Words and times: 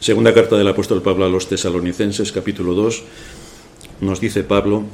Segunda 0.00 0.32
carta 0.32 0.56
del 0.56 0.66
apóstol 0.66 1.02
Pablo 1.02 1.26
a 1.26 1.28
los 1.28 1.46
tesalonicenses, 1.46 2.32
capítulo 2.32 2.72
2, 2.72 3.02
nos 4.00 4.18
dice 4.18 4.42
Pablo, 4.44 4.84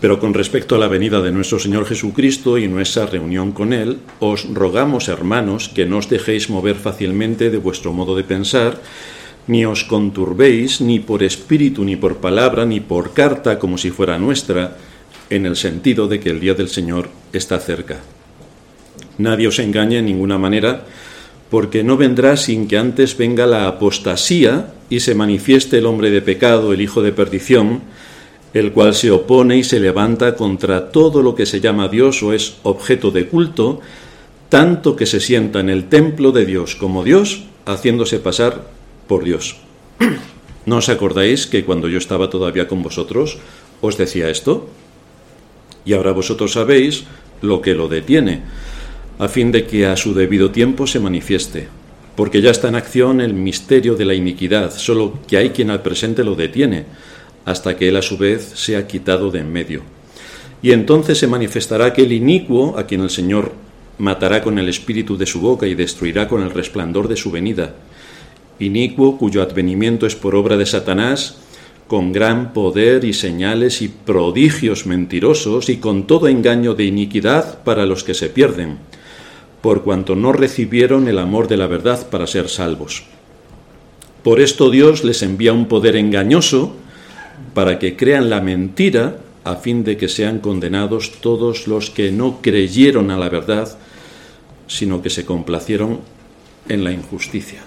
pero 0.00 0.18
con 0.18 0.32
respecto 0.32 0.74
a 0.74 0.78
la 0.78 0.88
venida 0.88 1.20
de 1.20 1.32
nuestro 1.32 1.58
Señor 1.58 1.84
Jesucristo 1.84 2.56
y 2.56 2.66
nuestra 2.66 3.04
reunión 3.04 3.52
con 3.52 3.74
Él, 3.74 3.98
os 4.20 4.48
rogamos, 4.54 5.08
hermanos, 5.08 5.68
que 5.68 5.84
no 5.84 5.98
os 5.98 6.08
dejéis 6.08 6.48
mover 6.48 6.76
fácilmente 6.76 7.50
de 7.50 7.58
vuestro 7.58 7.92
modo 7.92 8.16
de 8.16 8.24
pensar, 8.24 8.80
ni 9.46 9.66
os 9.66 9.84
conturbéis 9.84 10.80
ni 10.80 10.98
por 10.98 11.22
espíritu, 11.22 11.84
ni 11.84 11.96
por 11.96 12.24
palabra, 12.24 12.64
ni 12.64 12.80
por 12.80 13.12
carta, 13.12 13.58
como 13.58 13.76
si 13.76 13.90
fuera 13.90 14.18
nuestra, 14.18 14.78
en 15.28 15.44
el 15.44 15.56
sentido 15.56 16.08
de 16.08 16.20
que 16.20 16.30
el 16.30 16.40
día 16.40 16.54
del 16.54 16.70
Señor 16.70 17.10
está 17.34 17.58
cerca. 17.58 18.00
Nadie 19.18 19.46
os 19.46 19.58
engañe 19.58 19.98
en 19.98 20.06
ninguna 20.06 20.38
manera, 20.38 20.86
porque 21.50 21.82
no 21.82 21.96
vendrá 21.96 22.36
sin 22.36 22.68
que 22.68 22.78
antes 22.78 23.16
venga 23.16 23.46
la 23.46 23.66
apostasía 23.66 24.74
y 24.90 25.00
se 25.00 25.14
manifieste 25.14 25.78
el 25.78 25.86
hombre 25.86 26.10
de 26.10 26.20
pecado, 26.20 26.72
el 26.72 26.80
hijo 26.80 27.02
de 27.02 27.12
perdición, 27.12 27.82
el 28.54 28.72
cual 28.72 28.94
se 28.94 29.10
opone 29.10 29.56
y 29.56 29.64
se 29.64 29.80
levanta 29.80 30.34
contra 30.34 30.90
todo 30.90 31.22
lo 31.22 31.34
que 31.34 31.46
se 31.46 31.60
llama 31.60 31.88
Dios 31.88 32.22
o 32.22 32.32
es 32.32 32.56
objeto 32.62 33.10
de 33.10 33.26
culto, 33.26 33.80
tanto 34.48 34.96
que 34.96 35.06
se 35.06 35.20
sienta 35.20 35.60
en 35.60 35.68
el 35.68 35.88
templo 35.88 36.32
de 36.32 36.46
Dios 36.46 36.74
como 36.74 37.04
Dios, 37.04 37.44
haciéndose 37.66 38.18
pasar 38.18 38.66
por 39.06 39.24
Dios. 39.24 39.56
¿No 40.66 40.78
os 40.78 40.88
acordáis 40.88 41.46
que 41.46 41.64
cuando 41.64 41.88
yo 41.88 41.98
estaba 41.98 42.28
todavía 42.28 42.68
con 42.68 42.82
vosotros 42.82 43.38
os 43.80 43.96
decía 43.96 44.28
esto? 44.28 44.68
Y 45.84 45.94
ahora 45.94 46.12
vosotros 46.12 46.52
sabéis 46.52 47.04
lo 47.40 47.62
que 47.62 47.74
lo 47.74 47.88
detiene 47.88 48.42
a 49.18 49.26
fin 49.26 49.50
de 49.50 49.66
que 49.66 49.86
a 49.86 49.96
su 49.96 50.14
debido 50.14 50.52
tiempo 50.52 50.86
se 50.86 51.00
manifieste, 51.00 51.66
porque 52.14 52.40
ya 52.40 52.50
está 52.50 52.68
en 52.68 52.76
acción 52.76 53.20
el 53.20 53.34
misterio 53.34 53.96
de 53.96 54.04
la 54.04 54.14
iniquidad, 54.14 54.72
solo 54.72 55.18
que 55.26 55.36
hay 55.36 55.50
quien 55.50 55.70
al 55.70 55.82
presente 55.82 56.22
lo 56.22 56.36
detiene, 56.36 56.84
hasta 57.44 57.76
que 57.76 57.88
él 57.88 57.96
a 57.96 58.02
su 58.02 58.16
vez 58.16 58.52
sea 58.54 58.86
quitado 58.86 59.30
de 59.30 59.40
en 59.40 59.52
medio. 59.52 59.82
Y 60.62 60.70
entonces 60.70 61.18
se 61.18 61.26
manifestará 61.26 61.86
aquel 61.86 62.12
inicuo 62.12 62.78
a 62.78 62.86
quien 62.86 63.00
el 63.00 63.10
Señor 63.10 63.52
matará 63.98 64.42
con 64.42 64.58
el 64.58 64.68
espíritu 64.68 65.16
de 65.16 65.26
su 65.26 65.40
boca 65.40 65.66
y 65.66 65.74
destruirá 65.74 66.28
con 66.28 66.42
el 66.42 66.50
resplandor 66.50 67.08
de 67.08 67.16
su 67.16 67.32
venida. 67.32 67.74
Inicuo 68.60 69.18
cuyo 69.18 69.42
advenimiento 69.42 70.06
es 70.06 70.14
por 70.14 70.36
obra 70.36 70.56
de 70.56 70.66
Satanás, 70.66 71.38
con 71.88 72.12
gran 72.12 72.52
poder 72.52 73.04
y 73.04 73.14
señales 73.14 73.82
y 73.82 73.88
prodigios 73.88 74.86
mentirosos 74.86 75.68
y 75.70 75.78
con 75.78 76.06
todo 76.06 76.28
engaño 76.28 76.74
de 76.74 76.84
iniquidad 76.84 77.62
para 77.64 77.86
los 77.86 78.04
que 78.04 78.14
se 78.14 78.28
pierden 78.28 78.78
por 79.60 79.82
cuanto 79.82 80.14
no 80.14 80.32
recibieron 80.32 81.08
el 81.08 81.18
amor 81.18 81.48
de 81.48 81.56
la 81.56 81.66
verdad 81.66 82.08
para 82.08 82.26
ser 82.26 82.48
salvos. 82.48 83.04
Por 84.22 84.40
esto 84.40 84.70
Dios 84.70 85.04
les 85.04 85.22
envía 85.22 85.52
un 85.52 85.66
poder 85.66 85.96
engañoso 85.96 86.76
para 87.54 87.78
que 87.78 87.96
crean 87.96 88.30
la 88.30 88.40
mentira 88.40 89.18
a 89.44 89.56
fin 89.56 89.84
de 89.84 89.96
que 89.96 90.08
sean 90.08 90.40
condenados 90.40 91.12
todos 91.20 91.66
los 91.66 91.90
que 91.90 92.12
no 92.12 92.40
creyeron 92.42 93.10
a 93.10 93.16
la 93.16 93.28
verdad, 93.28 93.78
sino 94.66 95.00
que 95.00 95.10
se 95.10 95.24
complacieron 95.24 96.00
en 96.68 96.84
la 96.84 96.92
injusticia. 96.92 97.62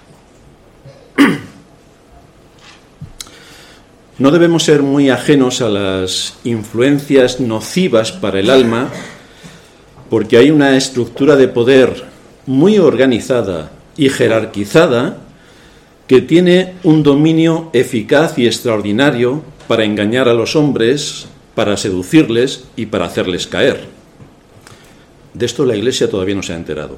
No 4.19 4.29
debemos 4.29 4.63
ser 4.63 4.83
muy 4.83 5.09
ajenos 5.09 5.61
a 5.61 5.69
las 5.69 6.37
influencias 6.43 7.39
nocivas 7.39 8.11
para 8.11 8.39
el 8.39 8.51
alma 8.51 8.89
porque 10.11 10.35
hay 10.35 10.51
una 10.51 10.75
estructura 10.75 11.37
de 11.37 11.47
poder 11.47 12.03
muy 12.45 12.77
organizada 12.79 13.71
y 13.95 14.09
jerarquizada 14.09 15.19
que 16.05 16.19
tiene 16.19 16.73
un 16.83 17.01
dominio 17.01 17.69
eficaz 17.71 18.37
y 18.37 18.45
extraordinario 18.45 19.41
para 19.69 19.85
engañar 19.85 20.27
a 20.27 20.33
los 20.33 20.57
hombres, 20.57 21.27
para 21.55 21.77
seducirles 21.77 22.65
y 22.75 22.87
para 22.87 23.05
hacerles 23.05 23.47
caer. 23.47 23.87
De 25.33 25.45
esto 25.45 25.65
la 25.65 25.77
Iglesia 25.77 26.09
todavía 26.09 26.35
no 26.35 26.43
se 26.43 26.51
ha 26.51 26.57
enterado, 26.57 26.97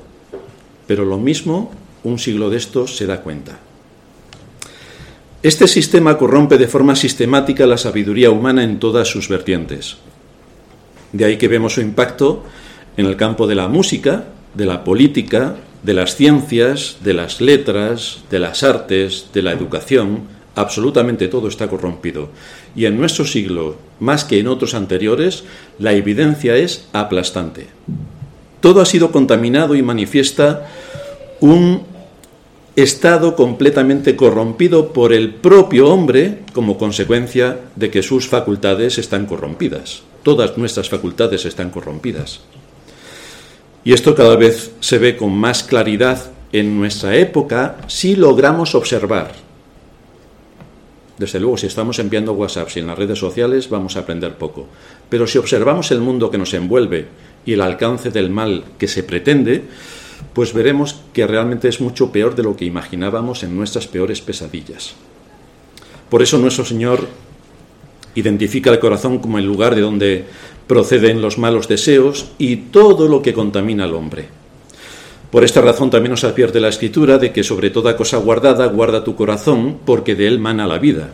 pero 0.87 1.05
lo 1.05 1.19
mismo 1.19 1.71
un 2.03 2.17
siglo 2.17 2.49
de 2.49 2.57
esto 2.57 2.87
se 2.87 3.05
da 3.05 3.21
cuenta. 3.21 3.59
Este 5.43 5.67
sistema 5.67 6.17
corrompe 6.17 6.57
de 6.57 6.67
forma 6.67 6.95
sistemática 6.95 7.67
la 7.67 7.77
sabiduría 7.77 8.31
humana 8.31 8.63
en 8.63 8.79
todas 8.79 9.07
sus 9.07 9.29
vertientes. 9.29 9.97
De 11.11 11.25
ahí 11.25 11.37
que 11.37 11.47
vemos 11.47 11.75
su 11.75 11.81
impacto 11.81 12.43
en 12.97 13.05
el 13.05 13.15
campo 13.15 13.47
de 13.47 13.55
la 13.55 13.67
música, 13.67 14.25
de 14.53 14.65
la 14.65 14.83
política, 14.83 15.55
de 15.83 15.93
las 15.93 16.15
ciencias, 16.15 16.97
de 17.03 17.13
las 17.13 17.41
letras, 17.41 18.23
de 18.29 18.39
las 18.39 18.63
artes, 18.63 19.27
de 19.33 19.41
la 19.41 19.51
educación, 19.51 20.21
absolutamente 20.55 21.27
todo 21.27 21.47
está 21.47 21.67
corrompido. 21.67 22.29
Y 22.75 22.85
en 22.85 22.97
nuestro 22.97 23.25
siglo, 23.25 23.75
más 23.99 24.23
que 24.23 24.39
en 24.39 24.47
otros 24.47 24.73
anteriores, 24.73 25.43
la 25.79 25.93
evidencia 25.93 26.55
es 26.55 26.87
aplastante. 26.93 27.67
Todo 28.61 28.81
ha 28.81 28.85
sido 28.85 29.11
contaminado 29.11 29.75
y 29.75 29.81
manifiesta 29.81 30.69
un 31.41 31.83
estado 32.75 33.35
completamente 33.35 34.15
corrompido 34.15 34.93
por 34.93 35.13
el 35.13 35.35
propio 35.35 35.89
hombre 35.89 36.39
como 36.53 36.77
consecuencia 36.77 37.59
de 37.75 37.91
que 37.91 38.01
sus 38.01 38.27
facultades 38.27 38.97
están 38.97 39.25
corrompidas. 39.25 40.03
Todas 40.23 40.57
nuestras 40.57 40.89
facultades 40.89 41.45
están 41.45 41.69
corrompidas. 41.69 42.39
Y 43.83 43.93
esto 43.93 44.15
cada 44.15 44.35
vez 44.35 44.71
se 44.79 44.97
ve 44.97 45.17
con 45.17 45.35
más 45.35 45.63
claridad 45.63 46.31
en 46.51 46.77
nuestra 46.77 47.15
época 47.15 47.77
si 47.87 48.15
logramos 48.15 48.75
observar. 48.75 49.33
Desde 51.17 51.39
luego, 51.39 51.57
si 51.57 51.67
estamos 51.67 51.99
enviando 51.99 52.33
WhatsApp 52.33 52.69
y 52.75 52.79
en 52.79 52.87
las 52.87 52.97
redes 52.97 53.19
sociales 53.19 53.69
vamos 53.69 53.95
a 53.95 53.99
aprender 53.99 54.35
poco. 54.35 54.67
Pero 55.09 55.27
si 55.27 55.37
observamos 55.37 55.91
el 55.91 55.99
mundo 55.99 56.31
que 56.31 56.37
nos 56.37 56.53
envuelve 56.53 57.07
y 57.45 57.53
el 57.53 57.61
alcance 57.61 58.09
del 58.09 58.29
mal 58.29 58.63
que 58.77 58.87
se 58.87 59.03
pretende, 59.03 59.63
pues 60.33 60.53
veremos 60.53 61.01
que 61.13 61.27
realmente 61.27 61.67
es 61.67 61.81
mucho 61.81 62.11
peor 62.11 62.35
de 62.35 62.43
lo 62.43 62.55
que 62.55 62.65
imaginábamos 62.65 63.43
en 63.43 63.55
nuestras 63.55 63.87
peores 63.87 64.21
pesadillas. 64.21 64.93
Por 66.09 66.21
eso 66.21 66.37
nuestro 66.37 66.65
Señor 66.65 67.07
identifica 68.15 68.71
el 68.71 68.79
corazón 68.79 69.19
como 69.19 69.37
el 69.37 69.45
lugar 69.45 69.75
de 69.75 69.81
donde 69.81 70.25
proceden 70.73 71.21
los 71.21 71.37
malos 71.37 71.67
deseos 71.67 72.31
y 72.39 72.55
todo 72.55 73.07
lo 73.07 73.21
que 73.21 73.31
contamina 73.31 73.83
al 73.83 73.93
hombre. 73.93 74.25
Por 75.29 75.43
esta 75.43 75.61
razón 75.61 75.91
también 75.91 76.09
nos 76.09 76.23
advierte 76.23 76.59
la 76.59 76.69
Escritura 76.69 77.19
de 77.19 77.31
que 77.31 77.43
sobre 77.43 77.69
toda 77.69 77.95
cosa 77.95 78.17
guardada 78.17 78.65
guarda 78.65 79.03
tu 79.03 79.15
corazón, 79.15 79.77
porque 79.85 80.15
de 80.15 80.27
él 80.27 80.39
mana 80.39 80.65
la 80.65 80.79
vida. 80.79 81.13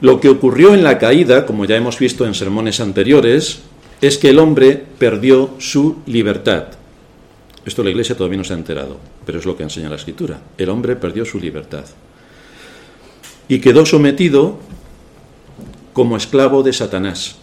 Lo 0.00 0.20
que 0.20 0.28
ocurrió 0.28 0.74
en 0.74 0.84
la 0.84 0.96
caída, 0.96 1.44
como 1.44 1.64
ya 1.64 1.74
hemos 1.74 1.98
visto 1.98 2.24
en 2.24 2.34
sermones 2.34 2.78
anteriores, 2.78 3.62
es 4.00 4.16
que 4.16 4.30
el 4.30 4.38
hombre 4.38 4.80
perdió 4.96 5.50
su 5.58 5.96
libertad. 6.06 6.66
Esto 7.66 7.82
la 7.82 7.90
Iglesia 7.90 8.16
todavía 8.16 8.38
no 8.38 8.44
se 8.44 8.52
ha 8.52 8.56
enterado, 8.56 8.96
pero 9.26 9.40
es 9.40 9.44
lo 9.44 9.56
que 9.56 9.64
enseña 9.64 9.90
la 9.90 9.96
Escritura. 9.96 10.40
El 10.56 10.68
hombre 10.68 10.94
perdió 10.94 11.24
su 11.24 11.40
libertad. 11.40 11.84
Y 13.48 13.58
quedó 13.58 13.84
sometido 13.84 14.60
como 15.92 16.16
esclavo 16.16 16.62
de 16.62 16.72
Satanás. 16.72 17.38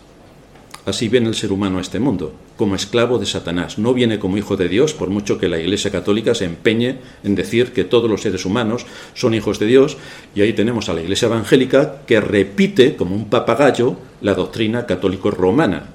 Así 0.84 1.10
viene 1.10 1.28
el 1.28 1.36
ser 1.36 1.52
humano 1.52 1.78
a 1.78 1.82
este 1.82 2.00
mundo, 2.00 2.34
como 2.58 2.76
esclavo 2.76 3.20
de 3.20 3.28
Satanás. 3.28 3.78
No 3.78 3.94
viene 3.94 4.18
como 4.18 4.38
hijo 4.38 4.58
de 4.58 4.68
Dios, 4.68 4.94
por 4.94 5.12
mucho 5.12 5.38
que 5.38 5.48
la 5.48 5.60
Iglesia 5.60 5.92
Católica 5.92 6.34
se 6.34 6.46
empeñe 6.46 6.98
en 7.24 7.36
decir 7.36 7.72
que 7.72 7.84
todos 7.84 8.10
los 8.10 8.22
seres 8.22 8.46
humanos 8.46 8.88
son 9.14 9.36
hijos 9.36 9.60
de 9.60 9.68
Dios. 9.68 9.98
Y 10.34 10.42
ahí 10.42 10.54
tenemos 10.54 10.90
a 10.90 10.94
la 10.94 11.02
Iglesia 11.02 11.28
Evangélica 11.28 12.02
que 12.08 12.20
repite 12.20 12.96
como 12.96 13.16
un 13.16 13.30
papagayo 13.30 13.98
la 14.22 14.34
doctrina 14.34 14.88
católico-romana. 14.88 15.90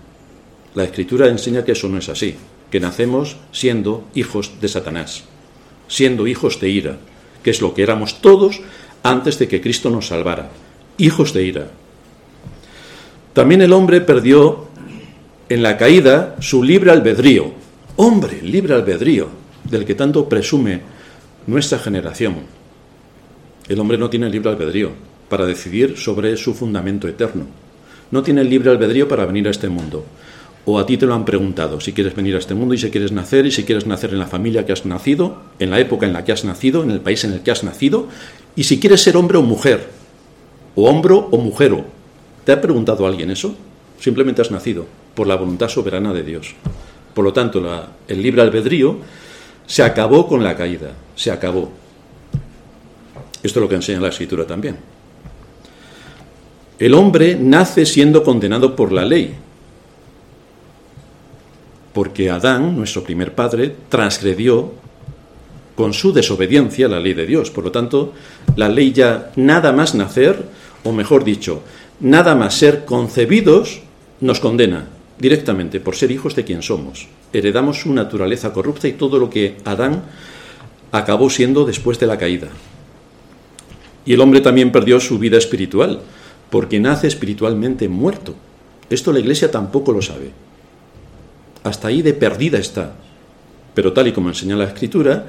La 0.76 0.84
Escritura 0.84 1.28
enseña 1.28 1.64
que 1.64 1.72
eso 1.72 1.88
no 1.88 1.98
es 1.98 2.08
así, 2.08 2.36
que 2.70 2.78
nacemos 2.78 3.38
siendo 3.50 4.04
hijos 4.14 4.52
de 4.60 4.68
Satanás, 4.68 5.24
siendo 5.88 6.28
hijos 6.28 6.60
de 6.60 6.68
ira, 6.68 6.98
que 7.42 7.50
es 7.50 7.60
lo 7.60 7.74
que 7.74 7.82
éramos 7.82 8.20
todos 8.20 8.60
antes 9.02 9.38
de 9.40 9.48
que 9.48 9.60
Cristo 9.60 9.90
nos 9.90 10.08
salvara, 10.08 10.50
hijos 10.98 11.32
de 11.32 11.42
ira. 11.42 11.70
También 13.32 13.62
el 13.62 13.72
hombre 13.72 14.00
perdió 14.00 14.65
en 15.48 15.62
la 15.62 15.76
caída 15.76 16.36
su 16.40 16.62
libre 16.62 16.90
albedrío. 16.90 17.52
Hombre, 17.96 18.42
libre 18.42 18.74
albedrío, 18.74 19.28
del 19.64 19.84
que 19.84 19.94
tanto 19.94 20.28
presume 20.28 20.80
nuestra 21.46 21.78
generación. 21.78 22.34
El 23.68 23.78
hombre 23.78 23.96
no 23.96 24.10
tiene 24.10 24.28
libre 24.28 24.50
albedrío 24.50 24.90
para 25.28 25.46
decidir 25.46 25.96
sobre 25.96 26.36
su 26.36 26.52
fundamento 26.54 27.06
eterno. 27.06 27.46
No 28.10 28.22
tiene 28.22 28.44
libre 28.44 28.70
albedrío 28.70 29.08
para 29.08 29.26
venir 29.26 29.46
a 29.46 29.50
este 29.50 29.68
mundo. 29.68 30.04
O 30.64 30.80
a 30.80 30.86
ti 30.86 30.96
te 30.96 31.06
lo 31.06 31.14
han 31.14 31.24
preguntado 31.24 31.80
si 31.80 31.92
quieres 31.92 32.16
venir 32.16 32.34
a 32.34 32.38
este 32.38 32.54
mundo 32.54 32.74
y 32.74 32.78
si 32.78 32.90
quieres 32.90 33.12
nacer 33.12 33.46
y 33.46 33.52
si 33.52 33.62
quieres 33.62 33.86
nacer 33.86 34.10
en 34.10 34.18
la 34.18 34.26
familia 34.26 34.66
que 34.66 34.72
has 34.72 34.84
nacido, 34.84 35.42
en 35.60 35.70
la 35.70 35.78
época 35.78 36.06
en 36.06 36.12
la 36.12 36.24
que 36.24 36.32
has 36.32 36.44
nacido, 36.44 36.82
en 36.82 36.90
el 36.90 37.00
país 37.00 37.22
en 37.22 37.32
el 37.32 37.42
que 37.42 37.52
has 37.52 37.62
nacido, 37.62 38.08
y 38.56 38.64
si 38.64 38.80
quieres 38.80 39.00
ser 39.00 39.16
hombre 39.16 39.38
o 39.38 39.42
mujer, 39.42 39.88
o 40.74 40.88
hombre 40.90 41.14
o 41.14 41.38
mujero. 41.38 41.84
¿Te 42.44 42.50
ha 42.50 42.60
preguntado 42.60 43.06
alguien 43.06 43.30
eso? 43.30 43.54
Simplemente 44.00 44.42
has 44.42 44.50
nacido 44.50 44.86
por 45.16 45.26
la 45.26 45.34
voluntad 45.34 45.68
soberana 45.68 46.12
de 46.12 46.22
Dios. 46.22 46.54
Por 47.14 47.24
lo 47.24 47.32
tanto, 47.32 47.64
el 48.06 48.22
libre 48.22 48.42
albedrío 48.42 48.98
se 49.66 49.82
acabó 49.82 50.28
con 50.28 50.44
la 50.44 50.54
caída, 50.54 50.92
se 51.16 51.30
acabó. 51.30 51.72
Esto 53.42 53.58
es 53.58 53.62
lo 53.62 53.68
que 53.68 53.76
enseña 53.76 54.00
la 54.00 54.10
escritura 54.10 54.46
también. 54.46 54.76
El 56.78 56.92
hombre 56.92 57.34
nace 57.40 57.86
siendo 57.86 58.22
condenado 58.22 58.76
por 58.76 58.92
la 58.92 59.06
ley, 59.06 59.34
porque 61.94 62.28
Adán, 62.28 62.76
nuestro 62.76 63.02
primer 63.02 63.34
padre, 63.34 63.74
transgredió 63.88 64.72
con 65.74 65.94
su 65.94 66.12
desobediencia 66.12 66.88
la 66.88 67.00
ley 67.00 67.14
de 67.14 67.26
Dios. 67.26 67.50
Por 67.50 67.64
lo 67.64 67.72
tanto, 67.72 68.12
la 68.56 68.68
ley 68.68 68.92
ya 68.92 69.32
nada 69.36 69.72
más 69.72 69.94
nacer, 69.94 70.44
o 70.84 70.92
mejor 70.92 71.24
dicho, 71.24 71.62
nada 72.00 72.34
más 72.34 72.54
ser 72.54 72.84
concebidos, 72.84 73.80
nos 74.20 74.40
condena 74.40 74.88
directamente 75.18 75.80
por 75.80 75.96
ser 75.96 76.10
hijos 76.10 76.34
de 76.34 76.44
quien 76.44 76.62
somos. 76.62 77.08
Heredamos 77.32 77.80
su 77.80 77.92
naturaleza 77.92 78.52
corrupta 78.52 78.88
y 78.88 78.92
todo 78.92 79.18
lo 79.18 79.30
que 79.30 79.56
Adán 79.64 80.04
acabó 80.92 81.30
siendo 81.30 81.64
después 81.64 81.98
de 81.98 82.06
la 82.06 82.18
caída. 82.18 82.48
Y 84.04 84.12
el 84.12 84.20
hombre 84.20 84.40
también 84.40 84.72
perdió 84.72 85.00
su 85.00 85.18
vida 85.18 85.36
espiritual, 85.36 86.00
porque 86.50 86.78
nace 86.78 87.08
espiritualmente 87.08 87.88
muerto. 87.88 88.34
Esto 88.88 89.12
la 89.12 89.18
Iglesia 89.18 89.50
tampoco 89.50 89.92
lo 89.92 90.00
sabe. 90.00 90.30
Hasta 91.64 91.88
ahí 91.88 92.02
de 92.02 92.14
perdida 92.14 92.58
está. 92.58 92.94
Pero 93.74 93.92
tal 93.92 94.06
y 94.06 94.12
como 94.12 94.28
enseña 94.28 94.54
la 94.54 94.64
Escritura, 94.64 95.26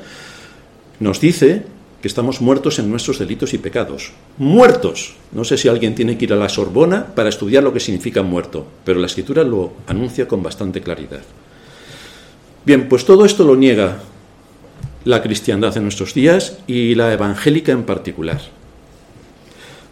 nos 0.99 1.19
dice 1.19 1.65
que 2.01 2.07
estamos 2.07 2.41
muertos 2.41 2.79
en 2.79 2.89
nuestros 2.89 3.19
delitos 3.19 3.53
y 3.53 3.57
pecados. 3.57 4.11
Muertos. 4.37 5.15
No 5.31 5.43
sé 5.43 5.57
si 5.57 5.67
alguien 5.67 5.95
tiene 5.95 6.17
que 6.17 6.25
ir 6.25 6.33
a 6.33 6.35
la 6.35 6.49
Sorbona 6.49 7.07
para 7.15 7.29
estudiar 7.29 7.63
lo 7.63 7.73
que 7.73 7.79
significa 7.79 8.21
muerto, 8.21 8.65
pero 8.85 8.99
la 8.99 9.07
Escritura 9.07 9.43
lo 9.43 9.73
anuncia 9.87 10.27
con 10.27 10.43
bastante 10.43 10.81
claridad. 10.81 11.21
Bien, 12.65 12.87
pues 12.87 13.05
todo 13.05 13.25
esto 13.25 13.43
lo 13.43 13.55
niega 13.55 13.99
la 15.05 15.21
cristiandad 15.21 15.75
en 15.77 15.83
nuestros 15.83 16.13
días 16.13 16.57
y 16.67 16.93
la 16.95 17.13
evangélica 17.13 17.71
en 17.71 17.83
particular. 17.83 18.41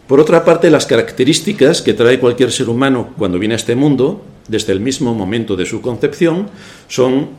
Por 0.06 0.20
otra 0.20 0.44
parte, 0.44 0.70
las 0.70 0.86
características 0.86 1.82
que 1.82 1.94
trae 1.94 2.20
cualquier 2.20 2.52
ser 2.52 2.68
humano 2.68 3.14
cuando 3.18 3.38
viene 3.38 3.54
a 3.54 3.56
este 3.56 3.74
mundo, 3.74 4.22
desde 4.46 4.72
el 4.72 4.80
mismo 4.80 5.14
momento 5.14 5.56
de 5.56 5.66
su 5.66 5.80
concepción, 5.80 6.48
son 6.86 7.30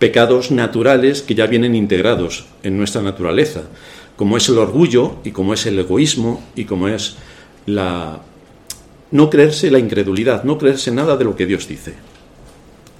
pecados 0.00 0.50
naturales 0.50 1.22
que 1.22 1.34
ya 1.34 1.46
vienen 1.46 1.76
integrados 1.76 2.46
en 2.62 2.78
nuestra 2.78 3.02
naturaleza, 3.02 3.64
como 4.20 4.36
es 4.36 4.46
el 4.50 4.58
orgullo 4.58 5.16
y 5.24 5.30
como 5.30 5.54
es 5.54 5.64
el 5.64 5.78
egoísmo 5.78 6.44
y 6.54 6.66
como 6.66 6.88
es 6.88 7.16
la 7.64 8.20
no 9.12 9.30
creerse 9.30 9.70
la 9.70 9.78
incredulidad, 9.78 10.44
no 10.44 10.58
creerse 10.58 10.90
nada 10.90 11.16
de 11.16 11.24
lo 11.24 11.36
que 11.36 11.46
Dios 11.46 11.66
dice. 11.66 11.94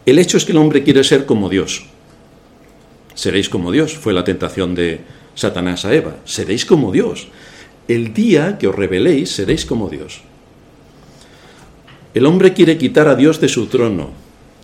El 0.07 0.19
hecho 0.19 0.39
es 0.39 0.47
que 0.47 0.53
el 0.53 0.57
hombre 0.57 0.83
quiere 0.83 1.05
ser 1.05 1.27
como 1.27 1.51
Dios. 1.51 1.85
Seréis 3.13 3.51
como 3.51 3.71
Dios, 3.71 3.99
fue 3.99 4.15
la 4.15 4.25
tentación 4.25 4.75
de 4.75 5.03
Satanás 5.35 5.85
a 5.85 5.93
Eva. 5.93 6.17
Seréis 6.25 6.65
como 6.65 6.91
Dios 6.91 7.29
el 7.87 8.15
día 8.15 8.57
que 8.57 8.69
os 8.69 8.75
reveléis 8.75 9.29
seréis 9.29 9.67
como 9.67 9.91
Dios. 9.91 10.23
El 12.15 12.25
hombre 12.25 12.55
quiere 12.55 12.79
quitar 12.79 13.09
a 13.09 13.15
Dios 13.15 13.43
de 13.43 13.49
su 13.49 13.67
trono, 13.67 14.09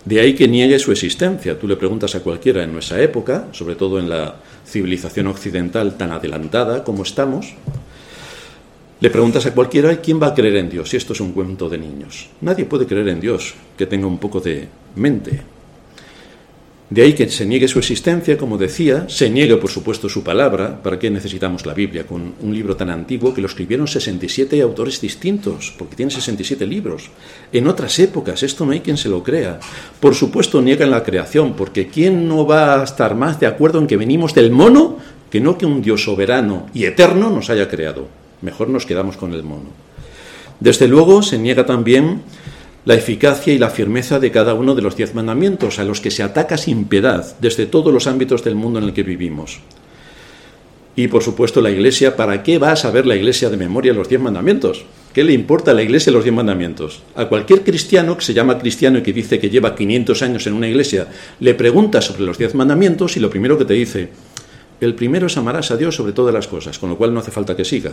de 0.07 0.21
ahí 0.21 0.35
que 0.35 0.49
niegue 0.49 0.79
su 0.79 0.91
existencia. 0.91 1.59
Tú 1.59 1.69
le 1.69 1.77
preguntas 1.77 2.15
a 2.15 2.21
cualquiera 2.21 2.65
en 2.65 2.73
nuestra 2.73 3.03
época, 3.03 3.49
sobre 3.53 3.75
todo 3.75 3.99
en 3.99 4.09
la 4.09 4.37
civilización 4.67 5.29
occidental 5.29 5.97
tan 5.97 6.13
adelantada 6.13 6.85
como 6.85 7.03
estamos, 7.03 7.55
le 8.99 9.11
preguntas 9.11 9.47
a 9.47 9.55
cualquiera 9.55 10.01
quién 10.01 10.21
va 10.21 10.29
a 10.29 10.35
creer 10.35 10.57
en 10.57 10.71
Dios 10.71 10.91
si 10.91 10.97
esto 10.97 11.13
es 11.13 11.21
un 11.21 11.33
cuento 11.33 11.69
de 11.69 11.79
niños. 11.79 12.29
Nadie 12.41 12.65
puede 12.65 12.87
creer 12.87 13.09
en 13.09 13.21
Dios 13.21 13.55
que 13.77 13.87
tenga 13.87 14.07
un 14.07 14.19
poco 14.19 14.41
de 14.41 14.69
mente, 14.97 15.43
de 16.89 17.03
ahí 17.03 17.15
que 17.15 17.29
se 17.29 17.45
niegue 17.45 17.67
su 17.67 17.81
existencia, 17.81 18.39
como 18.39 18.59
decía, 18.59 19.07
se 19.09 19.29
niegue, 19.29 19.57
por 19.57 19.71
supuesto, 19.71 20.09
su 20.09 20.23
palabra. 20.23 20.81
¿Para 20.81 21.01
qué 21.01 21.11
necesitamos 21.11 21.67
la 21.67 21.75
Biblia 21.75 22.07
con 22.07 22.35
un 22.41 22.55
libro 22.55 22.77
tan 22.77 22.91
antiguo 22.91 23.35
que 23.35 23.41
lo 23.41 23.49
escribieron 23.49 23.89
67 23.89 24.61
autores 24.63 25.01
distintos? 25.01 25.75
Porque 25.77 25.97
tiene 25.97 26.13
67 26.13 26.65
libros. 26.65 27.11
En 27.53 27.67
otras 27.67 27.99
épocas, 27.99 28.45
esto 28.45 28.65
no 28.65 28.71
hay 28.71 28.81
quien 28.81 28.97
se 28.97 29.09
lo 29.09 29.25
crea. 29.25 29.59
Por 29.99 30.15
supuesto, 30.15 30.63
niegan 30.63 30.93
la 30.93 31.03
creación, 31.03 31.55
porque 31.55 31.89
¿quién 31.89 32.29
no 32.29 32.47
va 32.47 32.81
a 32.81 32.85
estar 32.85 33.17
más 33.17 33.41
de 33.41 33.49
acuerdo 33.49 33.81
en 33.81 33.89
que 33.89 33.97
venimos 33.97 34.33
del 34.33 34.53
mono 34.53 34.99
que 35.29 35.41
no 35.41 35.59
que 35.59 35.67
un 35.67 35.83
Dios 35.83 36.05
soberano 36.05 36.69
y 36.73 36.85
eterno 36.85 37.31
nos 37.31 37.51
haya 37.51 37.69
creado? 37.69 38.07
Mejor 38.43 38.69
nos 38.69 38.87
quedamos 38.87 39.17
con 39.17 39.35
el 39.35 39.43
mono. 39.43 39.71
Desde 40.61 40.87
luego, 40.87 41.21
se 41.23 41.37
niega 41.37 41.67
también 41.67 42.23
la 42.87 42.95
eficacia 42.95 43.53
y 43.53 43.59
la 43.59 43.69
firmeza 43.69 44.21
de 44.21 44.31
cada 44.31 44.55
uno 44.55 44.77
de 44.77 44.81
los 44.81 44.97
diez 44.97 45.13
mandamientos, 45.13 45.81
a 45.81 45.85
los 45.85 46.01
que 46.01 46.13
se 46.13 46.23
ataca 46.23 46.57
sin 46.57 46.85
piedad 46.85 47.37
desde 47.41 47.67
todos 47.67 47.93
los 47.93 48.07
ámbitos 48.07 48.45
del 48.45 48.55
mundo 48.55 48.79
en 48.79 48.85
el 48.85 48.93
que 48.93 49.03
vivimos. 49.03 49.59
Y 50.95 51.09
por 51.09 51.25
supuesto 51.25 51.61
la 51.61 51.71
Iglesia, 51.71 52.15
¿para 52.15 52.45
qué 52.45 52.59
va 52.59 52.71
a 52.71 52.77
saber 52.77 53.05
la 53.05 53.17
Iglesia 53.17 53.51
de 53.51 53.57
memoria 53.57 53.93
los 53.93 54.09
diez 54.09 54.21
mandamientos? 54.21 54.85
¿Qué 55.13 55.25
le 55.25 55.33
importa 55.33 55.73
a 55.73 55.75
la 55.75 55.83
Iglesia 55.83 56.13
los 56.13 56.23
diez 56.23 56.35
mandamientos? 56.35 57.03
A 57.17 57.27
cualquier 57.27 57.65
cristiano 57.65 58.17
que 58.17 58.25
se 58.25 58.35
llama 58.35 58.57
cristiano 58.57 58.99
y 58.99 59.03
que 59.03 59.13
dice 59.13 59.41
que 59.41 59.51
lleva 59.51 59.75
500 59.75 60.23
años 60.23 60.47
en 60.47 60.53
una 60.53 60.69
iglesia, 60.69 61.09
le 61.41 61.55
pregunta 61.55 62.01
sobre 62.01 62.23
los 62.23 62.39
diez 62.39 62.55
mandamientos 62.55 63.17
y 63.17 63.21
lo 63.21 63.31
primero 63.31 63.59
que 63.59 63.65
te 63.65 63.75
dice, 63.75 64.11
el 64.81 64.95
primero 64.95 65.27
es 65.27 65.37
amarás 65.37 65.73
a 65.73 65.77
Dios 65.77 65.97
sobre 65.97 66.13
todas 66.13 66.33
las 66.33 66.47
cosas, 66.47 66.79
con 66.79 66.89
lo 66.91 66.97
cual 66.97 67.13
no 67.13 67.19
hace 67.19 67.33
falta 67.33 67.57
que 67.57 67.65
siga. 67.65 67.91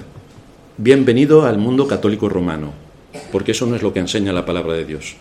Bienvenido 0.77 1.47
al 1.47 1.57
mundo 1.57 1.87
católico 1.87 2.29
romano 2.29 2.92
porque 3.33 3.53
eso 3.53 3.65
no 3.65 3.75
es 3.75 3.81
lo 3.81 3.91
que 3.91 3.99
enseña 3.99 4.31
la 4.31 4.45
palabra 4.45 4.75
de 4.75 4.85
Dios. 4.85 5.15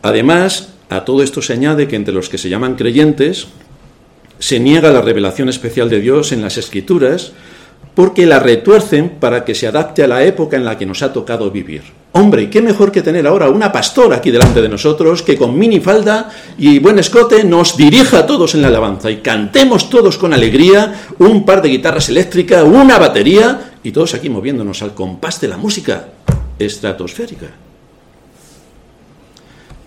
Además, 0.00 0.72
a 0.88 1.04
todo 1.04 1.22
esto 1.22 1.42
se 1.42 1.52
añade 1.52 1.86
que 1.86 1.96
entre 1.96 2.14
los 2.14 2.30
que 2.30 2.38
se 2.38 2.48
llaman 2.48 2.76
creyentes 2.76 3.48
se 4.38 4.58
niega 4.58 4.90
la 4.90 5.02
revelación 5.02 5.50
especial 5.50 5.90
de 5.90 6.00
Dios 6.00 6.32
en 6.32 6.40
las 6.40 6.56
escrituras 6.56 7.32
porque 7.94 8.24
la 8.24 8.38
retuercen 8.38 9.10
para 9.20 9.44
que 9.44 9.54
se 9.54 9.66
adapte 9.66 10.02
a 10.02 10.08
la 10.08 10.24
época 10.24 10.56
en 10.56 10.64
la 10.64 10.78
que 10.78 10.86
nos 10.86 11.02
ha 11.02 11.12
tocado 11.12 11.50
vivir. 11.50 11.82
Hombre, 12.12 12.48
qué 12.48 12.62
mejor 12.62 12.90
que 12.90 13.02
tener 13.02 13.26
ahora 13.26 13.50
una 13.50 13.70
pastora 13.70 14.16
aquí 14.16 14.30
delante 14.30 14.62
de 14.62 14.70
nosotros 14.70 15.22
que 15.22 15.36
con 15.36 15.58
minifalda 15.58 16.30
y 16.56 16.78
buen 16.78 16.98
escote 16.98 17.44
nos 17.44 17.76
dirija 17.76 18.20
a 18.20 18.26
todos 18.26 18.54
en 18.54 18.62
la 18.62 18.68
alabanza 18.68 19.10
y 19.10 19.18
cantemos 19.18 19.90
todos 19.90 20.16
con 20.16 20.32
alegría 20.32 21.02
un 21.18 21.44
par 21.44 21.60
de 21.60 21.68
guitarras 21.68 22.08
eléctricas, 22.08 22.62
una 22.64 22.98
batería 22.98 23.71
y 23.82 23.92
todos 23.92 24.14
aquí 24.14 24.28
moviéndonos 24.28 24.82
al 24.82 24.94
compás 24.94 25.40
de 25.40 25.48
la 25.48 25.56
música 25.56 26.08
estratosférica. 26.58 27.48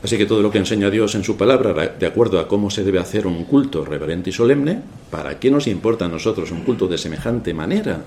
Así 0.04 0.18
que 0.18 0.28
todo 0.28 0.44
lo 0.44 0.52
que 0.52 0.60
enseña 0.60 0.92
Dios 0.92 1.16
en 1.16 1.24
su 1.24 1.36
palabra, 1.36 1.74
de 1.98 2.06
acuerdo 2.06 2.40
a 2.40 2.48
cómo 2.48 2.70
se 2.70 2.84
debe 2.84 3.00
hacer 3.00 3.26
un 3.26 3.44
culto 3.46 3.84
reverente 3.84 4.30
y 4.30 4.34
solemne, 4.34 4.82
¿para 5.10 5.40
qué 5.40 5.50
nos 5.50 5.66
importa 5.66 6.06
a 6.06 6.10
nosotros 6.10 6.52
un 6.52 6.62
culto 6.62 6.88
de 6.88 7.00
semejante 7.00 7.56
manera? 7.56 8.06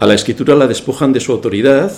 A 0.00 0.06
la 0.06 0.14
escritura 0.14 0.56
la 0.56 0.66
despojan 0.66 1.12
de 1.12 1.20
su 1.20 1.30
autoridad 1.30 1.92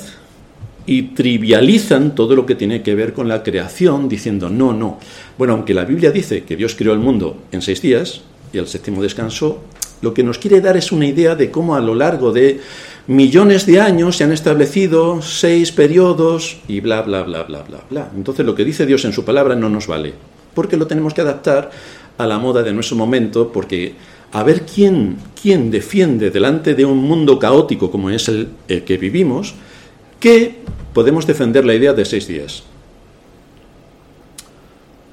y 0.85 1.14
trivializan 1.14 2.14
todo 2.14 2.37
lo 2.37 2.45
que 2.45 2.54
tiene 2.54 2.83
que 2.83 2.95
ver 2.95 3.14
con 3.14 3.28
la 3.28 3.42
creación, 3.42 4.09
diciendo, 4.09 4.50
no, 4.50 4.75
no. 4.75 4.99
Bueno, 5.38 5.54
aunque 5.54 5.73
la 5.73 5.85
Biblia 5.85 6.11
dice 6.11 6.45
que 6.45 6.57
Dios 6.57 6.75
creó 6.75 6.92
el 6.92 6.99
mundo 6.99 7.45
en 7.50 7.62
seis 7.62 7.81
días 7.81 8.21
y 8.52 8.59
al 8.59 8.69
séptimo 8.69 9.02
descansó, 9.02 9.62
lo 10.00 10.14
que 10.14 10.23
nos 10.23 10.38
quiere 10.38 10.61
dar 10.61 10.76
es 10.76 10.93
una 10.93 11.07
idea 11.07 11.35
de 11.35 11.50
cómo 11.50 11.75
a 11.75 11.81
lo 11.81 11.95
largo 11.95 12.33
de 12.33 12.61
millones 13.07 13.67
de 13.67 13.81
años 13.81 14.17
se 14.17 14.25
han 14.25 14.33
establecido 14.33 15.23
seis 15.23 15.73
periodos 15.73 16.59
y 16.69 16.81
bla, 16.81 17.02
bla, 17.02 17.23
bla, 17.23 17.43
bla, 17.45 17.62
bla, 17.62 17.81
bla. 17.88 18.11
Entonces 18.14 18.45
lo 18.45 18.55
que 18.55 18.64
dice 18.64 18.87
Dios 18.87 19.05
en 19.05 19.12
su 19.12 19.25
palabra 19.25 19.55
no 19.55 19.69
nos 19.69 19.87
vale, 19.87 20.12
porque 20.55 20.76
lo 20.76 20.87
tenemos 20.87 21.14
que 21.14 21.23
adaptar 21.23 21.71
a 22.19 22.26
la 22.26 22.38
moda 22.38 22.62
de 22.62 22.73
nuestro 22.73 22.97
momento, 22.97 23.50
porque 23.50 23.95
a 24.33 24.43
ver 24.43 24.62
quién, 24.62 25.17
quién 25.40 25.71
defiende 25.71 26.31
delante 26.31 26.75
de 26.75 26.85
un 26.85 26.99
mundo 26.99 27.38
caótico 27.38 27.90
como 27.90 28.11
es 28.11 28.28
el, 28.28 28.49
el 28.69 28.85
que 28.85 28.99
vivimos, 28.99 29.55
que 30.21 30.57
podemos 30.93 31.26
defender 31.26 31.64
la 31.64 31.75
idea 31.75 31.95
de 31.95 32.05
seis 32.05 32.26
días. 32.26 32.64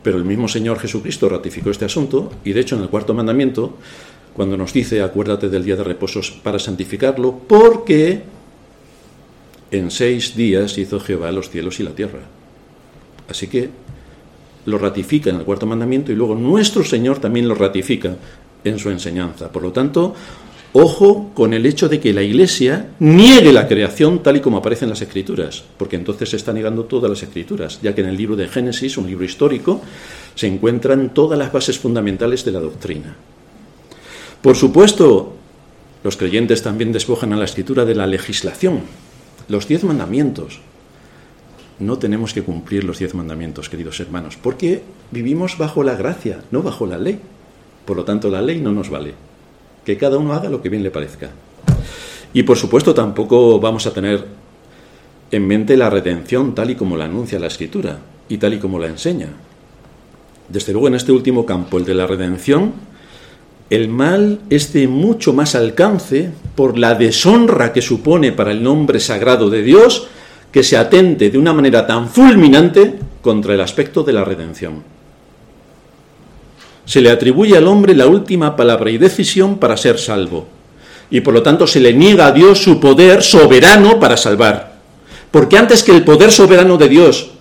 Pero 0.04 0.18
el 0.18 0.26
mismo 0.26 0.48
Señor 0.48 0.80
Jesucristo 0.80 1.30
ratificó 1.30 1.72
este 1.72 1.86
asunto 1.86 2.32
y 2.44 2.54
de 2.54 2.62
hecho 2.62 2.76
en 2.76 2.84
el 2.84 2.90
cuarto 2.90 3.14
mandamiento 3.14 3.78
cuando 4.36 4.58
nos 4.58 4.74
dice 4.74 5.02
acuérdate 5.02 5.50
del 5.50 5.64
día 5.64 5.78
de 5.78 5.84
reposo 5.84 6.20
para 6.44 6.60
santificarlo, 6.60 7.40
porque 7.48 8.22
en 9.72 9.90
seis 9.90 10.36
días 10.36 10.78
hizo 10.78 11.00
Jehová 11.00 11.32
los 11.32 11.50
cielos 11.50 11.80
y 11.80 11.84
la 11.84 11.92
tierra. 11.92 12.20
Así 13.30 13.48
que 13.48 13.70
lo 14.66 14.78
ratifica 14.78 15.30
en 15.30 15.38
el 15.38 15.44
cuarto 15.44 15.66
mandamiento 15.66 16.12
y 16.12 16.16
luego 16.16 16.36
nuestro 16.36 16.84
Señor 16.84 17.20
también 17.20 17.48
lo 17.48 17.56
ratifica 17.56 18.16
en 18.64 18.78
su 18.78 18.90
enseñanza. 18.90 19.52
Por 19.52 19.64
lo 19.64 19.72
tanto, 19.72 20.14
ojo 20.74 21.32
con 21.34 21.54
el 21.54 21.66
hecho 21.66 21.88
de 21.88 22.02
que 22.02 22.14
la 22.14 22.22
Iglesia 22.22 22.90
niegue 23.00 23.54
la 23.54 23.68
creación 23.68 24.22
tal 24.22 24.38
y 24.38 24.42
como 24.42 24.58
aparece 24.58 24.84
en 24.84 24.90
las 24.90 25.02
Escrituras, 25.02 25.64
porque 25.78 25.96
entonces 25.96 26.30
se 26.30 26.36
está 26.36 26.52
negando 26.52 26.84
todas 26.86 27.10
las 27.10 27.24
Escrituras, 27.24 27.80
ya 27.82 27.96
que 27.96 28.02
en 28.02 28.10
el 28.10 28.18
libro 28.18 28.36
de 28.36 28.50
Génesis, 28.50 28.98
un 28.98 29.08
libro 29.08 29.24
histórico, 29.24 29.82
se 30.34 30.48
encuentran 30.48 31.14
todas 31.14 31.40
las 31.40 31.54
bases 31.54 31.80
fundamentales 31.80 32.44
de 32.44 32.52
la 32.52 32.60
doctrina. 32.60 33.16
Por 34.46 34.56
supuesto, 34.56 35.34
los 36.04 36.18
creyentes 36.18 36.62
también 36.62 36.92
despojan 36.92 37.34
a 37.34 37.36
la 37.36 37.46
escritura 37.46 37.84
de 37.84 37.96
la 37.96 38.06
legislación, 38.06 38.82
los 39.48 39.68
diez 39.68 39.84
mandamientos. 39.84 40.60
No 41.80 41.98
tenemos 41.98 42.32
que 42.32 42.44
cumplir 42.44 42.84
los 42.84 43.00
diez 43.00 43.16
mandamientos, 43.16 43.70
queridos 43.70 44.00
hermanos, 44.02 44.38
porque 44.40 44.84
vivimos 45.10 45.58
bajo 45.58 45.82
la 45.82 45.96
gracia, 45.96 46.44
no 46.52 46.62
bajo 46.62 46.86
la 46.86 47.00
ley. 47.00 47.20
Por 47.86 47.98
lo 47.98 48.06
tanto, 48.06 48.30
la 48.30 48.44
ley 48.44 48.62
no 48.62 48.72
nos 48.72 48.92
vale. 48.92 49.16
que 49.84 49.98
cada 49.98 50.20
uno 50.20 50.34
haga 50.34 50.48
lo 50.48 50.62
que 50.62 50.70
bien 50.70 50.84
le 50.84 50.92
parezca. 50.92 51.32
Y 52.32 52.44
por 52.44 52.58
supuesto 52.58 52.94
tampoco 52.94 53.60
vamos 53.60 53.88
a 53.88 53.94
tener 53.96 54.28
en 55.32 55.48
mente 55.48 55.76
la 55.76 55.90
redención 55.90 56.54
tal 56.54 56.70
y 56.70 56.76
como 56.76 56.98
la 56.98 57.06
anuncia 57.06 57.40
la 57.40 57.48
Escritura 57.48 57.98
y 58.30 58.38
tal 58.38 58.54
y 58.54 58.60
como 58.60 58.78
la 58.78 58.90
enseña. 58.90 59.30
Desde 60.50 60.72
luego 60.72 60.88
en 60.88 60.94
este 60.94 61.12
último 61.12 61.48
campo, 61.48 61.80
el 61.80 61.86
de 61.86 61.96
la 61.96 62.06
redención, 62.06 62.95
el 63.70 63.90
mal 63.90 64.40
es 64.50 64.74
de 64.74 64.88
mucho 64.88 65.34
más 65.34 65.56
alcance 65.56 66.32
por 66.56 66.78
la 66.78 66.96
deshonra 66.96 67.74
que 67.74 67.82
supone 67.82 68.32
para 68.32 68.52
el 68.52 68.62
nombre 68.62 69.00
sagrado 69.00 69.50
de 69.50 69.64
Dios 69.64 70.08
que 70.52 70.64
se 70.64 70.78
atente 70.78 71.30
de 71.30 71.38
una 71.38 71.54
manera 71.54 71.86
tan 71.88 72.08
fulminante 72.08 73.00
contra 73.22 73.54
el 73.54 73.62
aspecto 73.62 74.04
de 74.04 74.14
la 74.14 74.24
redención. 74.24 74.84
Se 76.86 77.02
le 77.02 77.10
atribuye 77.10 77.58
al 77.58 77.68
hombre 77.68 77.96
la 77.96 78.08
última 78.08 78.56
palabra 78.56 78.92
y 78.92 78.98
decisión 78.98 79.58
para 79.58 79.76
ser 79.76 79.98
salvo 79.98 80.48
y 81.10 81.22
por 81.22 81.34
lo 81.34 81.42
tanto 81.44 81.66
se 81.68 81.80
le 81.80 81.94
niega 81.94 82.28
a 82.28 82.32
Dios 82.32 82.60
su 82.60 82.80
poder 82.80 83.24
soberano 83.24 84.00
para 84.00 84.18
salvar. 84.18 84.76
Porque 85.32 85.58
antes 85.58 85.84
que 85.84 85.92
el 85.92 86.04
poder 86.04 86.32
soberano 86.32 86.78
de 86.78 86.88
Dios 86.88 87.32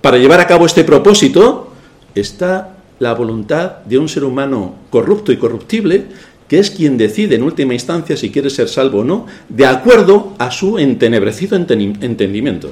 para 0.00 0.16
llevar 0.16 0.40
a 0.40 0.46
cabo 0.46 0.66
este 0.66 0.84
propósito 0.84 1.72
está 2.14 2.76
la 3.02 3.14
voluntad 3.14 3.78
de 3.84 3.98
un 3.98 4.08
ser 4.08 4.22
humano 4.22 4.76
corrupto 4.88 5.32
y 5.32 5.36
corruptible, 5.36 6.04
que 6.46 6.60
es 6.60 6.70
quien 6.70 6.96
decide 6.96 7.34
en 7.34 7.42
última 7.42 7.74
instancia 7.74 8.16
si 8.16 8.30
quiere 8.30 8.48
ser 8.48 8.68
salvo 8.68 9.00
o 9.00 9.04
no, 9.04 9.26
de 9.48 9.66
acuerdo 9.66 10.36
a 10.38 10.52
su 10.52 10.78
entenebrecido 10.78 11.56
entendimiento. 11.56 12.70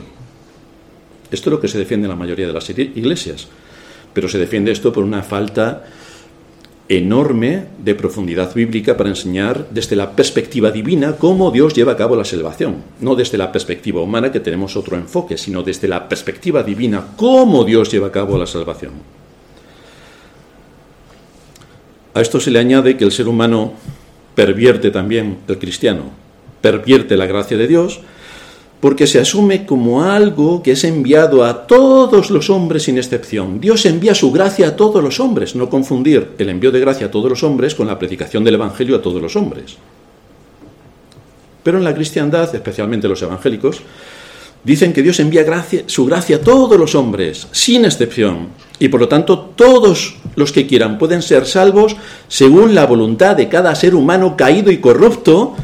Esto 1.33 1.51
es 1.51 1.53
lo 1.53 1.61
que 1.61 1.67
se 1.67 1.79
defiende 1.79 2.05
en 2.05 2.11
la 2.11 2.17
mayoría 2.17 2.47
de 2.47 2.53
las 2.53 2.71
iglesias, 2.71 3.49
pero 4.15 4.29
se 4.29 4.39
defiende 4.39 4.71
esto 4.71 4.93
por 4.93 5.03
una 5.03 5.25
falta 5.25 5.83
enorme 6.89 7.65
de 7.83 7.97
profundidad 7.97 8.55
bíblica 8.55 8.97
para 8.97 9.09
enseñar 9.09 9.67
desde 9.71 9.97
la 9.97 10.13
perspectiva 10.13 10.71
divina 10.71 11.17
cómo 11.17 11.51
Dios 11.51 11.75
lleva 11.75 11.93
a 11.93 11.97
cabo 11.97 12.15
la 12.15 12.25
salvación. 12.25 12.85
No 13.01 13.17
desde 13.17 13.37
la 13.37 13.51
perspectiva 13.51 14.01
humana, 14.01 14.31
que 14.31 14.39
tenemos 14.39 14.77
otro 14.77 14.97
enfoque, 14.97 15.37
sino 15.37 15.65
desde 15.65 15.89
la 15.89 16.09
perspectiva 16.09 16.63
divina, 16.63 17.05
cómo 17.17 17.65
Dios 17.65 17.91
lleva 17.91 18.09
a 18.09 18.13
cabo 18.13 18.39
la 18.39 18.47
salvación. 18.47 19.20
A 22.15 22.21
esto 22.21 22.41
se 22.41 22.51
le 22.51 22.59
añade 22.59 22.97
que 22.97 23.05
el 23.05 23.13
ser 23.13 23.29
humano 23.29 23.75
pervierte 24.35 24.91
también 24.91 25.39
el 25.47 25.59
cristiano, 25.59 26.05
pervierte 26.61 27.17
la 27.17 27.27
gracia 27.27 27.57
de 27.57 27.69
Dios, 27.69 28.01
porque 28.81 29.07
se 29.07 29.21
asume 29.21 29.67
como 29.67 30.03
algo 30.03 30.63
que 30.63 30.73
es 30.73 30.85
enviado 30.85 31.45
a 31.45 31.67
todos 31.67 32.31
los 32.31 32.49
hombres 32.49 32.85
sin 32.85 32.97
excepción. 32.97 33.61
Dios 33.61 33.85
envía 33.85 34.15
su 34.15 34.33
gracia 34.33 34.69
a 34.69 34.77
todos 34.77 35.05
los 35.05 35.21
hombres, 35.21 35.55
no 35.55 35.69
confundir 35.69 36.31
el 36.39 36.49
envío 36.49 36.73
de 36.73 36.81
gracia 36.81 37.07
a 37.07 37.11
todos 37.11 37.29
los 37.29 37.43
hombres 37.43 37.75
con 37.75 37.87
la 37.87 37.99
predicación 37.99 38.43
del 38.43 38.55
Evangelio 38.55 38.97
a 38.97 39.03
todos 39.03 39.21
los 39.21 39.37
hombres. 39.37 39.77
Pero 41.63 41.77
en 41.77 41.85
la 41.85 41.95
cristiandad, 41.95 42.55
especialmente 42.55 43.07
los 43.07 43.21
evangélicos, 43.21 43.83
dicen 44.65 44.95
que 44.95 45.03
Dios 45.03 45.21
envía 45.21 45.45
su 45.87 46.07
gracia 46.07 46.37
a 46.37 46.41
todos 46.41 46.79
los 46.79 46.95
hombres, 46.95 47.49
sin 47.53 47.85
excepción, 47.85 48.49
y 48.79 48.89
por 48.89 49.01
lo 49.01 49.09
tanto 49.09 49.39
todos 49.55 50.17
los 50.41 50.51
que 50.51 50.67
quieran 50.67 50.99
pueden 50.99 51.23
ser 51.23 51.47
salvos 51.47 51.95
según 52.27 52.75
la 52.75 52.87
voluntad 52.87 53.37
de 53.37 53.49
cada 53.49 53.75
ser 53.77 53.95
humano 53.95 54.37
caído 54.37 54.73
y 54.73 54.79
corrupto, 54.79 55.55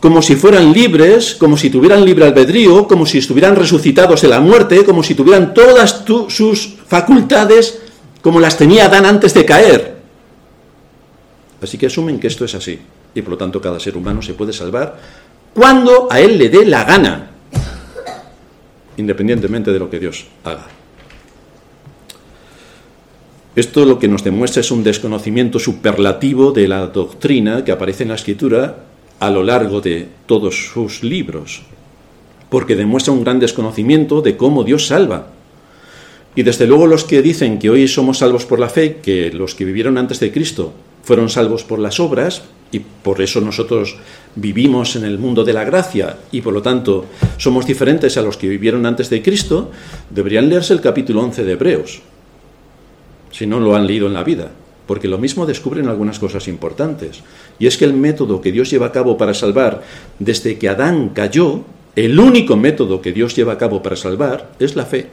como 0.00 0.20
si 0.20 0.36
fueran 0.36 0.72
libres, 0.72 1.34
como 1.34 1.56
si 1.56 1.70
tuvieran 1.70 2.04
libre 2.04 2.26
albedrío, 2.26 2.86
como 2.86 3.06
si 3.06 3.18
estuvieran 3.18 3.56
resucitados 3.56 4.20
de 4.20 4.28
la 4.28 4.40
muerte, 4.40 4.84
como 4.84 5.02
si 5.02 5.14
tuvieran 5.14 5.54
todas 5.54 6.04
sus 6.28 6.76
facultades 6.86 7.80
como 8.20 8.40
las 8.40 8.56
tenía 8.56 8.86
Adán 8.86 9.06
antes 9.06 9.32
de 9.32 9.44
caer. 9.44 9.96
Así 11.62 11.78
que 11.78 11.86
asumen 11.86 12.18
que 12.18 12.26
esto 12.26 12.44
es 12.44 12.54
así, 12.54 12.78
y 13.14 13.22
por 13.22 13.32
lo 13.32 13.38
tanto 13.38 13.60
cada 13.60 13.80
ser 13.80 13.96
humano 13.96 14.22
se 14.22 14.34
puede 14.34 14.52
salvar 14.52 14.98
cuando 15.52 16.08
a 16.10 16.20
él 16.20 16.38
le 16.38 16.48
dé 16.48 16.64
la 16.64 16.84
gana, 16.84 17.30
independientemente 18.96 19.72
de 19.72 19.78
lo 19.78 19.90
que 19.90 19.98
Dios 19.98 20.26
haga. 20.44 20.79
Esto 23.60 23.84
lo 23.84 23.98
que 23.98 24.08
nos 24.08 24.24
demuestra 24.24 24.62
es 24.62 24.70
un 24.70 24.82
desconocimiento 24.82 25.58
superlativo 25.58 26.50
de 26.50 26.66
la 26.66 26.86
doctrina 26.86 27.62
que 27.62 27.72
aparece 27.72 28.04
en 28.04 28.08
la 28.08 28.14
escritura 28.14 28.84
a 29.18 29.28
lo 29.28 29.42
largo 29.42 29.82
de 29.82 30.08
todos 30.24 30.70
sus 30.72 31.02
libros, 31.02 31.60
porque 32.48 32.74
demuestra 32.74 33.12
un 33.12 33.22
gran 33.22 33.38
desconocimiento 33.38 34.22
de 34.22 34.38
cómo 34.38 34.64
Dios 34.64 34.86
salva. 34.86 35.26
Y 36.34 36.42
desde 36.42 36.66
luego 36.66 36.86
los 36.86 37.04
que 37.04 37.20
dicen 37.20 37.58
que 37.58 37.68
hoy 37.68 37.86
somos 37.86 38.16
salvos 38.16 38.46
por 38.46 38.60
la 38.60 38.70
fe, 38.70 38.96
que 39.02 39.30
los 39.30 39.54
que 39.54 39.66
vivieron 39.66 39.98
antes 39.98 40.20
de 40.20 40.32
Cristo 40.32 40.72
fueron 41.02 41.28
salvos 41.28 41.62
por 41.62 41.80
las 41.80 42.00
obras, 42.00 42.40
y 42.72 42.78
por 42.78 43.20
eso 43.20 43.42
nosotros 43.42 43.98
vivimos 44.36 44.96
en 44.96 45.04
el 45.04 45.18
mundo 45.18 45.44
de 45.44 45.52
la 45.52 45.64
gracia 45.64 46.16
y 46.32 46.40
por 46.40 46.54
lo 46.54 46.62
tanto 46.62 47.04
somos 47.36 47.66
diferentes 47.66 48.16
a 48.16 48.22
los 48.22 48.38
que 48.38 48.48
vivieron 48.48 48.86
antes 48.86 49.10
de 49.10 49.20
Cristo, 49.20 49.70
deberían 50.08 50.48
leerse 50.48 50.72
el 50.72 50.80
capítulo 50.80 51.20
11 51.20 51.44
de 51.44 51.52
Hebreos, 51.52 52.00
si 53.30 53.46
no 53.46 53.60
lo 53.60 53.74
han 53.74 53.86
leído 53.86 54.06
en 54.06 54.14
la 54.14 54.24
vida 54.24 54.50
porque 54.90 55.06
lo 55.06 55.18
mismo 55.18 55.46
descubren 55.46 55.86
algunas 55.86 56.18
cosas 56.18 56.48
importantes. 56.48 57.22
Y 57.60 57.68
es 57.68 57.76
que 57.76 57.84
el 57.84 57.92
método 57.92 58.40
que 58.40 58.50
Dios 58.50 58.72
lleva 58.72 58.86
a 58.86 58.90
cabo 58.90 59.16
para 59.16 59.34
salvar 59.34 59.84
desde 60.18 60.58
que 60.58 60.68
Adán 60.68 61.10
cayó, 61.10 61.62
el 61.94 62.18
único 62.18 62.56
método 62.56 63.00
que 63.00 63.12
Dios 63.12 63.36
lleva 63.36 63.52
a 63.52 63.56
cabo 63.56 63.84
para 63.84 63.94
salvar 63.94 64.50
es 64.58 64.74
la 64.74 64.86
fe. 64.86 65.06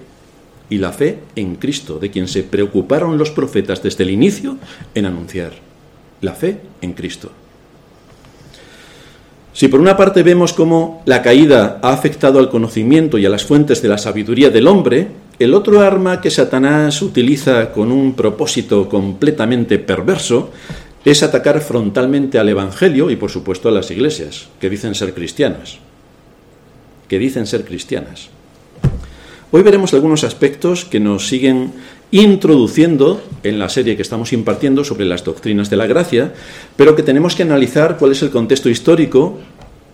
Y 0.67 0.79
la 0.79 0.93
fe 0.93 1.19
en 1.35 1.57
Cristo, 1.57 1.99
de 1.99 2.09
quien 2.09 2.27
se 2.27 2.41
preocuparon 2.41 3.19
los 3.19 3.29
profetas 3.29 3.83
desde 3.83 4.03
el 4.03 4.09
inicio 4.09 4.57
en 4.95 5.05
anunciar. 5.05 5.53
La 6.21 6.33
fe 6.33 6.59
en 6.81 6.93
Cristo. 6.93 7.29
Si 9.57 9.69
por 9.69 9.79
una 9.79 9.97
parte 9.97 10.21
vemos 10.21 10.53
cómo 10.53 11.01
la 11.05 11.23
caída 11.23 11.79
ha 11.81 11.91
afectado 11.91 12.37
al 12.37 12.47
conocimiento 12.47 13.17
y 13.17 13.25
a 13.25 13.29
las 13.29 13.43
fuentes 13.43 13.81
de 13.81 13.87
la 13.87 13.97
sabiduría 13.97 14.51
del 14.51 14.67
hombre, 14.67 15.07
el 15.39 15.55
otro 15.55 15.81
arma 15.81 16.21
que 16.21 16.29
Satanás 16.29 17.01
utiliza 17.01 17.71
con 17.71 17.91
un 17.91 18.13
propósito 18.13 18.87
completamente 18.87 19.79
perverso 19.79 20.51
es 21.03 21.23
atacar 21.23 21.59
frontalmente 21.61 22.37
al 22.37 22.49
Evangelio 22.49 23.09
y 23.09 23.15
por 23.15 23.31
supuesto 23.31 23.67
a 23.67 23.71
las 23.71 23.89
iglesias, 23.89 24.47
que 24.61 24.69
dicen 24.69 24.93
ser 24.93 25.15
cristianas. 25.15 25.79
Que 27.07 27.17
dicen 27.17 27.47
ser 27.47 27.65
cristianas. 27.65 28.29
Hoy 29.49 29.63
veremos 29.63 29.91
algunos 29.95 30.23
aspectos 30.23 30.85
que 30.85 30.99
nos 30.99 31.27
siguen 31.27 31.73
introduciendo 32.11 33.21
en 33.43 33.59
la 33.59 33.69
serie 33.69 33.95
que 33.95 34.01
estamos 34.01 34.31
impartiendo 34.33 34.83
sobre 34.83 35.05
las 35.05 35.23
doctrinas 35.23 35.69
de 35.69 35.77
la 35.77 35.87
gracia, 35.87 36.33
pero 36.75 36.95
que 36.95 37.03
tenemos 37.03 37.35
que 37.35 37.43
analizar 37.43 37.97
cuál 37.97 38.13
es 38.13 38.21
el 38.21 38.29
contexto 38.29 38.69
histórico 38.69 39.37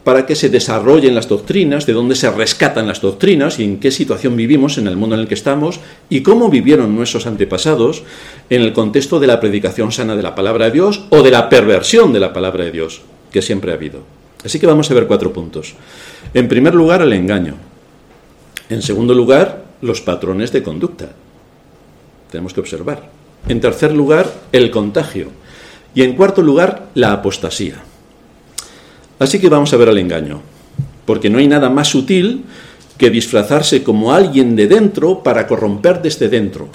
para 0.03 0.25
que 0.25 0.35
se 0.35 0.49
desarrollen 0.49 1.15
las 1.15 1.29
doctrinas, 1.29 1.85
de 1.85 1.93
dónde 1.93 2.15
se 2.15 2.29
rescatan 2.29 2.87
las 2.87 3.01
doctrinas 3.01 3.59
y 3.59 3.63
en 3.63 3.79
qué 3.79 3.89
situación 3.89 4.35
vivimos 4.35 4.77
en 4.77 4.87
el 4.87 4.97
mundo 4.97 5.15
en 5.15 5.21
el 5.21 5.27
que 5.27 5.33
estamos 5.33 5.79
y 6.09 6.21
cómo 6.21 6.49
vivieron 6.49 6.95
nuestros 6.95 7.25
antepasados 7.25 8.03
en 8.49 8.61
el 8.61 8.73
contexto 8.73 9.19
de 9.19 9.27
la 9.27 9.39
predicación 9.39 9.91
sana 9.91 10.15
de 10.15 10.23
la 10.23 10.35
palabra 10.35 10.65
de 10.65 10.71
Dios 10.71 11.05
o 11.09 11.23
de 11.23 11.31
la 11.31 11.47
perversión 11.47 12.11
de 12.11 12.19
la 12.19 12.33
palabra 12.33 12.65
de 12.65 12.71
Dios, 12.71 13.01
que 13.31 13.41
siempre 13.41 13.71
ha 13.71 13.75
habido. 13.75 14.01
Así 14.43 14.59
que 14.59 14.67
vamos 14.67 14.91
a 14.91 14.93
ver 14.93 15.07
cuatro 15.07 15.31
puntos. 15.31 15.73
En 16.33 16.49
primer 16.49 16.75
lugar, 16.75 17.01
el 17.01 17.13
engaño. 17.13 17.55
En 18.69 18.81
segundo 18.81 19.13
lugar, 19.13 19.63
los 19.81 20.01
patrones 20.01 20.51
de 20.51 20.63
conducta. 20.63 21.11
Tenemos 22.33 22.55
que 22.55 22.61
observar. 22.61 23.11
En 23.47 23.61
tercer 23.61 23.93
lugar, 23.93 24.25
el 24.51 24.71
contagio. 24.71 25.27
Y 25.93 26.01
en 26.01 26.15
cuarto 26.15 26.41
lugar, 26.41 26.87
la 26.95 27.13
apostasía. 27.13 27.75
Así 29.19 29.37
que 29.37 29.49
vamos 29.49 29.71
a 29.71 29.77
ver 29.77 29.89
al 29.89 29.99
engaño, 29.99 30.41
porque 31.05 31.29
no 31.29 31.37
hay 31.37 31.47
nada 31.47 31.69
más 31.69 31.89
sutil 31.89 32.45
que 32.97 33.11
disfrazarse 33.11 33.83
como 33.83 34.13
alguien 34.13 34.55
de 34.55 34.65
dentro 34.65 35.21
para 35.21 35.45
corromper 35.45 36.01
desde 36.01 36.27
dentro. 36.27 36.69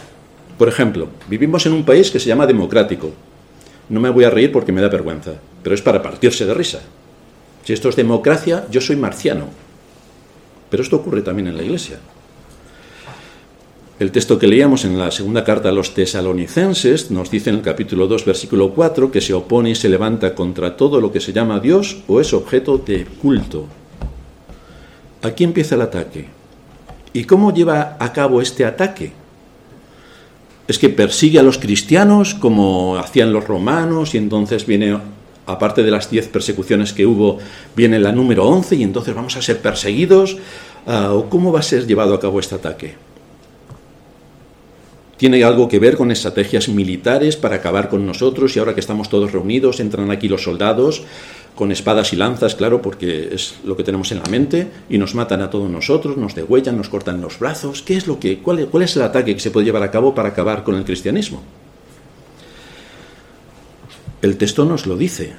Por 0.56 0.68
ejemplo, 0.68 1.08
vivimos 1.28 1.66
en 1.66 1.72
un 1.72 1.84
país 1.84 2.12
que 2.12 2.20
se 2.20 2.28
llama 2.28 2.46
democrático. 2.46 3.10
No 3.88 3.98
me 3.98 4.10
voy 4.10 4.22
a 4.22 4.30
reír 4.30 4.52
porque 4.52 4.70
me 4.70 4.80
da 4.80 4.88
vergüenza, 4.88 5.32
pero 5.64 5.74
es 5.74 5.82
para 5.82 6.00
partirse 6.00 6.46
de 6.46 6.54
risa. 6.54 6.82
Si 7.64 7.72
esto 7.72 7.88
es 7.88 7.96
democracia, 7.96 8.64
yo 8.70 8.80
soy 8.80 8.94
marciano. 8.94 9.46
Pero 10.70 10.84
esto 10.84 10.94
ocurre 10.94 11.22
también 11.22 11.48
en 11.48 11.56
la 11.56 11.64
iglesia. 11.64 11.98
El 13.98 14.12
texto 14.12 14.38
que 14.38 14.46
leíamos 14.46 14.84
en 14.84 14.96
la 14.96 15.10
segunda 15.10 15.42
carta 15.42 15.70
a 15.70 15.72
los 15.72 15.92
tesalonicenses 15.92 17.10
nos 17.10 17.32
dice 17.32 17.50
en 17.50 17.56
el 17.56 17.62
capítulo 17.62 18.06
2, 18.06 18.26
versículo 18.26 18.72
4, 18.72 19.10
que 19.10 19.20
se 19.20 19.34
opone 19.34 19.70
y 19.70 19.74
se 19.74 19.88
levanta 19.88 20.36
contra 20.36 20.76
todo 20.76 21.00
lo 21.00 21.10
que 21.10 21.18
se 21.18 21.32
llama 21.32 21.58
Dios 21.58 21.96
o 22.06 22.20
es 22.20 22.32
objeto 22.32 22.78
de 22.78 23.06
culto. 23.20 23.66
Aquí 25.20 25.42
empieza 25.42 25.74
el 25.74 25.80
ataque. 25.80 26.26
¿Y 27.12 27.24
cómo 27.24 27.52
lleva 27.52 27.96
a 27.98 28.12
cabo 28.12 28.40
este 28.40 28.64
ataque? 28.64 29.10
Es 30.68 30.78
que 30.78 30.90
persigue 30.90 31.40
a 31.40 31.42
los 31.42 31.58
cristianos 31.58 32.34
como 32.34 32.98
hacían 32.98 33.32
los 33.32 33.48
romanos 33.48 34.14
y 34.14 34.18
entonces 34.18 34.64
viene, 34.64 34.96
aparte 35.44 35.82
de 35.82 35.90
las 35.90 36.08
diez 36.08 36.28
persecuciones 36.28 36.92
que 36.92 37.04
hubo, 37.04 37.38
viene 37.74 37.98
la 37.98 38.12
número 38.12 38.46
once 38.46 38.76
y 38.76 38.84
entonces 38.84 39.12
vamos 39.12 39.36
a 39.36 39.42
ser 39.42 39.60
perseguidos. 39.60 40.36
Ah, 40.86 41.14
¿O 41.14 41.28
cómo 41.28 41.50
va 41.50 41.58
a 41.58 41.64
ser 41.64 41.84
llevado 41.84 42.14
a 42.14 42.20
cabo 42.20 42.38
este 42.38 42.54
ataque? 42.54 43.07
Tiene 45.18 45.42
algo 45.44 45.68
que 45.68 45.80
ver 45.80 45.96
con 45.96 46.10
estrategias 46.10 46.68
militares 46.68 47.36
para 47.36 47.56
acabar 47.56 47.90
con 47.90 48.06
nosotros 48.06 48.56
y 48.56 48.60
ahora 48.60 48.74
que 48.74 48.80
estamos 48.80 49.10
todos 49.10 49.32
reunidos 49.32 49.80
entran 49.80 50.10
aquí 50.10 50.28
los 50.28 50.44
soldados 50.44 51.02
con 51.56 51.72
espadas 51.72 52.12
y 52.12 52.16
lanzas, 52.16 52.54
claro, 52.54 52.80
porque 52.80 53.30
es 53.32 53.56
lo 53.64 53.76
que 53.76 53.82
tenemos 53.82 54.12
en 54.12 54.20
la 54.20 54.26
mente, 54.26 54.68
y 54.88 54.96
nos 54.96 55.16
matan 55.16 55.42
a 55.42 55.50
todos 55.50 55.68
nosotros, 55.68 56.16
nos 56.16 56.36
degüellan, 56.36 56.76
nos 56.76 56.88
cortan 56.88 57.20
los 57.20 57.40
brazos. 57.40 57.82
¿Qué 57.82 57.96
es 57.96 58.06
lo 58.06 58.20
que, 58.20 58.38
cuál, 58.38 58.68
cuál 58.68 58.84
es 58.84 58.94
el 58.94 59.02
ataque 59.02 59.34
que 59.34 59.40
se 59.40 59.50
puede 59.50 59.66
llevar 59.66 59.82
a 59.82 59.90
cabo 59.90 60.14
para 60.14 60.28
acabar 60.28 60.62
con 60.62 60.76
el 60.76 60.84
cristianismo? 60.84 61.42
El 64.22 64.36
texto 64.36 64.64
nos 64.66 64.86
lo 64.86 64.96
dice. 64.96 65.32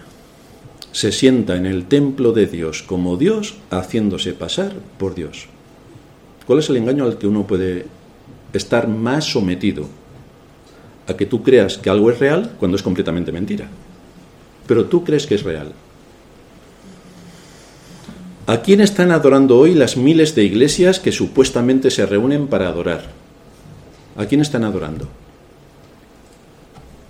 Se 0.91 1.13
sienta 1.13 1.55
en 1.55 1.65
el 1.65 1.85
templo 1.85 2.33
de 2.33 2.47
Dios 2.47 2.83
como 2.83 3.15
Dios, 3.15 3.55
haciéndose 3.69 4.33
pasar 4.33 4.73
por 4.97 5.15
Dios. 5.15 5.45
¿Cuál 6.45 6.59
es 6.59 6.69
el 6.69 6.75
engaño 6.75 7.05
al 7.05 7.17
que 7.17 7.27
uno 7.27 7.47
puede 7.47 7.85
estar 8.53 8.87
más 8.87 9.25
sometido? 9.25 9.87
A 11.07 11.15
que 11.15 11.25
tú 11.25 11.43
creas 11.43 11.77
que 11.77 11.89
algo 11.89 12.11
es 12.11 12.19
real 12.19 12.55
cuando 12.59 12.77
es 12.77 12.83
completamente 12.83 13.31
mentira. 13.31 13.67
Pero 14.67 14.85
tú 14.85 15.03
crees 15.03 15.25
que 15.25 15.35
es 15.35 15.43
real. 15.43 15.73
¿A 18.45 18.61
quién 18.61 18.81
están 18.81 19.11
adorando 19.11 19.59
hoy 19.59 19.75
las 19.75 19.95
miles 19.95 20.33
de 20.33 20.43
iglesias 20.43 20.99
que 20.99 21.11
supuestamente 21.11 21.91
se 21.91 22.05
reúnen 22.05 22.47
para 22.47 22.67
adorar? 22.67 23.05
¿A 24.17 24.25
quién 24.25 24.41
están 24.41 24.63
adorando? 24.63 25.07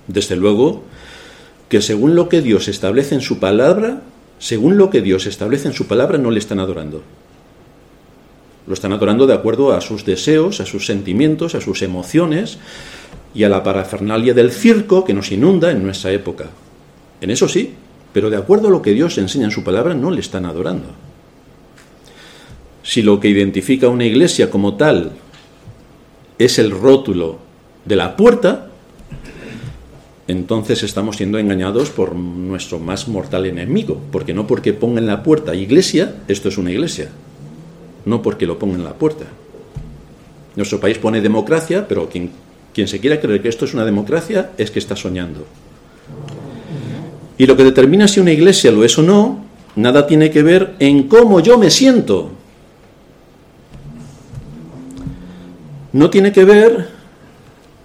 Desde 0.07 0.35
luego, 0.35 0.83
que 1.69 1.81
según 1.81 2.15
lo 2.15 2.27
que 2.27 2.41
Dios 2.41 2.67
establece 2.67 3.15
en 3.15 3.21
su 3.21 3.39
palabra, 3.39 4.01
según 4.39 4.77
lo 4.77 4.89
que 4.89 5.01
Dios 5.01 5.27
establece 5.27 5.67
en 5.67 5.73
su 5.73 5.87
palabra, 5.87 6.17
no 6.17 6.31
le 6.31 6.39
están 6.39 6.59
adorando. 6.59 7.03
Lo 8.69 8.75
están 8.75 8.93
adorando 8.93 9.25
de 9.25 9.33
acuerdo 9.33 9.73
a 9.73 9.81
sus 9.81 10.05
deseos, 10.05 10.59
a 10.59 10.65
sus 10.67 10.85
sentimientos, 10.85 11.55
a 11.55 11.59
sus 11.59 11.81
emociones 11.81 12.59
y 13.33 13.43
a 13.43 13.49
la 13.49 13.63
parafernalia 13.63 14.35
del 14.35 14.51
circo 14.51 15.03
que 15.03 15.15
nos 15.15 15.31
inunda 15.31 15.71
en 15.71 15.81
nuestra 15.81 16.11
época. 16.11 16.51
En 17.19 17.31
eso 17.31 17.47
sí, 17.47 17.73
pero 18.13 18.29
de 18.29 18.37
acuerdo 18.37 18.67
a 18.67 18.71
lo 18.71 18.83
que 18.83 18.93
Dios 18.93 19.17
enseña 19.17 19.45
en 19.45 19.51
su 19.51 19.63
palabra, 19.63 19.95
no 19.95 20.11
le 20.11 20.19
están 20.19 20.45
adorando. 20.45 20.89
Si 22.83 23.01
lo 23.01 23.19
que 23.19 23.29
identifica 23.29 23.87
una 23.87 24.05
iglesia 24.05 24.51
como 24.51 24.75
tal 24.75 25.13
es 26.37 26.59
el 26.59 26.69
rótulo 26.69 27.39
de 27.85 27.95
la 27.95 28.15
puerta, 28.15 28.67
entonces 30.27 30.83
estamos 30.83 31.17
siendo 31.17 31.39
engañados 31.39 31.89
por 31.89 32.13
nuestro 32.15 32.77
más 32.77 33.07
mortal 33.07 33.47
enemigo, 33.47 33.99
porque 34.11 34.35
no 34.35 34.45
porque 34.45 34.73
ponga 34.73 34.99
en 34.99 35.07
la 35.07 35.23
puerta 35.23 35.55
iglesia, 35.55 36.17
esto 36.27 36.49
es 36.49 36.59
una 36.59 36.69
iglesia, 36.69 37.09
no 38.09 38.21
porque 38.21 38.45
lo 38.45 38.57
ponga 38.57 38.75
en 38.75 38.83
la 38.83 38.93
puerta. 38.93 39.25
Nuestro 40.55 40.79
país 40.79 40.97
pone 40.97 41.21
democracia, 41.21 41.87
pero 41.87 42.09
quien, 42.09 42.31
quien 42.73 42.87
se 42.87 42.99
quiera 42.99 43.21
creer 43.21 43.41
que 43.41 43.49
esto 43.49 43.65
es 43.65 43.73
una 43.73 43.85
democracia 43.85 44.51
es 44.57 44.71
que 44.71 44.79
está 44.79 44.95
soñando. 44.95 45.45
Y 47.37 47.45
lo 47.45 47.55
que 47.55 47.63
determina 47.63 48.07
si 48.07 48.19
una 48.19 48.31
iglesia 48.31 48.71
lo 48.71 48.83
es 48.83 48.97
o 48.97 49.03
no, 49.03 49.45
nada 49.75 50.05
tiene 50.07 50.31
que 50.31 50.43
ver 50.43 50.75
en 50.79 51.07
cómo 51.07 51.39
yo 51.39 51.57
me 51.57 51.69
siento. 51.69 52.31
No 55.93 56.09
tiene 56.09 56.31
que 56.31 56.43
ver 56.43 56.89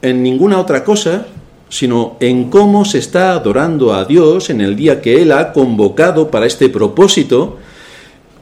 en 0.02 0.22
ninguna 0.22 0.58
otra 0.58 0.82
cosa 0.82 1.26
sino 1.74 2.16
en 2.20 2.50
cómo 2.50 2.84
se 2.84 2.98
está 2.98 3.32
adorando 3.32 3.94
a 3.94 4.04
Dios 4.04 4.48
en 4.48 4.60
el 4.60 4.76
día 4.76 5.00
que 5.00 5.20
Él 5.20 5.32
ha 5.32 5.52
convocado 5.52 6.30
para 6.30 6.46
este 6.46 6.68
propósito 6.68 7.58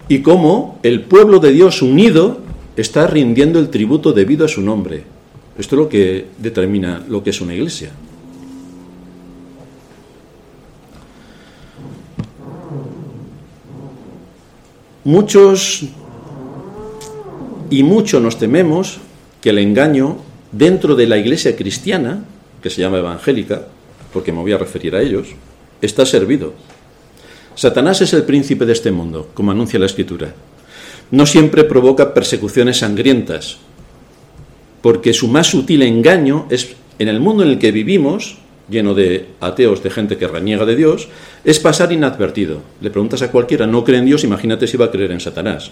y 0.09 0.21
cómo 0.21 0.79
el 0.83 1.03
pueblo 1.03 1.39
de 1.39 1.53
Dios 1.53 1.83
unido 1.83 2.41
está 2.77 3.07
rindiendo 3.07 3.59
el 3.59 3.69
tributo 3.69 4.13
debido 4.13 4.45
a 4.45 4.49
su 4.49 4.61
nombre. 4.61 5.05
Esto 5.59 5.77
es 5.77 5.79
lo 5.79 5.89
que 5.89 6.27
determina 6.39 7.05
lo 7.09 7.23
que 7.23 7.31
es 7.31 7.41
una 7.41 7.55
iglesia. 7.55 7.91
Muchos 15.05 15.85
y 17.71 17.83
mucho 17.83 18.21
nos 18.21 18.39
tememos 18.39 18.99
que 19.41 19.51
el 19.51 19.59
engaño 19.59 20.19
dentro 20.53 20.95
de 20.95 21.07
la 21.07 21.19
iglesia 21.19 21.57
cristiana 21.57 22.25
que 22.63 22.71
se 22.71 22.81
llama 22.81 22.99
evangélica, 22.99 23.67
porque 24.13 24.31
me 24.31 24.41
voy 24.41 24.53
a 24.53 24.59
referir 24.59 24.95
a 24.95 25.03
ellos, 25.03 25.29
está 25.81 26.07
servido. 26.07 26.55
Satanás 27.55 28.01
es 28.01 28.13
el 28.13 28.25
príncipe 28.25 28.67
de 28.67 28.73
este 28.73 28.91
mundo, 28.91 29.29
como 29.35 29.51
anuncia 29.51 29.79
la 29.79 29.87
Escritura. 29.87 30.35
No 31.11 31.27
siempre 31.27 31.65
provoca 31.65 32.15
persecuciones 32.15 32.79
sangrientas, 32.79 33.59
porque 34.81 35.13
su 35.13 35.29
más 35.29 35.49
sutil 35.49 35.83
engaño 35.83 36.47
es, 36.51 36.75
en 36.99 37.09
el 37.09 37.21
mundo 37.21 37.43
en 37.43 37.51
el 37.51 37.59
que 37.59 37.73
vivimos, 37.73 38.39
lleno 38.69 38.95
de 38.95 39.27
ateos, 39.41 39.83
de 39.83 39.91
gente 39.91 40.17
que 40.17 40.29
reniega 40.29 40.65
de 40.65 40.77
Dios, 40.77 41.09
es 41.45 41.59
pasar 41.59 41.93
inadvertido. 41.93 42.63
Le 42.81 42.91
preguntas 42.91 43.23
a 43.23 43.31
cualquiera, 43.31 43.67
no 43.67 43.85
cree 43.85 43.99
en 43.99 44.07
Dios, 44.07 44.25
imagínate 44.25 44.67
si 44.67 44.77
va 44.77 44.87
a 44.87 44.91
creer 44.91 45.13
en 45.13 45.21
Satanás. 45.21 45.71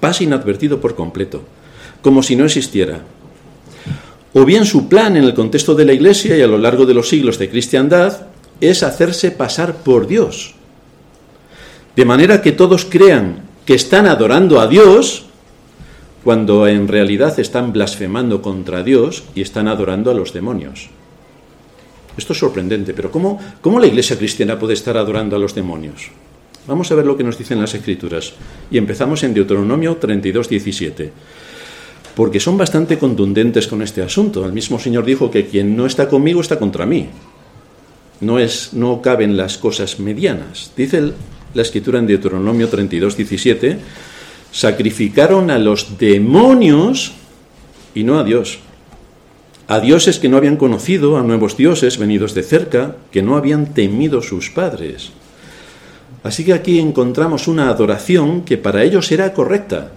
Pasa 0.00 0.24
inadvertido 0.24 0.80
por 0.80 0.94
completo, 0.94 1.42
como 2.00 2.22
si 2.22 2.36
no 2.36 2.44
existiera 2.44 3.02
o 4.34 4.44
bien 4.44 4.64
su 4.64 4.88
plan 4.88 5.16
en 5.16 5.24
el 5.24 5.34
contexto 5.34 5.74
de 5.74 5.84
la 5.84 5.92
Iglesia 5.92 6.36
y 6.36 6.42
a 6.42 6.46
lo 6.46 6.58
largo 6.58 6.86
de 6.86 6.94
los 6.94 7.08
siglos 7.08 7.38
de 7.38 7.48
cristiandad 7.48 8.26
es 8.60 8.82
hacerse 8.82 9.30
pasar 9.30 9.76
por 9.76 10.06
Dios. 10.06 10.54
De 11.98 12.04
manera 12.04 12.42
que 12.42 12.52
todos 12.52 12.84
crean 12.84 13.42
que 13.66 13.74
están 13.74 14.06
adorando 14.06 14.60
a 14.60 14.68
Dios 14.68 15.26
cuando 16.22 16.68
en 16.68 16.86
realidad 16.86 17.40
están 17.40 17.72
blasfemando 17.72 18.40
contra 18.40 18.84
Dios 18.84 19.24
y 19.34 19.40
están 19.42 19.66
adorando 19.66 20.12
a 20.12 20.14
los 20.14 20.32
demonios. 20.32 20.90
Esto 22.16 22.34
es 22.34 22.38
sorprendente, 22.38 22.94
pero 22.94 23.10
¿cómo, 23.10 23.40
¿cómo 23.60 23.80
la 23.80 23.88
iglesia 23.88 24.16
cristiana 24.16 24.60
puede 24.60 24.74
estar 24.74 24.96
adorando 24.96 25.34
a 25.34 25.40
los 25.40 25.56
demonios? 25.56 26.12
Vamos 26.68 26.88
a 26.92 26.94
ver 26.94 27.04
lo 27.04 27.16
que 27.16 27.24
nos 27.24 27.36
dicen 27.36 27.60
las 27.60 27.74
escrituras. 27.74 28.32
Y 28.70 28.78
empezamos 28.78 29.24
en 29.24 29.34
Deuteronomio 29.34 29.96
32, 29.96 30.48
17 30.48 31.12
porque 32.14 32.38
son 32.38 32.56
bastante 32.56 32.96
contundentes 32.96 33.66
con 33.66 33.82
este 33.82 34.02
asunto. 34.02 34.46
El 34.46 34.52
mismo 34.52 34.78
Señor 34.78 35.04
dijo 35.04 35.32
que 35.32 35.46
quien 35.46 35.76
no 35.76 35.84
está 35.84 36.08
conmigo 36.08 36.42
está 36.42 36.60
contra 36.60 36.86
mí. 36.86 37.08
No, 38.20 38.38
es, 38.38 38.72
no 38.72 39.02
caben 39.02 39.36
las 39.36 39.58
cosas 39.58 39.98
medianas. 39.98 40.70
Dice 40.76 41.12
la 41.54 41.62
escritura 41.62 41.98
en 41.98 42.06
Deuteronomio 42.06 42.68
32, 42.68 43.16
17, 43.16 43.78
sacrificaron 44.52 45.50
a 45.50 45.58
los 45.58 45.98
demonios 45.98 47.12
y 47.94 48.04
no 48.04 48.18
a 48.18 48.24
Dios. 48.24 48.58
A 49.66 49.80
dioses 49.80 50.18
que 50.18 50.28
no 50.28 50.36
habían 50.36 50.56
conocido, 50.56 51.18
a 51.18 51.22
nuevos 51.22 51.56
dioses 51.56 51.98
venidos 51.98 52.34
de 52.34 52.42
cerca, 52.42 52.96
que 53.10 53.22
no 53.22 53.36
habían 53.36 53.74
temido 53.74 54.22
sus 54.22 54.50
padres. 54.50 55.10
Así 56.22 56.44
que 56.44 56.54
aquí 56.54 56.78
encontramos 56.78 57.48
una 57.48 57.68
adoración 57.68 58.42
que 58.42 58.56
para 58.56 58.82
ellos 58.82 59.12
era 59.12 59.32
correcta, 59.34 59.92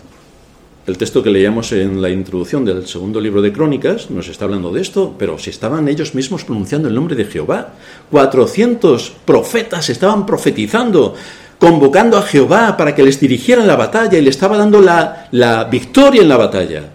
el 0.88 0.98
texto 0.98 1.22
que 1.22 1.30
leíamos 1.30 1.72
en 1.74 2.02
la 2.02 2.10
introducción 2.10 2.66
del 2.66 2.88
segundo 2.88 3.22
libro 3.22 3.44
de 3.44 3.54
Crónicas 3.54 4.10
nos 4.10 4.28
está 4.28 4.46
hablando 4.46 4.74
de 4.74 4.82
esto, 4.82 5.14
pero 5.18 5.38
si 5.38 5.52
estaban 5.52 5.88
ellos 5.88 6.16
mismos 6.16 6.44
pronunciando 6.44 6.88
el 6.88 6.96
nombre 6.96 7.16
de 7.16 7.26
Jehová. 7.26 7.76
400 8.10 9.14
profetas 9.24 9.92
estaban 9.92 10.26
profetizando, 10.26 11.14
convocando 11.62 12.18
a 12.18 12.24
Jehová 12.24 12.76
para 12.76 12.96
que 12.96 13.04
les 13.04 13.20
dirigiera 13.20 13.64
la 13.64 13.76
batalla 13.76 14.18
y 14.18 14.22
le 14.24 14.32
estaba 14.32 14.58
dando 14.58 14.82
la, 14.82 15.28
la 15.30 15.66
victoria 15.66 16.24
en 16.24 16.28
la 16.28 16.36
batalla 16.36 16.90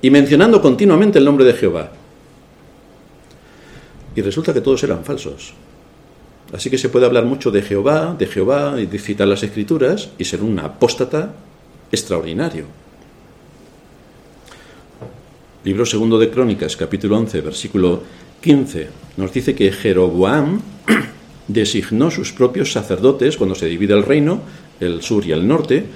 y 0.00 0.08
mencionando 0.08 0.62
continuamente 0.62 1.18
el 1.18 1.24
nombre 1.24 1.44
de 1.44 1.52
Jehová. 1.52 1.90
Y 4.14 4.22
resulta 4.22 4.54
que 4.54 4.60
todos 4.60 4.84
eran 4.84 5.04
falsos. 5.04 5.52
Así 6.52 6.70
que 6.70 6.78
se 6.78 6.90
puede 6.90 7.06
hablar 7.06 7.24
mucho 7.24 7.50
de 7.50 7.62
Jehová, 7.62 8.14
de 8.16 8.26
Jehová, 8.26 8.80
y 8.80 8.86
de 8.86 9.00
citar 9.00 9.26
las 9.26 9.42
escrituras 9.42 10.10
y 10.16 10.24
ser 10.24 10.44
un 10.44 10.60
apóstata 10.60 11.34
extraordinario. 11.90 12.66
Libro 15.64 15.84
segundo 15.84 16.20
de 16.20 16.30
Crónicas, 16.30 16.76
capítulo 16.76 17.18
11, 17.18 17.40
versículo 17.40 18.02
15, 18.40 18.88
nos 19.16 19.32
dice 19.32 19.56
que 19.56 19.72
Jeroboam 19.72 20.60
designó 21.48 22.10
sus 22.10 22.32
propios 22.32 22.72
sacerdotes 22.72 23.36
cuando 23.36 23.54
se 23.54 23.66
divide 23.66 23.94
el 23.94 24.02
reino, 24.02 24.40
el 24.80 25.02
sur 25.02 25.26
y 25.26 25.32
el 25.32 25.46
norte. 25.46 25.86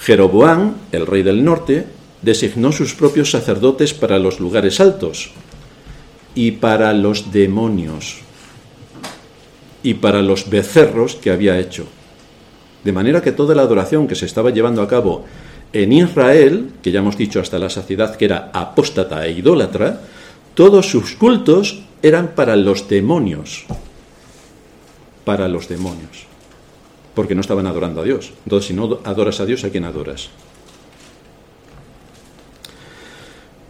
Jeroboam, 0.00 0.74
el 0.92 1.06
rey 1.06 1.22
del 1.22 1.44
norte, 1.44 1.86
designó 2.22 2.72
sus 2.72 2.94
propios 2.94 3.30
sacerdotes 3.30 3.94
para 3.94 4.18
los 4.18 4.40
lugares 4.40 4.80
altos 4.80 5.30
y 6.34 6.52
para 6.52 6.92
los 6.92 7.32
demonios 7.32 8.18
y 9.82 9.94
para 9.94 10.22
los 10.22 10.50
becerros 10.50 11.16
que 11.16 11.30
había 11.30 11.58
hecho. 11.58 11.86
De 12.84 12.92
manera 12.92 13.22
que 13.22 13.32
toda 13.32 13.54
la 13.54 13.62
adoración 13.62 14.06
que 14.06 14.14
se 14.14 14.26
estaba 14.26 14.50
llevando 14.50 14.82
a 14.82 14.88
cabo 14.88 15.24
en 15.72 15.92
Israel, 15.92 16.70
que 16.82 16.90
ya 16.90 17.00
hemos 17.00 17.16
dicho 17.16 17.40
hasta 17.40 17.58
la 17.58 17.70
saciedad 17.70 18.16
que 18.16 18.24
era 18.24 18.50
apóstata 18.52 19.26
e 19.26 19.32
idólatra, 19.32 20.00
todos 20.54 20.90
sus 20.90 21.14
cultos 21.14 21.82
eran 22.02 22.28
para 22.34 22.56
los 22.56 22.88
demonios. 22.88 23.66
Para 25.28 25.46
los 25.46 25.68
demonios. 25.68 26.24
Porque 27.14 27.34
no 27.34 27.42
estaban 27.42 27.66
adorando 27.66 28.00
a 28.00 28.04
Dios. 28.04 28.32
Entonces, 28.44 28.68
si 28.68 28.72
no 28.72 29.00
adoras 29.04 29.40
a 29.40 29.44
Dios, 29.44 29.62
¿a 29.62 29.68
quién 29.68 29.84
adoras? 29.84 30.30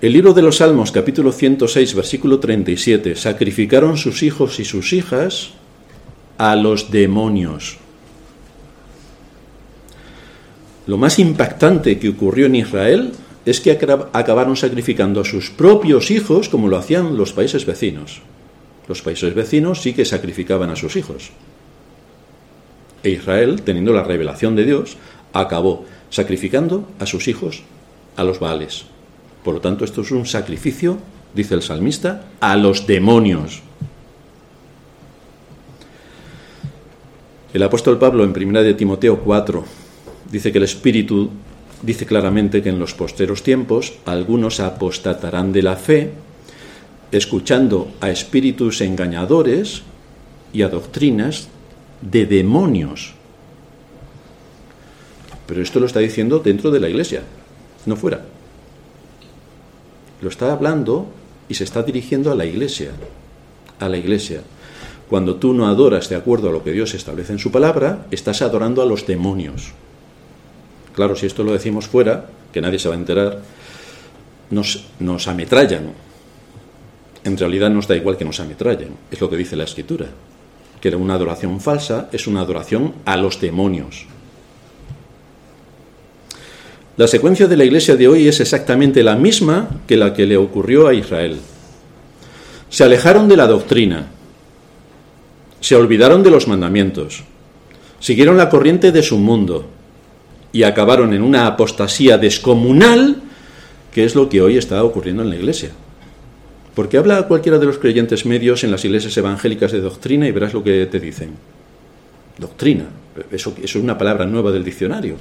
El 0.01 0.13
libro 0.13 0.35
de 0.35 0.43
los 0.43 0.59
Salmos, 0.59 0.93
capítulo 0.93 1.33
106, 1.33 1.97
versículo 1.97 2.39
37, 2.39 3.17
sacrificaron 3.17 3.97
sus 3.97 4.23
hijos 4.23 4.61
y 4.61 4.65
sus 4.65 4.93
hijas 4.93 5.51
a 6.37 6.55
los 6.55 6.93
demonios. 6.93 7.79
Lo 10.87 10.97
más 10.97 11.19
impactante 11.19 11.99
que 11.99 12.11
ocurrió 12.11 12.47
en 12.47 12.55
Israel 12.55 13.11
es 13.45 13.61
que 13.61 13.73
acabaron 13.73 14.55
sacrificando 14.55 15.21
a 15.23 15.25
sus 15.25 15.51
propios 15.51 16.13
hijos 16.13 16.49
como 16.49 16.69
lo 16.69 16.77
hacían 16.77 17.17
los 17.17 17.33
países 17.33 17.67
vecinos. 17.67 18.23
Los 18.89 19.03
países 19.03 19.35
vecinos 19.35 19.83
sí 19.83 19.93
que 19.93 20.05
sacrificaban 20.05 20.71
a 20.71 20.77
sus 20.77 20.97
hijos. 20.97 21.31
E 23.09 23.13
Israel, 23.13 23.63
teniendo 23.63 23.93
la 23.93 24.05
revelación 24.05 24.55
de 24.55 24.65
Dios, 24.65 24.99
acabó 25.33 25.87
sacrificando 26.11 26.87
a 26.99 27.07
sus 27.07 27.27
hijos 27.27 27.63
a 28.17 28.25
los 28.25 28.39
Baales. 28.39 28.85
Por 29.43 29.55
lo 29.55 29.61
tanto, 29.61 29.85
esto 29.85 30.03
es 30.03 30.11
un 30.11 30.27
sacrificio, 30.27 30.99
dice 31.35 31.55
el 31.55 31.63
salmista, 31.63 32.25
a 32.41 32.57
los 32.57 32.87
demonios. 32.87 33.63
El 37.55 37.63
apóstol 37.63 37.99
Pablo 37.99 38.25
en 38.25 38.37
1 38.37 38.63
de 38.63 38.75
Timoteo 38.75 39.21
4 39.21 39.65
dice 40.31 40.53
que 40.53 40.59
el 40.59 40.65
Espíritu 40.65 41.31
dice 41.83 42.05
claramente 42.05 42.63
que 42.63 42.69
en 42.69 42.79
los 42.79 42.93
posteros 42.93 43.43
tiempos 43.43 43.95
algunos 44.05 44.61
apostatarán 44.61 45.53
de 45.53 45.63
la 45.63 45.77
fe, 45.77 46.13
escuchando 47.11 47.89
a 48.03 48.11
espíritus 48.11 48.83
engañadores 48.83 49.83
y 50.53 50.61
a 50.61 50.69
doctrinas 50.69 51.49
de 52.01 52.27
demonios. 52.27 53.15
Pero 55.47 55.63
esto 55.63 55.81
lo 55.81 55.87
está 55.87 56.01
diciendo 56.01 56.41
dentro 56.41 56.71
de 56.71 56.81
la 56.81 56.89
iglesia, 56.89 57.23
no 57.87 57.97
fuera. 57.97 58.23
Lo 60.21 60.29
está 60.29 60.53
hablando 60.53 61.07
y 61.49 61.55
se 61.55 61.65
está 61.65 61.83
dirigiendo 61.83 62.31
a 62.31 62.35
la 62.35 62.45
iglesia, 62.45 62.91
a 63.81 63.89
la 63.89 63.97
iglesia. 63.97 64.43
Cuando 65.09 65.37
tú 65.37 65.55
no 65.55 65.67
adoras 65.67 66.09
de 66.09 66.17
acuerdo 66.17 66.51
a 66.51 66.53
lo 66.53 66.63
que 66.63 66.73
Dios 66.73 66.93
establece 66.93 67.33
en 67.33 67.39
su 67.39 67.51
palabra, 67.51 68.07
estás 68.11 68.43
adorando 68.43 68.83
a 68.83 68.87
los 68.87 69.07
demonios. 69.07 69.73
Claro, 70.95 71.17
si 71.17 71.27
esto 71.27 71.45
lo 71.45 71.53
decimos 71.53 71.87
fuera, 71.87 72.27
que 72.53 72.61
nadie 72.61 72.79
se 72.79 72.89
va 72.89 72.95
a 72.95 72.99
enterar, 72.99 73.41
nos, 74.51 74.85
nos 74.99 75.29
ametrallan. 75.29 75.93
En 77.25 77.39
realidad 77.39 77.71
nos 77.71 77.89
da 77.89 77.97
igual 77.97 78.17
que 78.17 78.25
nos 78.25 78.41
ametrallen, 78.41 78.91
es 79.11 79.21
lo 79.21 79.31
que 79.31 79.37
dice 79.37 79.57
la 79.57 79.65
Escritura. 79.65 80.09
Que 80.81 80.95
una 80.95 81.15
adoración 81.15 81.61
falsa 81.61 82.09
es 82.13 82.27
una 82.27 82.41
adoración 82.41 82.95
a 83.05 83.17
los 83.17 83.41
demonios. 83.41 84.07
La 86.97 87.07
secuencia 87.07 87.47
de 87.47 87.57
la 87.57 87.65
iglesia 87.65 87.97
de 87.97 88.09
hoy 88.09 88.27
es 88.27 88.41
exactamente 88.41 89.03
la 89.03 89.15
misma 89.15 89.69
que 89.87 89.97
la 89.97 90.13
que 90.13 90.27
le 90.27 90.37
ocurrió 90.37 90.89
a 90.89 90.95
Israel. 90.95 91.39
Se 92.71 92.85
alejaron 92.85 93.29
de 93.29 93.37
la 93.37 93.47
doctrina, 93.47 94.09
se 95.61 95.77
olvidaron 95.77 96.23
de 96.23 96.31
los 96.31 96.49
mandamientos, 96.49 97.23
siguieron 98.01 98.37
la 98.37 98.49
corriente 98.49 98.91
de 98.91 99.03
su 99.03 99.17
mundo, 99.17 99.67
y 100.53 100.63
acabaron 100.63 101.13
en 101.13 101.23
una 101.23 101.47
apostasía 101.47 102.19
descomunal, 102.19 103.23
que 103.93 104.05
es 104.05 104.15
lo 104.15 104.29
que 104.29 104.43
hoy 104.43 104.57
está 104.57 104.83
ocurriendo 104.83 105.23
en 105.23 105.31
la 105.31 105.37
Iglesia. 105.37 105.71
Porque 106.79 106.97
habla 106.97 107.19
a 107.19 107.27
cualquiera 107.27 107.59
de 107.59 107.67
los 107.67 107.79
creyentes 107.79 108.25
medios 108.25 108.63
en 108.63 108.71
las 108.71 108.85
iglesias 108.85 109.17
evangélicas 109.17 109.73
de 109.73 109.81
doctrina 109.81 110.29
y 110.29 110.31
verás 110.31 110.55
lo 110.55 110.63
que 110.63 110.87
te 110.87 111.01
dicen. 111.01 111.31
Doctrina, 112.39 112.85
eso, 113.33 113.53
eso 113.57 113.79
es 113.79 113.83
una 113.83 113.99
palabra 113.99 114.27
nueva 114.27 114.53
del 114.53 114.63
diccionario. 114.63 115.17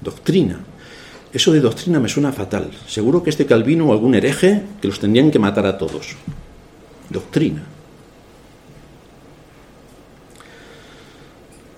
Doctrina. 0.00 0.58
Eso 1.32 1.52
de 1.52 1.60
doctrina 1.60 2.00
me 2.00 2.08
suena 2.08 2.32
fatal. 2.32 2.72
Seguro 2.88 3.22
que 3.22 3.30
este 3.30 3.46
Calvino 3.46 3.86
o 3.86 3.92
algún 3.92 4.16
hereje 4.16 4.62
que 4.82 4.88
los 4.88 4.98
tendrían 4.98 5.30
que 5.30 5.38
matar 5.38 5.64
a 5.66 5.78
todos. 5.78 6.16
Doctrina. 7.08 7.62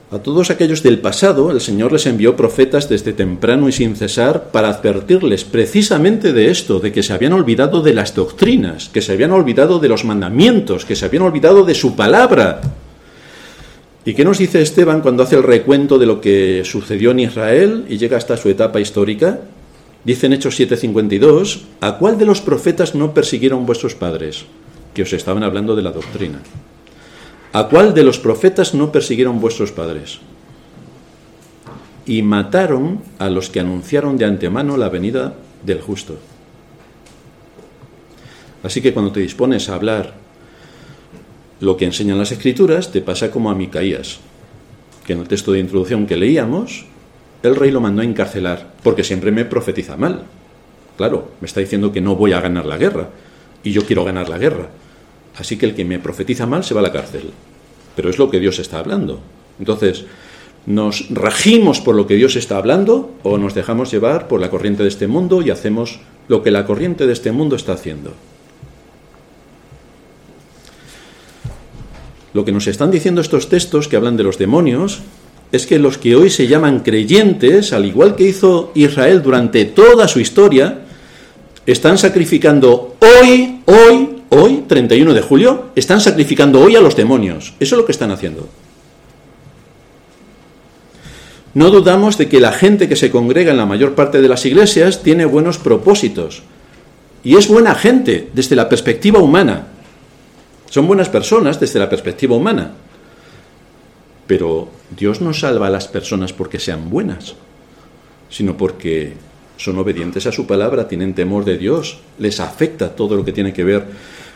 A 0.08 0.20
todos 0.20 0.50
aquellos 0.50 0.84
del 0.84 1.00
pasado, 1.00 1.50
el 1.50 1.60
Señor 1.60 1.90
les 1.90 2.06
envió 2.06 2.36
profetas 2.36 2.88
desde 2.88 3.12
temprano 3.12 3.68
y 3.68 3.72
sin 3.72 3.96
cesar 3.96 4.52
para 4.52 4.68
advertirles 4.68 5.42
precisamente 5.42 6.32
de 6.32 6.52
esto, 6.52 6.78
de 6.78 6.92
que 6.92 7.02
se 7.02 7.12
habían 7.12 7.32
olvidado 7.32 7.82
de 7.82 7.92
las 7.92 8.14
doctrinas, 8.14 8.88
que 8.88 9.02
se 9.02 9.10
habían 9.10 9.32
olvidado 9.32 9.80
de 9.80 9.88
los 9.88 10.04
mandamientos, 10.04 10.84
que 10.84 10.94
se 10.94 11.06
habían 11.06 11.24
olvidado 11.24 11.64
de 11.64 11.74
su 11.74 11.96
palabra. 11.96 12.60
¿Y 14.04 14.14
qué 14.14 14.24
nos 14.24 14.38
dice 14.38 14.62
Esteban 14.62 15.00
cuando 15.00 15.24
hace 15.24 15.34
el 15.34 15.42
recuento 15.42 15.98
de 15.98 16.06
lo 16.06 16.20
que 16.20 16.62
sucedió 16.64 17.10
en 17.10 17.20
Israel 17.20 17.84
y 17.88 17.98
llega 17.98 18.16
hasta 18.16 18.36
su 18.36 18.48
etapa 18.48 18.78
histórica? 18.78 19.40
Dice 20.04 20.26
en 20.26 20.34
Hechos 20.34 20.56
7:52, 20.60 21.62
¿a 21.80 21.98
cuál 21.98 22.16
de 22.16 22.26
los 22.26 22.40
profetas 22.40 22.94
no 22.94 23.12
persiguieron 23.12 23.66
vuestros 23.66 23.96
padres? 23.96 24.44
Que 24.94 25.02
os 25.02 25.12
estaban 25.12 25.42
hablando 25.42 25.74
de 25.74 25.82
la 25.82 25.90
doctrina. 25.90 26.38
¿A 27.56 27.68
cuál 27.68 27.94
de 27.94 28.02
los 28.02 28.18
profetas 28.18 28.74
no 28.74 28.92
persiguieron 28.92 29.40
vuestros 29.40 29.72
padres? 29.72 30.18
Y 32.04 32.20
mataron 32.20 33.00
a 33.18 33.30
los 33.30 33.48
que 33.48 33.60
anunciaron 33.60 34.18
de 34.18 34.26
antemano 34.26 34.76
la 34.76 34.90
venida 34.90 35.32
del 35.64 35.80
justo. 35.80 36.18
Así 38.62 38.82
que 38.82 38.92
cuando 38.92 39.10
te 39.10 39.20
dispones 39.20 39.70
a 39.70 39.74
hablar 39.74 40.12
lo 41.60 41.78
que 41.78 41.86
enseñan 41.86 42.18
las 42.18 42.30
escrituras, 42.30 42.92
te 42.92 43.00
pasa 43.00 43.30
como 43.30 43.50
a 43.50 43.54
Micaías, 43.54 44.18
que 45.06 45.14
en 45.14 45.20
el 45.20 45.28
texto 45.28 45.52
de 45.52 45.60
introducción 45.60 46.06
que 46.06 46.18
leíamos, 46.18 46.84
el 47.42 47.56
rey 47.56 47.70
lo 47.70 47.80
mandó 47.80 48.02
a 48.02 48.04
encarcelar, 48.04 48.74
porque 48.82 49.02
siempre 49.02 49.32
me 49.32 49.46
profetiza 49.46 49.96
mal. 49.96 50.24
Claro, 50.98 51.30
me 51.40 51.46
está 51.46 51.60
diciendo 51.60 51.90
que 51.90 52.02
no 52.02 52.16
voy 52.16 52.34
a 52.34 52.40
ganar 52.42 52.66
la 52.66 52.76
guerra, 52.76 53.08
y 53.64 53.72
yo 53.72 53.86
quiero 53.86 54.04
ganar 54.04 54.28
la 54.28 54.36
guerra. 54.36 54.68
Así 55.36 55.56
que 55.56 55.66
el 55.66 55.74
que 55.74 55.84
me 55.84 55.98
profetiza 55.98 56.46
mal 56.46 56.64
se 56.64 56.74
va 56.74 56.80
a 56.80 56.84
la 56.84 56.92
cárcel. 56.92 57.30
Pero 57.94 58.10
es 58.10 58.18
lo 58.18 58.30
que 58.30 58.40
Dios 58.40 58.58
está 58.58 58.78
hablando. 58.78 59.20
Entonces, 59.58 60.04
¿nos 60.66 61.08
regimos 61.10 61.80
por 61.80 61.94
lo 61.94 62.06
que 62.06 62.16
Dios 62.16 62.36
está 62.36 62.58
hablando 62.58 63.14
o 63.22 63.38
nos 63.38 63.54
dejamos 63.54 63.90
llevar 63.90 64.28
por 64.28 64.40
la 64.40 64.50
corriente 64.50 64.82
de 64.82 64.88
este 64.88 65.06
mundo 65.06 65.42
y 65.42 65.50
hacemos 65.50 66.00
lo 66.28 66.42
que 66.42 66.50
la 66.50 66.66
corriente 66.66 67.06
de 67.06 67.12
este 67.12 67.32
mundo 67.32 67.56
está 67.56 67.72
haciendo? 67.72 68.14
Lo 72.32 72.44
que 72.44 72.52
nos 72.52 72.66
están 72.66 72.90
diciendo 72.90 73.22
estos 73.22 73.48
textos 73.48 73.88
que 73.88 73.96
hablan 73.96 74.18
de 74.18 74.22
los 74.22 74.36
demonios 74.36 75.00
es 75.52 75.66
que 75.66 75.78
los 75.78 75.96
que 75.96 76.16
hoy 76.16 76.28
se 76.28 76.46
llaman 76.46 76.80
creyentes, 76.80 77.72
al 77.72 77.86
igual 77.86 78.14
que 78.14 78.24
hizo 78.24 78.72
Israel 78.74 79.22
durante 79.22 79.64
toda 79.64 80.08
su 80.08 80.20
historia, 80.20 80.80
están 81.64 81.96
sacrificando 81.96 82.96
hoy, 83.00 83.60
hoy, 83.64 84.15
hoy, 84.30 84.64
31 84.66 85.14
de 85.14 85.22
julio, 85.22 85.66
están 85.74 86.00
sacrificando 86.00 86.60
hoy 86.60 86.76
a 86.76 86.80
los 86.80 86.96
demonios. 86.96 87.54
Eso 87.60 87.74
es 87.74 87.80
lo 87.80 87.86
que 87.86 87.92
están 87.92 88.10
haciendo. 88.10 88.48
No 91.54 91.70
dudamos 91.70 92.18
de 92.18 92.28
que 92.28 92.38
la 92.38 92.52
gente 92.52 92.86
que 92.86 92.96
se 92.96 93.10
congrega 93.10 93.50
en 93.50 93.56
la 93.56 93.64
mayor 93.64 93.94
parte 93.94 94.20
de 94.20 94.28
las 94.28 94.44
iglesias 94.44 95.02
tiene 95.02 95.24
buenos 95.24 95.56
propósitos. 95.56 96.42
Y 97.24 97.36
es 97.36 97.48
buena 97.48 97.74
gente 97.74 98.28
desde 98.34 98.56
la 98.56 98.68
perspectiva 98.68 99.20
humana. 99.20 99.68
Son 100.68 100.86
buenas 100.86 101.08
personas 101.08 101.58
desde 101.58 101.78
la 101.78 101.88
perspectiva 101.88 102.36
humana. 102.36 102.72
Pero 104.26 104.68
Dios 104.96 105.20
no 105.20 105.32
salva 105.32 105.68
a 105.68 105.70
las 105.70 105.88
personas 105.88 106.32
porque 106.32 106.58
sean 106.58 106.90
buenas, 106.90 107.34
sino 108.28 108.56
porque 108.56 109.14
son 109.56 109.78
obedientes 109.78 110.26
a 110.26 110.32
su 110.32 110.46
palabra, 110.46 110.88
tienen 110.88 111.14
temor 111.14 111.44
de 111.44 111.58
Dios, 111.58 111.98
les 112.18 112.40
afecta 112.40 112.94
todo 112.94 113.16
lo 113.16 113.24
que 113.24 113.32
tiene 113.32 113.52
que 113.52 113.64
ver 113.64 113.86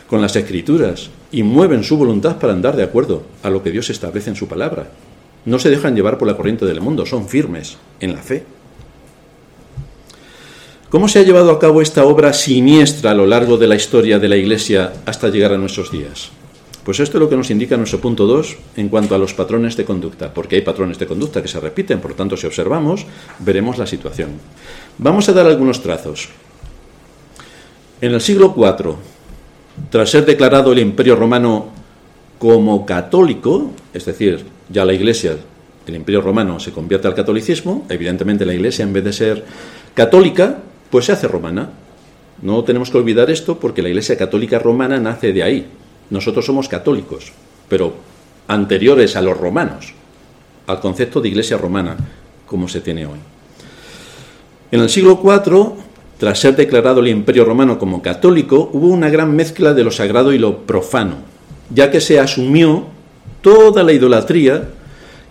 con 0.07 0.21
las 0.21 0.35
escrituras 0.35 1.09
y 1.31 1.43
mueven 1.43 1.83
su 1.83 1.97
voluntad 1.97 2.37
para 2.37 2.53
andar 2.53 2.75
de 2.75 2.83
acuerdo 2.83 3.23
a 3.43 3.49
lo 3.49 3.63
que 3.63 3.71
Dios 3.71 3.89
establece 3.89 4.29
en 4.29 4.35
su 4.35 4.47
palabra. 4.47 4.89
No 5.45 5.57
se 5.57 5.69
dejan 5.69 5.95
llevar 5.95 6.17
por 6.17 6.27
la 6.27 6.35
corriente 6.35 6.65
del 6.65 6.81
mundo, 6.81 7.05
son 7.05 7.27
firmes 7.27 7.77
en 7.99 8.13
la 8.13 8.21
fe. 8.21 8.43
¿Cómo 10.89 11.07
se 11.07 11.19
ha 11.19 11.23
llevado 11.23 11.51
a 11.51 11.59
cabo 11.59 11.81
esta 11.81 12.03
obra 12.03 12.33
siniestra 12.33 13.11
a 13.11 13.15
lo 13.15 13.25
largo 13.25 13.57
de 13.57 13.67
la 13.67 13.75
historia 13.75 14.19
de 14.19 14.27
la 14.27 14.35
Iglesia 14.35 14.91
hasta 15.05 15.29
llegar 15.29 15.53
a 15.53 15.57
nuestros 15.57 15.89
días? 15.89 16.31
Pues 16.91 16.99
esto 16.99 17.19
es 17.19 17.21
lo 17.21 17.29
que 17.29 17.37
nos 17.37 17.49
indica 17.49 17.77
nuestro 17.77 18.01
punto 18.01 18.27
2 18.27 18.57
en 18.75 18.89
cuanto 18.89 19.15
a 19.15 19.17
los 19.17 19.33
patrones 19.33 19.77
de 19.77 19.85
conducta, 19.85 20.33
porque 20.33 20.57
hay 20.57 20.61
patrones 20.61 20.99
de 20.99 21.07
conducta 21.07 21.41
que 21.41 21.47
se 21.47 21.57
repiten, 21.57 22.01
por 22.01 22.11
lo 22.11 22.17
tanto, 22.17 22.35
si 22.35 22.45
observamos, 22.45 23.05
veremos 23.39 23.77
la 23.77 23.87
situación. 23.87 24.31
Vamos 24.97 25.29
a 25.29 25.31
dar 25.31 25.47
algunos 25.47 25.81
trazos. 25.81 26.27
En 28.01 28.13
el 28.13 28.19
siglo 28.19 28.53
IV, 28.57 28.95
tras 29.89 30.09
ser 30.09 30.25
declarado 30.25 30.73
el 30.73 30.79
Imperio 30.79 31.15
Romano 31.15 31.69
como 32.37 32.85
católico, 32.85 33.71
es 33.93 34.03
decir, 34.03 34.43
ya 34.67 34.83
la 34.83 34.91
Iglesia, 34.91 35.37
el 35.87 35.95
Imperio 35.95 36.19
Romano 36.19 36.59
se 36.59 36.73
convierte 36.73 37.07
al 37.07 37.15
catolicismo, 37.15 37.85
evidentemente 37.87 38.45
la 38.45 38.53
Iglesia 38.53 38.83
en 38.83 38.91
vez 38.91 39.05
de 39.05 39.13
ser 39.13 39.45
católica, 39.93 40.57
pues 40.89 41.05
se 41.05 41.13
hace 41.13 41.29
romana. 41.29 41.69
No 42.41 42.65
tenemos 42.65 42.91
que 42.91 42.97
olvidar 42.97 43.31
esto 43.31 43.59
porque 43.59 43.81
la 43.81 43.87
Iglesia 43.87 44.17
católica 44.17 44.59
romana 44.59 44.99
nace 44.99 45.31
de 45.31 45.43
ahí, 45.43 45.67
nosotros 46.11 46.45
somos 46.45 46.69
católicos, 46.69 47.31
pero 47.67 47.95
anteriores 48.47 49.15
a 49.15 49.21
los 49.21 49.37
romanos, 49.37 49.93
al 50.67 50.79
concepto 50.79 51.21
de 51.21 51.29
iglesia 51.29 51.57
romana 51.57 51.97
como 52.45 52.67
se 52.67 52.81
tiene 52.81 53.05
hoy. 53.05 53.19
En 54.71 54.81
el 54.81 54.89
siglo 54.89 55.19
IV, 55.23 55.71
tras 56.17 56.39
ser 56.39 56.55
declarado 56.55 56.99
el 56.99 57.07
Imperio 57.07 57.45
Romano 57.45 57.79
como 57.79 58.01
católico, 58.01 58.69
hubo 58.73 58.87
una 58.87 59.09
gran 59.09 59.35
mezcla 59.35 59.73
de 59.73 59.83
lo 59.83 59.91
sagrado 59.91 60.33
y 60.33 60.37
lo 60.37 60.59
profano, 60.59 61.15
ya 61.73 61.89
que 61.89 62.01
se 62.01 62.19
asumió 62.19 62.85
toda 63.41 63.83
la 63.83 63.93
idolatría 63.93 64.69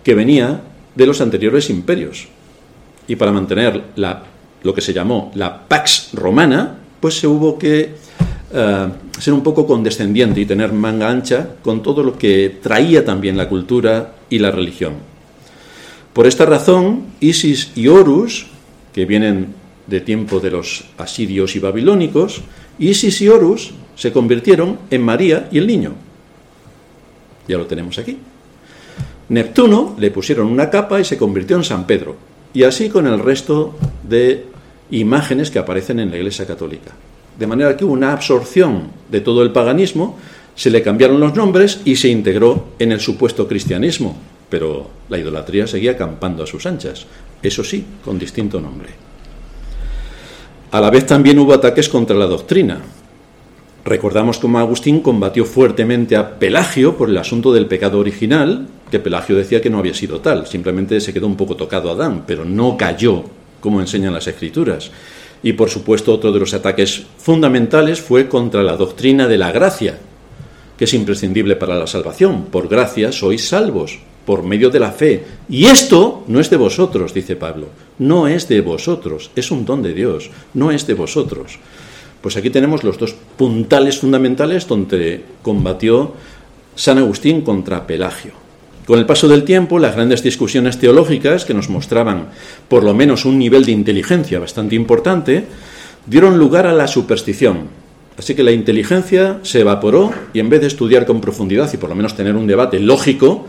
que 0.03 0.15
venía 0.15 0.63
de 0.95 1.07
los 1.07 1.21
anteriores 1.21 1.71
imperios. 1.71 2.29
Y 3.07 3.17
para 3.17 3.33
mantener 3.33 3.85
la, 3.97 4.25
lo 4.63 4.75
que 4.75 4.81
se 4.81 4.93
llamó 4.93 5.31
la 5.35 5.69
Pax 5.69 6.11
Romana, 6.15 6.79
pues 7.01 7.19
se 7.19 7.27
hubo 7.27 7.59
que 7.59 7.95
eh, 8.53 8.89
ser 9.19 9.33
un 9.33 9.43
poco 9.43 9.67
condescendiente 9.67 10.41
y 10.41 10.47
tener 10.47 10.73
manga 10.73 11.09
ancha 11.09 11.57
con 11.63 11.83
todo 11.83 12.03
lo 12.03 12.19
que 12.19 12.59
traía 12.63 13.05
también 13.05 13.37
la 13.37 13.49
cultura 13.49 14.15
y 14.29 14.39
la 14.39 14.51
religión. 14.51 14.95
Por 16.13 16.27
esta 16.27 16.47
razón, 16.47 17.05
Isis 17.21 17.71
y 17.77 17.87
Horus, 17.87 18.47
que 18.93 19.07
vienen 19.07 19.55
de 19.87 20.01
tiempo 20.01 20.41
de 20.41 20.51
los 20.51 20.85
asirios 20.99 21.55
y 21.55 21.61
babilónicos, 21.61 22.43
Isis 22.79 23.21
y 23.21 23.29
Horus 23.29 23.73
se 23.95 24.13
convirtieron 24.13 24.79
en 24.91 25.03
María 25.03 25.49
y 25.53 25.59
el 25.59 25.67
niño. 25.67 25.93
Ya 27.47 27.59
lo 27.59 27.67
tenemos 27.67 27.99
aquí. 27.99 28.17
Neptuno 29.29 29.95
le 29.99 30.11
pusieron 30.11 30.49
una 30.49 30.71
capa 30.71 31.01
y 31.01 31.05
se 31.05 31.17
convirtió 31.17 31.57
en 31.57 31.65
San 31.65 31.87
Pedro. 31.87 32.17
Y 32.53 32.65
así 32.65 32.89
con 32.89 33.07
el 33.07 33.21
resto 33.21 33.77
de 34.03 34.47
imágenes 34.91 35.53
que 35.53 35.61
aparecen 35.61 36.01
en 36.01 36.11
la 36.11 36.17
Iglesia 36.17 36.47
Católica. 36.47 36.91
De 37.39 37.47
manera 37.47 37.77
que 37.77 37.85
hubo 37.85 37.93
una 37.93 38.13
absorción 38.13 38.91
de 39.11 39.21
todo 39.21 39.43
el 39.43 39.53
paganismo, 39.53 40.19
se 40.55 40.71
le 40.71 40.83
cambiaron 40.83 41.21
los 41.21 41.35
nombres 41.35 41.81
y 41.85 41.97
se 41.97 42.09
integró 42.09 42.69
en 42.79 42.93
el 42.93 43.01
supuesto 43.01 43.49
cristianismo. 43.49 44.17
Pero 44.49 44.91
la 45.09 45.19
idolatría 45.19 45.67
seguía 45.67 45.93
acampando 45.93 46.43
a 46.43 46.47
sus 46.47 46.67
anchas. 46.67 47.07
Eso 47.43 47.65
sí, 47.65 47.85
con 48.05 48.19
distinto 48.19 48.61
nombre. 48.61 48.91
A 50.73 50.81
la 50.81 50.91
vez 50.91 51.07
también 51.07 51.39
hubo 51.39 51.55
ataques 51.55 51.89
contra 51.89 52.17
la 52.17 52.27
doctrina. 52.27 52.81
Recordamos 53.85 54.39
cómo 54.39 54.59
Agustín 54.59 55.01
combatió 55.01 55.45
fuertemente 55.45 56.15
a 56.15 56.39
Pelagio 56.39 56.97
por 56.97 57.09
el 57.09 57.17
asunto 57.17 57.53
del 57.53 57.67
pecado 57.67 57.99
original, 57.99 58.69
que 58.91 59.01
Pelagio 59.01 59.37
decía 59.37 59.61
que 59.61 59.71
no 59.71 59.79
había 59.79 59.95
sido 59.95 60.21
tal, 60.21 60.47
simplemente 60.47 61.01
se 61.01 61.13
quedó 61.15 61.27
un 61.27 61.37
poco 61.37 61.57
tocado 61.57 61.89
a 61.89 61.95
Adán, 61.95 62.25
pero 62.27 62.45
no 62.45 62.77
cayó, 62.77 63.25
como 63.61 63.81
enseñan 63.81 64.13
las 64.13 64.27
escrituras. 64.27 64.91
Y 65.43 65.55
por 65.55 65.71
supuesto 65.71 66.13
otro 66.13 66.33
de 66.33 66.41
los 66.41 66.55
ataques 66.55 67.05
fundamentales 67.19 68.01
fue 68.01 68.29
contra 68.29 68.63
la 68.63 68.77
doctrina 68.77 69.27
de 69.27 69.39
la 69.39 69.53
gracia, 69.53 69.99
que 70.77 70.85
es 70.85 70.95
imprescindible 70.95 71.57
para 71.57 71.77
la 71.77 71.87
salvación. 71.87 72.47
Por 72.47 72.69
gracia 72.69 73.13
sois 73.13 73.49
salvos, 73.49 74.01
por 74.27 74.43
medio 74.43 74.71
de 74.71 74.81
la 74.81 74.93
fe. 74.93 75.25
Y 75.49 75.67
esto 75.67 76.25
no 76.27 76.41
es 76.41 76.51
de 76.51 76.57
vosotros, 76.57 77.15
dice 77.15 77.37
Pablo, 77.37 77.69
no 77.99 78.29
es 78.29 78.49
de 78.49 78.61
vosotros, 78.61 79.31
es 79.35 79.51
un 79.51 79.65
don 79.65 79.83
de 79.83 79.95
Dios, 79.95 80.31
no 80.55 80.71
es 80.71 80.87
de 80.87 80.95
vosotros. 80.95 81.59
Pues 82.21 82.37
aquí 82.37 82.51
tenemos 82.51 82.85
los 82.85 82.99
dos 82.99 83.15
puntales 83.37 83.99
fundamentales 83.99 84.67
donde 84.67 85.25
combatió 85.43 86.13
San 86.75 86.99
Agustín 86.99 87.41
contra 87.41 87.87
Pelagio. 87.87 88.33
Con 88.91 88.99
el 88.99 89.07
paso 89.07 89.29
del 89.29 89.45
tiempo, 89.45 89.79
las 89.79 89.95
grandes 89.95 90.21
discusiones 90.21 90.81
teológicas, 90.81 91.45
que 91.45 91.55
nos 91.55 91.69
mostraban 91.69 92.31
por 92.67 92.83
lo 92.83 92.93
menos 92.93 93.25
un 93.25 93.39
nivel 93.39 93.65
de 93.65 93.71
inteligencia 93.71 94.41
bastante 94.41 94.75
importante, 94.75 95.45
dieron 96.07 96.41
lugar 96.41 96.67
a 96.67 96.73
la 96.73 96.89
superstición. 96.89 97.69
Así 98.19 98.35
que 98.35 98.43
la 98.43 98.51
inteligencia 98.51 99.39
se 99.45 99.61
evaporó 99.61 100.13
y 100.33 100.41
en 100.41 100.51
vez 100.51 100.63
de 100.63 100.67
estudiar 100.67 101.07
con 101.07 101.21
profundidad 101.21 101.73
y 101.73 101.77
por 101.77 101.89
lo 101.89 101.95
menos 101.95 102.17
tener 102.17 102.35
un 102.35 102.49
debate 102.49 102.81
lógico, 102.81 103.47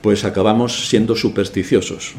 pues 0.00 0.24
acabamos 0.24 0.88
siendo 0.88 1.14
supersticiosos. 1.14 2.14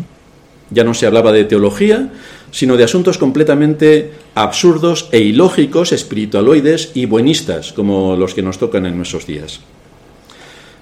Ya 0.69 0.83
no 0.83 0.93
se 0.93 1.07
hablaba 1.07 1.31
de 1.31 1.45
teología, 1.45 2.11
sino 2.51 2.77
de 2.77 2.83
asuntos 2.83 3.17
completamente 3.17 4.11
absurdos 4.35 5.09
e 5.11 5.17
ilógicos, 5.21 5.93
espiritualoides 5.93 6.91
y 6.93 7.07
buenistas, 7.07 7.73
como 7.73 8.15
los 8.15 8.35
que 8.35 8.43
nos 8.43 8.59
tocan 8.59 8.85
en 8.85 8.97
nuestros 8.97 9.25
días. 9.25 9.61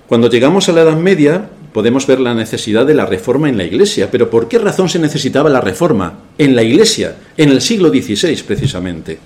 Cuando 0.10 0.28
llegamos 0.28 0.68
a 0.68 0.72
la 0.72 0.82
Edad 0.82 0.98
Media, 0.98 1.52
podemos 1.74 2.08
ver 2.08 2.20
la 2.20 2.34
necesidad 2.34 2.86
de 2.86 2.94
la 2.94 3.06
reforma 3.06 3.50
en 3.50 3.58
la 3.58 3.64
Iglesia. 3.64 4.10
Pero 4.12 4.30
¿por 4.30 4.48
qué 4.48 4.58
razón 4.58 4.90
se 4.90 5.00
necesitaba 5.00 5.50
la 5.50 5.62
reforma 5.62 6.20
en 6.38 6.56
la 6.56 6.64
Iglesia, 6.64 7.16
en 7.38 7.50
el 7.50 7.62
siglo 7.62 7.90
XVI 7.90 8.44
precisamente? 8.44 9.20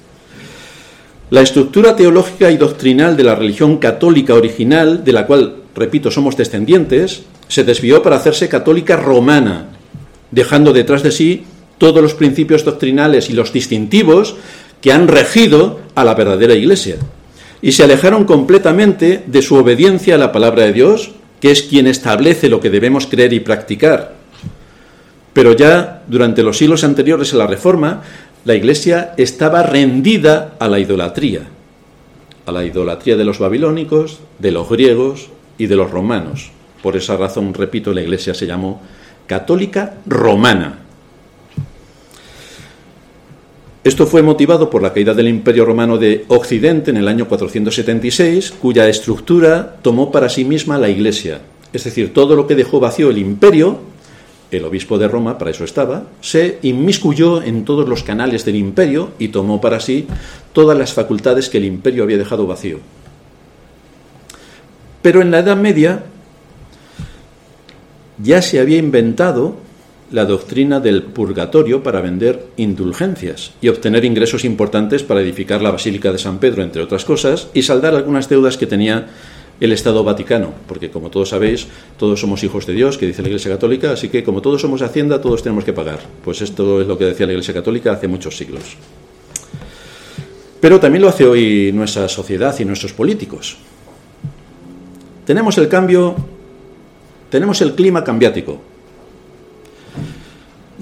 La 1.30 1.42
estructura 1.42 1.96
teológica 1.96 2.52
y 2.52 2.58
doctrinal 2.58 3.18
de 3.18 3.24
la 3.24 3.36
religión 3.36 3.78
católica 3.78 4.36
original, 4.36 5.04
de 5.04 5.14
la 5.14 5.26
cual, 5.26 5.56
repito, 5.74 6.12
somos 6.12 6.38
descendientes, 6.38 7.24
se 7.48 7.64
desvió 7.64 8.04
para 8.04 8.18
hacerse 8.18 8.50
católica 8.50 8.98
romana, 8.98 9.70
dejando 10.32 10.74
detrás 10.74 11.02
de 11.02 11.12
sí 11.12 11.46
todos 11.78 12.02
los 12.02 12.14
principios 12.14 12.64
doctrinales 12.64 13.30
y 13.30 13.34
los 13.34 13.52
distintivos 13.52 14.36
que 14.82 14.92
han 14.92 15.08
regido 15.08 15.80
a 15.96 16.04
la 16.04 16.14
verdadera 16.14 16.54
Iglesia. 16.54 16.98
Y 17.62 17.72
se 17.72 17.84
alejaron 17.84 18.26
completamente 18.26 19.24
de 19.26 19.42
su 19.42 19.56
obediencia 19.56 20.16
a 20.16 20.18
la 20.18 20.32
palabra 20.32 20.64
de 20.64 20.74
Dios, 20.74 21.14
que 21.44 21.52
es 21.52 21.64
quien 21.64 21.88
establece 21.88 22.48
lo 22.48 22.62
que 22.62 22.70
debemos 22.70 23.06
creer 23.06 23.34
y 23.34 23.42
practicar. 23.42 24.14
Pero 25.34 25.52
ya 25.52 26.02
durante 26.08 26.42
los 26.42 26.58
siglos 26.58 26.86
anteriores 26.86 27.34
a 27.34 27.36
la 27.36 27.48
Reforma, 27.48 28.02
la 28.46 28.56
Iglesia 28.56 29.14
estaba 29.18 29.62
rendida 29.62 30.54
a 30.58 30.70
la 30.70 30.80
idolatría, 30.80 31.42
a 32.46 32.52
la 32.54 32.64
idolatría 32.64 33.18
de 33.18 33.26
los 33.26 33.40
babilónicos, 33.40 34.22
de 34.40 34.52
los 34.52 34.70
griegos 34.70 35.28
y 35.58 35.66
de 35.66 35.76
los 35.76 35.92
romanos. 35.92 36.50
Por 36.82 36.96
esa 36.96 37.18
razón, 37.18 37.54
repito, 37.54 37.92
la 37.92 38.04
Iglesia 38.04 38.34
se 38.34 38.48
llamó 38.48 38.82
católica 39.28 39.96
romana. 40.06 40.80
Esto 43.84 44.08
fue 44.08 44.22
motivado 44.22 44.70
por 44.70 44.82
la 44.82 44.94
caída 44.94 45.14
del 45.14 45.28
Imperio 45.28 45.66
Romano 45.66 45.98
de 45.98 46.24
Occidente 46.30 46.90
en 46.92 46.96
el 46.96 47.10
año 47.10 47.28
476, 47.28 48.52
cuya 48.52 48.88
estructura 48.88 49.76
tomó 49.82 50.10
para 50.10 50.30
sí 50.30 50.46
misma 50.46 50.78
la 50.78 50.88
Iglesia. 50.88 51.42
Es 51.74 51.84
decir, 51.84 52.14
todo 52.14 52.38
lo 52.38 52.48
que 52.48 52.56
dejó 52.56 52.80
vacío 52.80 53.10
el 53.10 53.18
imperio, 53.18 53.80
el 54.52 54.64
obispo 54.64 54.98
de 54.98 55.10
Roma, 55.10 55.38
para 55.38 55.52
eso 55.52 55.66
estaba, 55.66 56.08
se 56.22 56.60
inmiscuyó 56.62 57.44
en 57.44 57.66
todos 57.66 57.90
los 57.90 58.04
canales 58.04 58.46
del 58.46 58.56
imperio 58.56 59.12
y 59.20 59.28
tomó 59.28 59.60
para 59.60 59.82
sí 59.82 60.08
todas 60.54 60.78
las 60.78 60.94
facultades 60.94 61.50
que 61.50 61.58
el 61.58 61.66
imperio 61.66 62.04
había 62.04 62.18
dejado 62.18 62.48
vacío. 62.48 62.80
Pero 65.02 65.22
en 65.22 65.30
la 65.30 65.40
Edad 65.40 65.58
Media 65.58 66.06
ya 68.18 68.42
se 68.42 68.62
había 68.62 68.78
inventado 68.78 69.58
la 70.12 70.26
doctrina 70.26 70.80
del 70.80 71.04
purgatorio 71.04 71.84
para 71.84 72.02
vender 72.02 72.46
indulgencias 72.58 73.52
y 73.62 73.70
obtener 73.70 74.06
ingresos 74.06 74.46
importantes 74.46 75.04
para 75.04 75.22
edificar 75.22 75.62
la 75.62 75.72
Basílica 75.72 76.12
de 76.12 76.18
San 76.18 76.40
Pedro, 76.40 76.64
entre 76.64 76.82
otras 76.82 77.06
cosas, 77.06 77.48
y 77.54 77.64
saldar 77.64 77.96
algunas 77.96 78.30
deudas 78.30 78.58
que 78.58 78.68
tenía 78.68 79.08
el 79.60 79.72
Estado 79.72 80.04
Vaticano, 80.04 80.54
porque 80.68 80.90
como 80.90 81.10
todos 81.10 81.30
sabéis, 81.30 81.68
todos 81.98 82.20
somos 82.20 82.44
hijos 82.44 82.66
de 82.66 82.74
Dios, 82.74 82.98
que 82.98 83.08
dice 83.08 83.22
la 83.22 83.30
Iglesia 83.30 83.52
Católica, 83.52 83.92
así 83.92 84.10
que 84.10 84.24
como 84.24 84.42
todos 84.42 84.62
somos 84.62 84.82
Hacienda, 84.82 85.22
todos 85.22 85.42
tenemos 85.42 85.64
que 85.64 85.74
pagar. 85.74 86.00
Pues 86.24 86.42
esto 86.42 86.82
es 86.82 86.88
lo 86.88 86.98
que 86.98 87.06
decía 87.06 87.26
la 87.26 87.34
Iglesia 87.34 87.54
Católica 87.54 87.92
hace 87.94 88.08
muchos 88.08 88.36
siglos. 88.36 88.64
Pero 90.60 90.80
también 90.80 91.02
lo 91.02 91.10
hace 91.10 91.26
hoy 91.26 91.72
nuestra 91.74 92.08
sociedad 92.10 92.58
y 92.60 92.66
nuestros 92.66 92.94
políticos. 92.94 93.58
Tenemos 95.26 95.58
el 95.58 95.68
cambio 95.68 96.16
tenemos 97.34 97.60
el 97.64 97.74
clima 97.74 98.04
cambiático. 98.04 98.62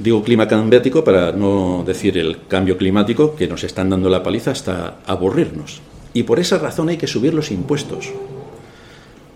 Digo 0.01 0.23
clima 0.23 0.47
cambiático 0.47 1.03
para 1.03 1.31
no 1.31 1.83
decir 1.85 2.17
el 2.17 2.47
cambio 2.47 2.75
climático 2.75 3.35
que 3.35 3.47
nos 3.47 3.63
están 3.63 3.91
dando 3.91 4.09
la 4.09 4.23
paliza 4.23 4.49
hasta 4.49 4.97
aburrirnos. 5.05 5.79
Y 6.15 6.23
por 6.23 6.39
esa 6.39 6.57
razón 6.57 6.89
hay 6.89 6.97
que 6.97 7.05
subir 7.05 7.35
los 7.35 7.51
impuestos. 7.51 8.09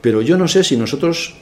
Pero 0.01 0.23
yo 0.23 0.38
no 0.38 0.47
sé 0.47 0.63
si 0.63 0.75
nosotros 0.75 1.36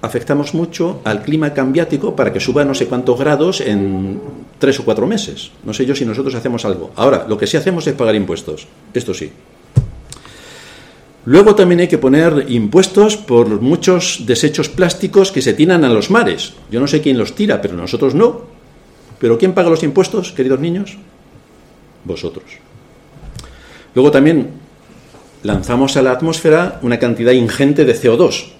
afectamos 0.00 0.54
mucho 0.54 1.00
al 1.02 1.22
clima 1.22 1.54
cambiático 1.54 2.14
para 2.14 2.32
que 2.32 2.38
suba 2.38 2.64
no 2.64 2.72
sé 2.72 2.86
cuántos 2.86 3.18
grados 3.18 3.60
en 3.60 4.20
tres 4.60 4.78
o 4.78 4.84
cuatro 4.84 5.08
meses. 5.08 5.50
No 5.64 5.74
sé 5.74 5.84
yo 5.84 5.96
si 5.96 6.04
nosotros 6.04 6.36
hacemos 6.36 6.64
algo. 6.64 6.92
Ahora, 6.94 7.26
lo 7.28 7.36
que 7.36 7.48
sí 7.48 7.56
hacemos 7.56 7.84
es 7.88 7.94
pagar 7.94 8.14
impuestos. 8.14 8.68
Esto 8.94 9.12
sí. 9.12 9.32
Luego 11.24 11.56
también 11.56 11.80
hay 11.80 11.88
que 11.88 11.98
poner 11.98 12.46
impuestos 12.48 13.16
por 13.16 13.60
muchos 13.60 14.22
desechos 14.24 14.68
plásticos 14.68 15.32
que 15.32 15.42
se 15.42 15.52
tiran 15.52 15.84
a 15.84 15.88
los 15.88 16.12
mares. 16.12 16.52
Yo 16.70 16.78
no 16.78 16.86
sé 16.86 17.00
quién 17.02 17.18
los 17.18 17.34
tira, 17.34 17.60
pero 17.60 17.74
nosotros 17.74 18.14
no. 18.14 18.57
¿Pero 19.18 19.38
quién 19.38 19.52
paga 19.52 19.70
los 19.70 19.82
impuestos, 19.82 20.32
queridos 20.32 20.60
niños? 20.60 20.96
Vosotros. 22.04 22.44
Luego 23.94 24.10
también 24.10 24.50
lanzamos 25.42 25.96
a 25.96 26.02
la 26.02 26.12
atmósfera 26.12 26.78
una 26.82 26.98
cantidad 26.98 27.32
ingente 27.32 27.84
de 27.84 27.94
CO2 27.94 28.50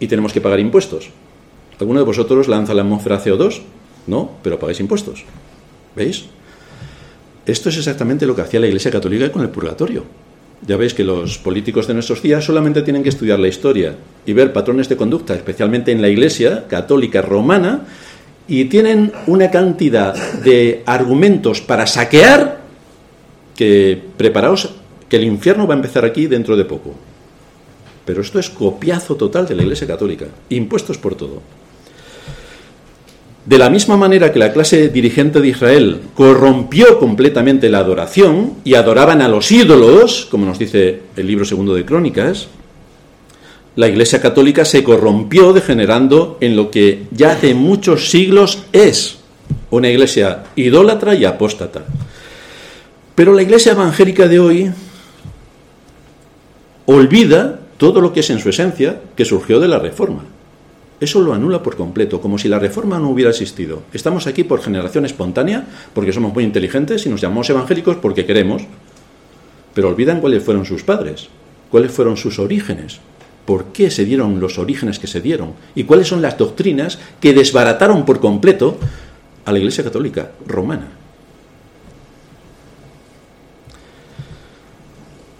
y 0.00 0.06
tenemos 0.06 0.32
que 0.32 0.40
pagar 0.40 0.60
impuestos. 0.60 1.10
¿Alguno 1.78 2.00
de 2.00 2.06
vosotros 2.06 2.48
lanza 2.48 2.72
a 2.72 2.74
la 2.74 2.82
atmósfera 2.82 3.22
CO2? 3.22 3.60
No, 4.06 4.30
pero 4.42 4.58
pagáis 4.58 4.80
impuestos. 4.80 5.24
¿Veis? 5.94 6.24
Esto 7.46 7.68
es 7.68 7.76
exactamente 7.78 8.26
lo 8.26 8.34
que 8.34 8.42
hacía 8.42 8.60
la 8.60 8.66
Iglesia 8.66 8.90
Católica 8.90 9.30
con 9.30 9.42
el 9.42 9.50
purgatorio. 9.50 10.04
Ya 10.66 10.76
veis 10.76 10.92
que 10.92 11.04
los 11.04 11.38
políticos 11.38 11.86
de 11.86 11.94
nuestros 11.94 12.20
días 12.20 12.44
solamente 12.44 12.82
tienen 12.82 13.02
que 13.02 13.08
estudiar 13.10 13.38
la 13.38 13.48
historia 13.48 13.96
y 14.26 14.32
ver 14.32 14.52
patrones 14.52 14.88
de 14.88 14.96
conducta, 14.96 15.34
especialmente 15.34 15.92
en 15.92 16.02
la 16.02 16.08
Iglesia 16.08 16.66
católica 16.66 17.22
romana, 17.22 17.86
y 18.48 18.64
tienen 18.64 19.12
una 19.26 19.50
cantidad 19.50 20.14
de 20.42 20.82
argumentos 20.86 21.60
para 21.60 21.86
saquear 21.86 22.60
que 23.54 24.00
preparaos, 24.16 24.70
que 25.08 25.16
el 25.16 25.24
infierno 25.24 25.66
va 25.66 25.74
a 25.74 25.76
empezar 25.76 26.04
aquí 26.04 26.26
dentro 26.26 26.56
de 26.56 26.64
poco. 26.64 26.94
Pero 28.04 28.22
esto 28.22 28.38
es 28.38 28.48
copiazo 28.48 29.16
total 29.16 29.46
de 29.46 29.54
la 29.54 29.62
Iglesia 29.62 29.86
Católica, 29.86 30.26
impuestos 30.48 30.96
por 30.96 31.14
todo. 31.14 31.42
De 33.44 33.58
la 33.58 33.70
misma 33.70 33.96
manera 33.96 34.32
que 34.32 34.38
la 34.38 34.52
clase 34.52 34.88
dirigente 34.88 35.40
de 35.40 35.48
Israel 35.48 36.00
corrompió 36.14 36.98
completamente 36.98 37.70
la 37.70 37.78
adoración 37.78 38.54
y 38.64 38.74
adoraban 38.74 39.22
a 39.22 39.28
los 39.28 39.50
ídolos, 39.50 40.26
como 40.30 40.46
nos 40.46 40.58
dice 40.58 41.00
el 41.16 41.26
libro 41.26 41.44
segundo 41.44 41.74
de 41.74 41.84
Crónicas, 41.84 42.48
la 43.78 43.86
Iglesia 43.86 44.20
Católica 44.20 44.64
se 44.64 44.82
corrompió 44.82 45.52
degenerando 45.52 46.36
en 46.40 46.56
lo 46.56 46.68
que 46.68 47.06
ya 47.12 47.30
hace 47.30 47.54
muchos 47.54 48.10
siglos 48.10 48.64
es 48.72 49.18
una 49.70 49.88
iglesia 49.88 50.46
idólatra 50.56 51.14
y 51.14 51.24
apóstata. 51.24 51.84
Pero 53.14 53.32
la 53.32 53.42
iglesia 53.42 53.70
evangélica 53.70 54.26
de 54.26 54.40
hoy 54.40 54.70
olvida 56.86 57.60
todo 57.76 58.00
lo 58.00 58.12
que 58.12 58.18
es 58.18 58.30
en 58.30 58.40
su 58.40 58.48
esencia, 58.48 59.00
que 59.14 59.24
surgió 59.24 59.60
de 59.60 59.68
la 59.68 59.78
Reforma. 59.78 60.24
Eso 60.98 61.20
lo 61.20 61.32
anula 61.32 61.62
por 61.62 61.76
completo, 61.76 62.20
como 62.20 62.36
si 62.36 62.48
la 62.48 62.58
Reforma 62.58 62.98
no 62.98 63.10
hubiera 63.10 63.30
existido. 63.30 63.84
Estamos 63.92 64.26
aquí 64.26 64.42
por 64.42 64.60
generación 64.60 65.04
espontánea, 65.04 65.68
porque 65.94 66.12
somos 66.12 66.34
muy 66.34 66.42
inteligentes 66.42 67.06
y 67.06 67.10
nos 67.10 67.20
llamamos 67.20 67.48
evangélicos 67.48 67.94
porque 67.98 68.26
queremos, 68.26 68.64
pero 69.72 69.88
olvidan 69.88 70.20
cuáles 70.20 70.42
fueron 70.42 70.64
sus 70.64 70.82
padres, 70.82 71.28
cuáles 71.70 71.92
fueron 71.92 72.16
sus 72.16 72.40
orígenes, 72.40 72.98
por 73.48 73.72
qué 73.72 73.90
se 73.90 74.04
dieron 74.04 74.40
los 74.40 74.58
orígenes 74.58 74.98
que 74.98 75.06
se 75.06 75.22
dieron 75.22 75.54
y 75.74 75.84
cuáles 75.84 76.06
son 76.06 76.20
las 76.20 76.36
doctrinas 76.36 76.98
que 77.18 77.32
desbarataron 77.32 78.04
por 78.04 78.20
completo 78.20 78.76
a 79.46 79.52
la 79.52 79.58
Iglesia 79.58 79.82
Católica 79.82 80.32
romana. 80.46 80.88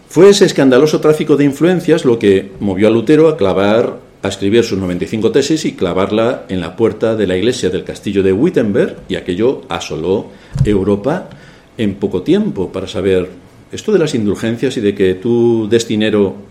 Fue 0.09 0.31
ese 0.31 0.47
escandaloso 0.47 1.03
tráfico 1.03 1.37
de 1.37 1.45
influencias 1.45 2.07
lo 2.07 2.19
que 2.19 2.53
movió 2.61 2.89
a 2.89 2.91
Lutero 2.91 3.29
a 3.29 3.37
clavar, 3.37 3.99
a 4.23 4.29
escribir 4.29 4.65
sus 4.65 4.79
95 4.79 5.31
tesis 5.31 5.67
y 5.67 5.75
clavarla 5.75 6.47
en 6.49 6.63
la 6.63 6.77
puerta 6.77 7.15
de 7.15 7.27
la 7.27 7.37
iglesia 7.37 7.69
del 7.69 7.85
castillo 7.85 8.23
de 8.23 8.33
Wittenberg, 8.33 8.97
y 9.11 9.17
aquello 9.17 9.61
asoló 9.69 10.29
Europa 10.65 11.29
en 11.77 11.97
poco 11.97 12.23
tiempo 12.23 12.73
para 12.73 12.87
saber 12.87 13.29
esto 13.71 13.93
de 13.93 13.99
las 13.99 14.15
indulgencias 14.15 14.79
y 14.79 14.81
de 14.81 14.95
que 14.95 15.13
tu 15.13 15.69
des 15.69 15.87
dinero 15.87 16.49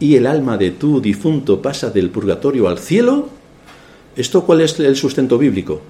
y 0.00 0.16
el 0.16 0.26
alma 0.26 0.56
de 0.58 0.72
tu 0.72 1.00
difunto 1.00 1.62
pasa 1.62 1.90
del 1.90 2.10
purgatorio 2.10 2.66
al 2.66 2.78
cielo, 2.78 3.28
¿esto 4.16 4.44
cuál 4.44 4.62
es 4.62 4.80
el 4.80 4.96
sustento 4.96 5.38
bíblico? 5.38 5.80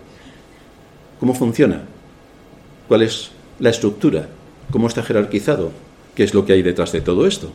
¿Cómo 1.19 1.33
funciona? 1.33 1.85
¿Cuál 2.89 3.03
es 3.03 3.31
la 3.61 3.71
estructura? 3.71 4.29
¿Cómo 4.71 4.89
está 4.89 5.03
jerarquizado? 5.03 5.71
qué 6.15 6.25
es 6.25 6.35
lo 6.35 6.45
que 6.45 6.53
hay 6.53 6.63
detrás 6.63 6.93
de 6.93 7.01
todo 7.01 7.27
esto. 7.27 7.51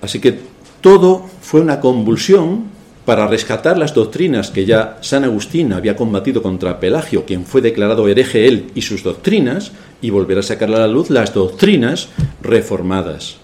Así 0.00 0.20
que 0.20 0.38
todo 0.80 1.26
fue 1.40 1.60
una 1.60 1.80
convulsión 1.80 2.66
para 3.04 3.26
rescatar 3.26 3.76
las 3.76 3.94
doctrinas 3.94 4.50
que 4.50 4.64
ya 4.64 4.98
San 5.02 5.24
Agustín 5.24 5.72
había 5.72 5.96
combatido 5.96 6.42
contra 6.42 6.80
Pelagio, 6.80 7.24
quien 7.26 7.44
fue 7.44 7.60
declarado 7.60 8.08
hereje 8.08 8.48
él 8.48 8.70
y 8.74 8.82
sus 8.82 9.02
doctrinas, 9.02 9.72
y 10.00 10.10
volver 10.10 10.38
a 10.38 10.42
sacar 10.42 10.68
a 10.70 10.78
la 10.78 10.88
luz 10.88 11.10
las 11.10 11.34
doctrinas 11.34 12.08
reformadas, 12.42 13.36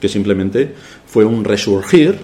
que 0.00 0.08
simplemente 0.08 0.74
fue 1.06 1.24
un 1.24 1.44
resurgir, 1.44 2.18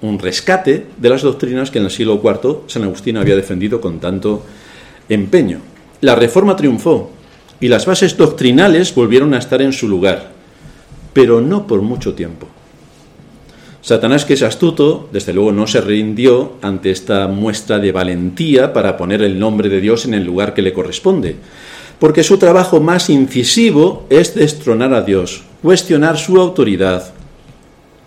un 0.00 0.18
rescate 0.18 0.86
de 0.96 1.08
las 1.08 1.22
doctrinas 1.22 1.70
que 1.70 1.78
en 1.78 1.84
el 1.84 1.90
siglo 1.90 2.20
IV 2.22 2.62
San 2.66 2.82
Agustín 2.82 3.16
había 3.16 3.36
defendido 3.36 3.80
con 3.80 4.00
tanto 4.00 4.44
empeño. 5.08 5.60
La 6.00 6.16
reforma 6.16 6.56
triunfó, 6.56 7.12
y 7.60 7.68
las 7.68 7.86
bases 7.86 8.16
doctrinales 8.16 8.92
volvieron 8.92 9.34
a 9.34 9.38
estar 9.38 9.62
en 9.62 9.72
su 9.72 9.88
lugar, 9.88 10.32
pero 11.12 11.40
no 11.40 11.68
por 11.68 11.80
mucho 11.80 12.14
tiempo. 12.14 12.48
Satanás, 13.82 14.24
que 14.24 14.34
es 14.34 14.42
astuto, 14.42 15.08
desde 15.12 15.32
luego 15.32 15.50
no 15.50 15.66
se 15.66 15.80
rindió 15.80 16.52
ante 16.62 16.92
esta 16.92 17.26
muestra 17.26 17.80
de 17.80 17.90
valentía 17.90 18.72
para 18.72 18.96
poner 18.96 19.22
el 19.22 19.40
nombre 19.40 19.68
de 19.68 19.80
Dios 19.80 20.04
en 20.04 20.14
el 20.14 20.24
lugar 20.24 20.54
que 20.54 20.62
le 20.62 20.72
corresponde, 20.72 21.34
porque 21.98 22.22
su 22.22 22.38
trabajo 22.38 22.80
más 22.80 23.10
incisivo 23.10 24.06
es 24.08 24.36
destronar 24.36 24.94
a 24.94 25.02
Dios, 25.02 25.42
cuestionar 25.62 26.16
su 26.16 26.40
autoridad, 26.40 27.12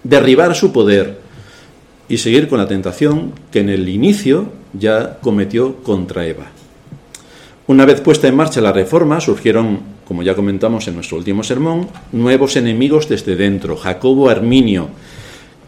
derribar 0.06 0.56
su 0.56 0.72
poder 0.72 1.20
y 2.08 2.20
seguir 2.20 2.48
con 2.48 2.60
la 2.60 2.70
tentación 2.70 3.34
que 3.52 3.60
en 3.60 3.68
el 3.68 3.90
inicio 3.90 4.54
ya 4.72 5.18
cometió 5.20 5.84
contra 5.84 6.26
Eva. 6.26 6.46
Una 7.68 7.86
vez 7.86 8.00
puesta 8.00 8.30
en 8.30 8.36
marcha 8.36 8.62
la 8.62 8.72
reforma, 8.72 9.20
surgieron, 9.20 9.80
como 10.08 10.24
ya 10.24 10.36
comentamos 10.36 10.88
en 10.88 10.96
nuestro 10.96 11.18
último 11.18 11.44
sermón, 11.44 11.90
nuevos 12.14 12.56
enemigos 12.56 13.10
desde 13.10 13.36
dentro. 13.36 13.76
Jacobo 13.76 14.30
Arminio, 14.30 14.90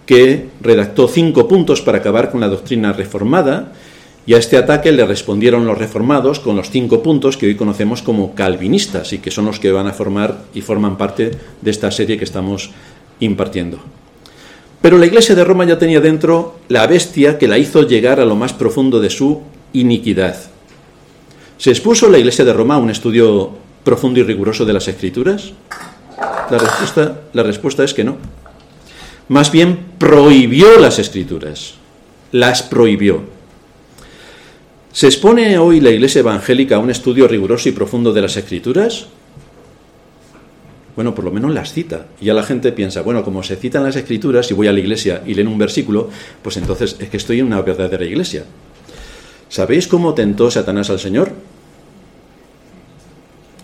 que 0.07 0.47
redactó 0.61 1.07
cinco 1.07 1.47
puntos 1.47 1.81
para 1.81 1.99
acabar 1.99 2.31
con 2.31 2.41
la 2.41 2.47
doctrina 2.47 2.93
reformada, 2.93 3.73
y 4.25 4.33
a 4.33 4.37
este 4.37 4.57
ataque 4.57 4.91
le 4.91 5.05
respondieron 5.05 5.65
los 5.65 5.77
reformados 5.77 6.39
con 6.39 6.55
los 6.55 6.69
cinco 6.69 7.03
puntos 7.03 7.37
que 7.37 7.45
hoy 7.45 7.55
conocemos 7.55 8.01
como 8.01 8.33
calvinistas 8.33 9.13
y 9.13 9.19
que 9.19 9.31
son 9.31 9.45
los 9.45 9.59
que 9.59 9.71
van 9.71 9.87
a 9.87 9.93
formar 9.93 10.39
y 10.53 10.61
forman 10.61 10.97
parte 10.97 11.31
de 11.61 11.71
esta 11.71 11.91
serie 11.91 12.17
que 12.17 12.25
estamos 12.25 12.71
impartiendo. 13.19 13.79
Pero 14.81 14.97
la 14.97 15.05
Iglesia 15.05 15.33
de 15.33 15.43
Roma 15.43 15.65
ya 15.65 15.79
tenía 15.79 16.01
dentro 16.01 16.59
la 16.67 16.87
bestia 16.87 17.37
que 17.37 17.47
la 17.47 17.57
hizo 17.57 17.83
llegar 17.83 18.19
a 18.19 18.25
lo 18.25 18.35
más 18.35 18.53
profundo 18.53 18.99
de 18.99 19.09
su 19.09 19.41
iniquidad. 19.73 20.35
¿Se 21.57 21.69
expuso 21.69 22.09
la 22.09 22.19
Iglesia 22.19 22.45
de 22.45 22.53
Roma 22.53 22.75
a 22.75 22.79
un 22.79 22.89
estudio 22.89 23.51
profundo 23.83 24.19
y 24.19 24.23
riguroso 24.23 24.65
de 24.65 24.73
las 24.73 24.87
Escrituras? 24.87 25.53
La 26.49 26.57
respuesta, 26.57 27.21
la 27.33 27.43
respuesta 27.43 27.83
es 27.83 27.93
que 27.93 28.03
no. 28.03 28.17
Más 29.29 29.51
bien 29.51 29.79
prohibió 29.97 30.79
las 30.79 30.99
Escrituras. 30.99 31.73
Las 32.31 32.63
prohibió. 32.63 33.21
¿Se 34.93 35.07
expone 35.07 35.57
hoy 35.57 35.79
la 35.79 35.91
Iglesia 35.91 36.19
evangélica 36.19 36.77
a 36.77 36.79
un 36.79 36.89
estudio 36.89 37.27
riguroso 37.27 37.69
y 37.69 37.73
profundo 37.73 38.13
de 38.13 38.21
las 38.21 38.37
Escrituras? 38.37 39.07
Bueno, 40.95 41.13
por 41.13 41.25
lo 41.25 41.31
menos 41.31 41.53
las 41.53 41.73
cita. 41.73 42.07
Y 42.19 42.25
ya 42.25 42.33
la 42.33 42.41
gente 42.41 42.71
piensa, 42.71 43.01
bueno, 43.01 43.23
como 43.23 43.43
se 43.43 43.57
citan 43.57 43.83
las 43.83 43.95
Escrituras 43.95 44.49
y 44.49 44.53
voy 44.53 44.67
a 44.67 44.73
la 44.73 44.79
iglesia 44.79 45.21
y 45.25 45.35
leen 45.35 45.47
un 45.47 45.57
versículo, 45.57 46.09
pues 46.41 46.57
entonces 46.57 46.95
es 46.99 47.09
que 47.09 47.17
estoy 47.17 47.39
en 47.39 47.47
una 47.47 47.61
verdadera 47.61 48.03
iglesia. 48.03 48.45
¿Sabéis 49.49 49.87
cómo 49.87 50.13
tentó 50.13 50.49
Satanás 50.49 50.89
al 50.89 50.99
Señor? 50.99 51.31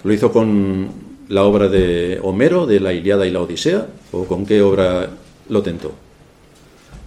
¿Lo 0.03 0.13
hizo 0.13 0.31
con 0.31 0.89
la 1.29 1.43
obra 1.43 1.69
de 1.69 2.19
Homero, 2.21 2.67
de 2.67 2.79
la 2.79 2.93
Iliada 2.93 3.25
y 3.25 3.31
la 3.31 3.41
Odisea? 3.41 3.87
¿O 4.11 4.25
con 4.25 4.45
qué 4.45 4.61
obra 4.61 5.09
lo 5.49 5.61
tentó? 5.61 5.93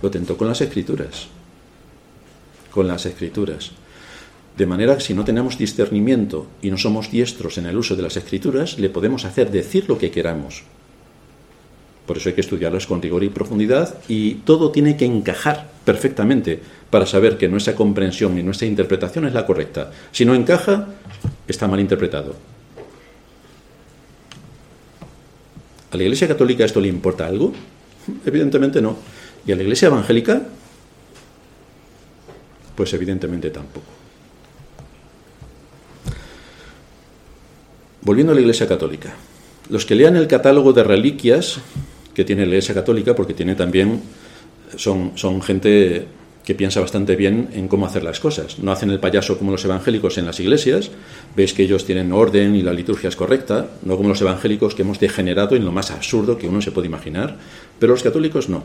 Lo 0.03 0.11
tentó 0.11 0.37
con 0.37 0.49
las 0.49 0.61
escrituras. 0.61 1.29
Con 2.71 2.89
las 2.89 3.07
escrituras. 3.07 3.73
De 4.57 4.67
manera 4.67 4.97
que 4.97 5.03
si 5.03 5.15
no 5.15 5.25
tenemos 5.25 5.59
discernimiento 5.59 6.47
y 6.63 6.71
no 6.71 6.79
somos 6.79 7.11
diestros 7.11 7.59
en 7.59 7.67
el 7.67 7.77
uso 7.77 7.95
de 7.95 8.03
las 8.03 8.17
escrituras, 8.17 8.79
le 8.79 8.89
podemos 8.89 9.25
hacer 9.25 9.51
decir 9.51 9.87
lo 9.89 9.99
que 9.99 10.11
queramos. 10.11 10.63
Por 12.07 12.17
eso 12.17 12.29
hay 12.29 12.35
que 12.35 12.41
estudiarlas 12.41 12.87
con 12.87 13.03
rigor 13.03 13.25
y 13.25 13.29
profundidad 13.29 13.99
y 14.09 14.35
todo 14.37 14.71
tiene 14.71 14.97
que 14.97 15.05
encajar 15.05 15.71
perfectamente 15.85 16.61
para 16.89 17.05
saber 17.05 17.37
que 17.37 17.49
nuestra 17.49 17.75
comprensión 17.75 18.39
y 18.39 18.43
nuestra 18.43 18.67
interpretación 18.67 19.27
es 19.27 19.35
la 19.35 19.45
correcta. 19.45 19.91
Si 20.13 20.25
no 20.25 20.35
encaja, 20.35 20.87
está 21.49 21.67
mal 21.67 21.81
interpretado. 21.81 22.37
¿A 25.91 25.97
la 25.97 26.03
Iglesia 26.03 26.29
Católica 26.29 26.65
esto 26.65 26.81
le 26.81 26.89
importa 26.89 27.27
algo? 27.27 27.53
Evidentemente 28.25 28.81
no. 28.81 28.97
¿Y 29.47 29.53
a 29.53 29.57
la 29.57 29.63
Iglesia 29.63 29.87
Evangélica? 29.87 30.43
Pues 32.75 32.93
evidentemente 32.95 33.51
tampoco. 33.51 33.87
Volviendo 38.03 38.33
a 38.33 38.35
la 38.35 38.41
Iglesia 38.41 38.69
Católica. 38.69 39.15
Los 39.69 39.85
que 39.85 39.95
lean 39.95 40.17
el 40.17 40.29
catálogo 40.29 40.73
de 40.73 40.85
reliquias 40.85 41.59
que 42.15 42.25
tiene 42.25 42.43
la 42.43 42.49
Iglesia 42.49 42.75
Católica, 42.75 43.15
porque 43.15 43.35
tiene 43.35 43.55
también, 43.55 44.01
son, 44.77 45.13
son 45.17 45.43
gente 45.43 46.07
que 46.47 46.55
piensa 46.55 46.81
bastante 46.81 47.17
bien 47.17 47.49
en 47.55 47.67
cómo 47.67 47.87
hacer 47.87 48.05
las 48.05 48.21
cosas. 48.21 48.61
No 48.61 48.71
hacen 48.71 48.91
el 48.91 49.01
payaso 49.01 49.37
como 49.37 49.51
los 49.51 49.65
evangélicos 49.65 50.17
en 50.17 50.27
las 50.27 50.39
iglesias, 50.39 50.93
veis 51.35 51.53
que 51.53 51.65
ellos 51.65 51.85
tienen 51.85 52.13
orden 52.13 52.55
y 52.55 52.63
la 52.63 52.73
liturgia 52.73 53.09
es 53.09 53.17
correcta, 53.17 53.67
no 53.83 53.97
como 53.97 54.11
los 54.11 54.21
evangélicos 54.21 54.77
que 54.77 54.83
hemos 54.83 55.01
degenerado 55.01 55.57
en 55.57 55.65
lo 55.65 55.73
más 55.73 55.91
absurdo 55.91 56.39
que 56.39 56.47
uno 56.47 56.63
se 56.63 56.71
puede 56.71 56.87
imaginar, 56.87 57.37
pero 57.81 57.95
los 57.95 58.05
católicos 58.05 58.49
no. 58.49 58.63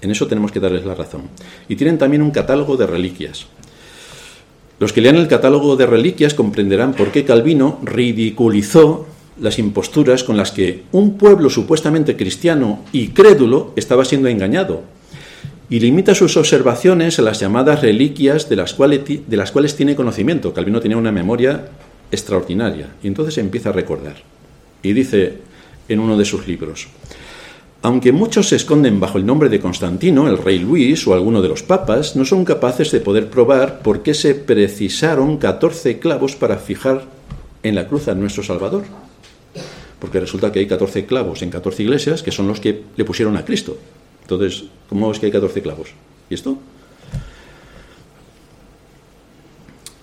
En 0.00 0.10
eso 0.10 0.26
tenemos 0.26 0.50
que 0.50 0.58
darles 0.58 0.84
la 0.84 0.96
razón. 0.96 1.22
Y 1.68 1.76
tienen 1.76 1.98
también 1.98 2.20
un 2.20 2.32
catálogo 2.32 2.76
de 2.76 2.88
reliquias. 2.88 3.46
Los 4.80 4.92
que 4.92 5.02
lean 5.02 5.14
el 5.14 5.28
catálogo 5.28 5.76
de 5.76 5.86
reliquias 5.86 6.34
comprenderán 6.34 6.94
por 6.94 7.12
qué 7.12 7.24
Calvino 7.24 7.78
ridiculizó 7.84 9.06
las 9.40 9.60
imposturas 9.60 10.24
con 10.24 10.36
las 10.36 10.50
que 10.50 10.82
un 10.90 11.16
pueblo 11.16 11.48
supuestamente 11.48 12.16
cristiano 12.16 12.80
y 12.90 13.10
crédulo 13.10 13.72
estaba 13.76 14.04
siendo 14.04 14.26
engañado 14.26 14.82
y 15.72 15.80
limita 15.80 16.14
sus 16.14 16.36
observaciones 16.36 17.18
a 17.18 17.22
las 17.22 17.40
llamadas 17.40 17.80
reliquias 17.80 18.50
de 18.50 18.56
las 18.56 18.74
cuales, 18.74 19.00
de 19.06 19.36
las 19.38 19.52
cuales 19.52 19.74
tiene 19.74 19.96
conocimiento. 19.96 20.52
Calvino 20.52 20.82
tenía 20.82 20.98
una 20.98 21.12
memoria 21.12 21.64
extraordinaria. 22.10 22.88
Y 23.02 23.06
entonces 23.06 23.38
empieza 23.38 23.70
a 23.70 23.72
recordar. 23.72 24.16
Y 24.82 24.92
dice 24.92 25.38
en 25.88 25.98
uno 25.98 26.18
de 26.18 26.26
sus 26.26 26.46
libros, 26.46 26.88
aunque 27.80 28.12
muchos 28.12 28.50
se 28.50 28.56
esconden 28.56 29.00
bajo 29.00 29.16
el 29.16 29.24
nombre 29.24 29.48
de 29.48 29.60
Constantino, 29.60 30.28
el 30.28 30.36
rey 30.36 30.58
Luis 30.58 31.06
o 31.06 31.14
alguno 31.14 31.40
de 31.40 31.48
los 31.48 31.62
papas, 31.62 32.16
no 32.16 32.26
son 32.26 32.44
capaces 32.44 32.90
de 32.90 33.00
poder 33.00 33.30
probar 33.30 33.80
por 33.80 34.02
qué 34.02 34.12
se 34.12 34.34
precisaron 34.34 35.38
14 35.38 35.98
clavos 35.98 36.36
para 36.36 36.58
fijar 36.58 37.06
en 37.62 37.76
la 37.76 37.88
cruz 37.88 38.08
a 38.08 38.14
nuestro 38.14 38.42
Salvador. 38.42 38.82
Porque 39.98 40.20
resulta 40.20 40.52
que 40.52 40.58
hay 40.58 40.66
14 40.66 41.06
clavos 41.06 41.40
en 41.40 41.48
14 41.48 41.82
iglesias 41.82 42.22
que 42.22 42.30
son 42.30 42.46
los 42.46 42.60
que 42.60 42.82
le 42.94 43.04
pusieron 43.06 43.38
a 43.38 43.44
Cristo. 43.46 43.78
Entonces, 44.22 44.64
¿cómo 44.88 45.12
es 45.12 45.18
que 45.18 45.26
hay 45.26 45.32
14 45.32 45.62
clavos? 45.62 45.90
¿Y 46.30 46.34
esto? 46.34 46.56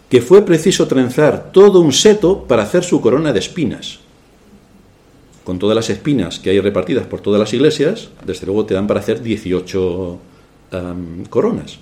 Que 0.10 0.22
fue 0.22 0.44
preciso 0.44 0.88
trenzar 0.88 1.52
todo 1.52 1.82
un 1.82 1.94
seto 1.94 2.44
para 2.44 2.64
hacer 2.64 2.84
su 2.84 3.02
corona 3.02 3.34
de 3.34 3.40
espinas 3.40 4.00
con 5.50 5.58
todas 5.58 5.76
las 5.76 5.90
espinas 5.90 6.38
que 6.38 6.52
hay 6.52 6.60
repartidas 6.60 7.08
por 7.08 7.22
todas 7.22 7.40
las 7.40 7.52
iglesias, 7.56 8.10
desde 8.24 8.46
luego 8.46 8.68
te 8.68 8.76
dan 8.76 8.86
para 8.86 9.00
hacer 9.00 9.24
18 9.24 10.20
coronas. 11.28 11.80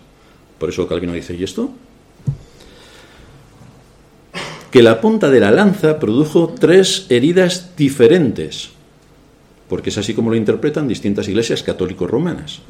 Por 0.57 0.69
eso 0.69 0.87
Calvino 0.87 1.11
dice, 1.11 1.35
¿y 1.35 1.43
esto? 1.43 1.71
Que 4.71 4.81
la 4.81 5.01
punta 5.01 5.29
de 5.29 5.41
la 5.41 5.51
lanza 5.51 5.99
produjo 5.99 6.55
tres 6.57 7.07
heridas 7.09 7.75
diferentes, 7.75 8.69
porque 9.67 9.89
es 9.89 9.97
así 9.97 10.13
como 10.13 10.29
lo 10.29 10.35
interpretan 10.35 10.87
distintas 10.87 11.27
iglesias 11.27 11.63
católicos 11.63 12.09
romanas. 12.09 12.61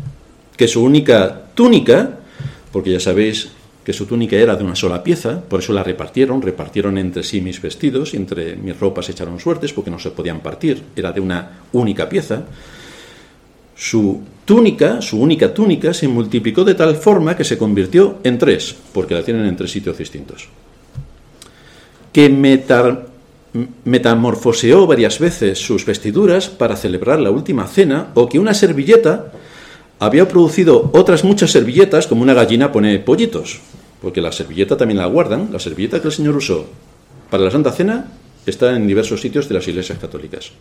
Que 0.56 0.68
su 0.68 0.84
única 0.84 1.42
túnica, 1.54 2.18
porque 2.72 2.92
ya 2.92 3.00
sabéis 3.00 3.50
que 3.88 3.94
su 3.94 4.06
túnica 4.06 4.36
era 4.36 4.58
de 4.58 4.66
una 4.66 4.76
sola 4.76 5.02
pieza, 5.02 5.40
por 5.40 5.62
eso 5.62 5.72
la 5.72 5.82
repartieron, 5.82 6.42
repartieron 6.42 6.98
entre 6.98 7.24
sí 7.24 7.40
mis 7.40 7.62
vestidos, 7.62 8.14
y 8.14 8.18
entre 8.18 8.58
mis 8.58 8.78
ropas 8.78 9.08
echaron 9.10 9.40
suertes, 9.40 9.72
porque 9.72 9.90
no 9.90 9.98
se 9.98 10.12
podían 10.12 10.42
partir, 10.42 10.84
era 10.94 11.14
de 11.14 11.22
una 11.22 11.62
única 11.72 12.10
pieza. 12.10 12.44
Su 13.76 14.22
túnica, 14.44 15.02
su 15.02 15.22
única 15.22 15.54
túnica, 15.54 15.94
se 15.94 16.08
multiplicó 16.10 16.66
de 16.66 16.76
tal 16.76 16.98
forma 16.98 17.38
que 17.38 17.46
se 17.46 17.58
convirtió 17.58 18.18
en 18.24 18.38
tres, 18.38 18.76
porque 18.92 19.14
la 19.14 19.24
tienen 19.24 19.46
en 19.46 19.56
tres 19.56 19.72
sitios 19.72 19.98
distintos. 19.98 20.50
Que 22.12 22.28
metamorfoseó 23.86 24.88
varias 24.88 25.20
veces 25.20 25.60
sus 25.60 25.86
vestiduras 25.86 26.50
para 26.50 26.76
celebrar 26.76 27.20
la 27.20 27.32
última 27.32 27.68
cena, 27.68 28.10
o 28.14 28.28
que 28.28 28.40
una 28.40 28.54
servilleta 28.54 29.32
había 30.00 30.28
producido 30.28 30.90
otras 30.94 31.24
muchas 31.24 31.52
servilletas, 31.52 32.08
como 32.08 32.22
una 32.22 32.34
gallina 32.34 32.72
pone 32.72 33.00
pollitos, 33.00 33.60
porque 34.02 34.22
la 34.22 34.32
servilleta 34.32 34.78
también 34.78 35.00
la 35.00 35.08
guardan, 35.08 35.50
la 35.52 35.60
servilleta 35.60 36.02
que 36.02 36.08
el 36.08 36.14
Señor 36.14 36.36
usó 36.36 36.68
para 37.30 37.44
la 37.44 37.52
Santa 37.52 37.72
Cena 37.72 38.06
está 38.46 38.76
en 38.76 38.88
diversos 38.88 39.22
sitios 39.22 39.50
de 39.50 39.56
las 39.56 39.68
iglesias 39.68 40.00
católicas. 40.00 40.52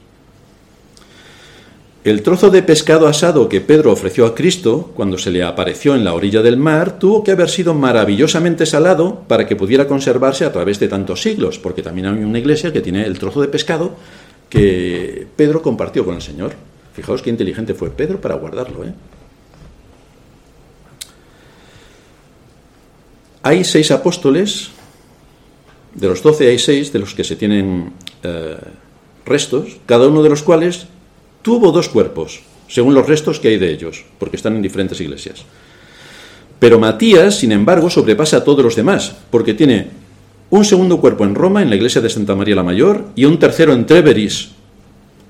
El 2.07 2.23
trozo 2.23 2.51
de 2.51 2.63
pescado 2.63 3.09
asado 3.09 3.49
que 3.49 3.61
Pedro 3.61 3.91
ofreció 3.91 4.27
a 4.27 4.35
Cristo 4.37 4.93
cuando 4.95 5.19
se 5.19 5.33
le 5.33 5.43
apareció 5.43 5.97
en 5.97 6.05
la 6.05 6.15
orilla 6.15 6.41
del 6.41 6.57
mar 6.57 7.01
tuvo 7.01 7.25
que 7.25 7.33
haber 7.33 7.51
sido 7.51 7.75
maravillosamente 7.75 8.65
salado 8.65 9.25
para 9.27 9.45
que 9.45 9.57
pudiera 9.57 9.89
conservarse 9.89 10.45
a 10.45 10.53
través 10.53 10.79
de 10.79 10.87
tantos 10.87 11.21
siglos, 11.21 11.59
porque 11.59 11.83
también 11.83 12.07
hay 12.07 12.23
una 12.23 12.39
iglesia 12.39 12.73
que 12.73 12.81
tiene 12.81 13.05
el 13.05 13.19
trozo 13.19 13.41
de 13.41 13.49
pescado 13.49 13.97
que 14.49 15.27
Pedro 15.35 15.63
compartió 15.63 16.05
con 16.05 16.15
el 16.15 16.23
Señor. 16.23 16.53
Fijaos 16.95 17.23
qué 17.23 17.31
inteligente 17.31 17.75
fue 17.75 17.91
Pedro 17.91 18.21
para 18.21 18.37
guardarlo. 18.37 18.85
¿eh? 18.85 18.95
Hay 23.43 23.65
seis 23.65 23.91
apóstoles, 23.91 24.71
de 25.93 26.07
los 26.07 26.23
doce 26.23 26.47
hay 26.47 26.61
seis 26.61 26.93
de 26.93 27.01
los 27.01 27.17
que 27.17 27.25
se 27.25 27.35
tienen 27.35 27.95
eh, 28.23 28.59
restos, 29.25 29.79
cada 29.87 30.07
uno 30.07 30.23
de 30.23 30.29
los 30.29 30.45
cuales 30.45 30.87
tuvo 31.47 31.71
dos 31.71 31.89
cuerpos, 31.89 32.41
según 32.67 32.93
los 32.93 33.07
restos 33.07 33.39
que 33.39 33.47
hay 33.47 33.57
de 33.57 33.71
ellos, 33.71 34.05
porque 34.19 34.35
están 34.35 34.57
en 34.57 34.63
diferentes 34.63 35.01
iglesias. 35.01 35.45
Pero 36.59 36.81
Matías, 36.81 37.39
sin 37.39 37.53
embargo, 37.53 37.89
sobrepasa 37.89 38.39
a 38.39 38.45
todos 38.45 38.65
los 38.65 38.75
demás, 38.75 39.15
porque 39.31 39.55
tiene 39.55 39.87
un 40.51 40.65
segundo 40.65 41.01
cuerpo 41.01 41.23
en 41.23 41.37
Roma, 41.37 41.63
en 41.63 41.71
la 41.71 41.77
iglesia 41.77 42.01
de 42.01 42.11
Santa 42.11 42.35
María 42.35 42.57
la 42.57 42.65
Mayor, 42.65 43.05
y 43.15 43.27
un 43.27 43.39
tercero 43.39 43.75
en 43.75 43.87
Treveris. 43.87 44.49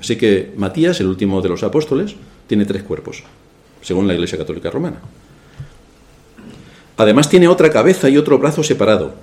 Así 0.00 0.16
que 0.16 0.54
Matías, 0.56 0.98
el 1.00 1.08
último 1.08 1.42
de 1.42 1.50
los 1.50 1.62
apóstoles, 1.62 2.14
tiene 2.46 2.64
tres 2.64 2.82
cuerpos, 2.82 3.22
según 3.82 4.08
la 4.08 4.14
iglesia 4.14 4.38
católica 4.38 4.70
romana. 4.70 5.02
Además 6.96 7.28
tiene 7.28 7.46
otra 7.46 7.68
cabeza 7.68 8.08
y 8.08 8.16
otro 8.16 8.38
brazo 8.38 8.62
separado. 8.62 9.16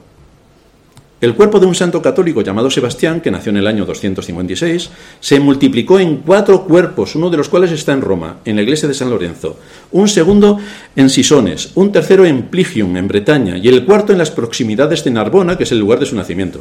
El 1.23 1.35
cuerpo 1.35 1.57
de 1.57 1.65
un 1.65 1.73
santo 1.73 2.01
católico 2.01 2.41
llamado 2.41 2.69
Sebastián, 2.69 3.21
que 3.21 3.31
nació 3.31 3.51
en 3.51 3.55
el 3.55 3.67
año 3.67 3.85
256, 3.85 4.89
se 5.21 5.39
multiplicó 5.39 5.97
en 5.97 6.17
cuatro 6.17 6.65
cuerpos, 6.65 7.15
uno 7.15 7.29
de 7.29 7.37
los 7.37 7.47
cuales 7.47 7.71
está 7.71 7.93
en 7.93 8.01
Roma, 8.01 8.39
en 8.43 8.57
la 8.57 8.61
iglesia 8.61 8.89
de 8.89 8.93
San 8.93 9.09
Lorenzo, 9.09 9.57
un 9.93 10.09
segundo 10.09 10.59
en 10.97 11.09
Sisones, 11.09 11.71
un 11.75 11.93
tercero 11.93 12.25
en 12.25 12.47
Pligium, 12.47 12.97
en 12.97 13.07
Bretaña, 13.07 13.57
y 13.57 13.69
el 13.69 13.85
cuarto 13.85 14.11
en 14.11 14.17
las 14.17 14.31
proximidades 14.31 15.05
de 15.05 15.11
Narbona, 15.11 15.57
que 15.57 15.63
es 15.63 15.71
el 15.71 15.79
lugar 15.79 16.01
de 16.01 16.07
su 16.07 16.17
nacimiento. 16.17 16.59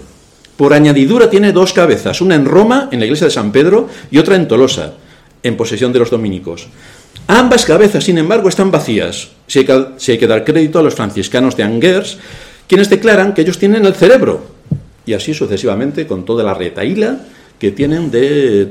Por 0.57 0.75
añadidura 0.75 1.29
tiene 1.29 1.51
dos 1.51 1.73
cabezas, 1.73 2.21
una 2.21 2.37
en 2.37 2.45
Roma, 2.45 2.89
en 2.93 3.01
la 3.01 3.07
iglesia 3.07 3.27
de 3.27 3.33
San 3.33 3.51
Pedro, 3.51 3.89
y 4.13 4.19
otra 4.19 4.37
en 4.37 4.47
Tolosa, 4.47 4.93
en 5.43 5.57
posesión 5.57 5.93
de 5.93 5.99
los 5.99 6.11
dominicos. 6.11 6.69
Ambas 7.27 7.65
cabezas, 7.65 8.05
sin 8.05 8.17
embargo, 8.17 8.49
están 8.49 8.71
vacías, 8.71 9.31
si 9.49 9.59
hay, 9.59 10.19
que, 10.19 10.27
dar 10.29 10.45
crédito 10.45 10.79
a 10.79 10.85
los 10.85 10.95
franciscanos 10.95 11.57
de 11.57 11.65
Angers, 11.65 12.17
quienes 12.69 12.89
declaran 12.89 13.35
que 13.35 13.43
ellos 13.43 13.59
tienen 13.59 13.85
el 13.85 13.95
cerebro, 13.95 14.52
y 15.07 15.15
así 15.15 15.35
sucesivamente 15.35 16.07
con 16.07 16.25
toda 16.25 16.45
la 16.45 16.55
retaíla 16.55 17.21
que 17.59 17.71
tienen 17.71 18.11
de 18.11 18.71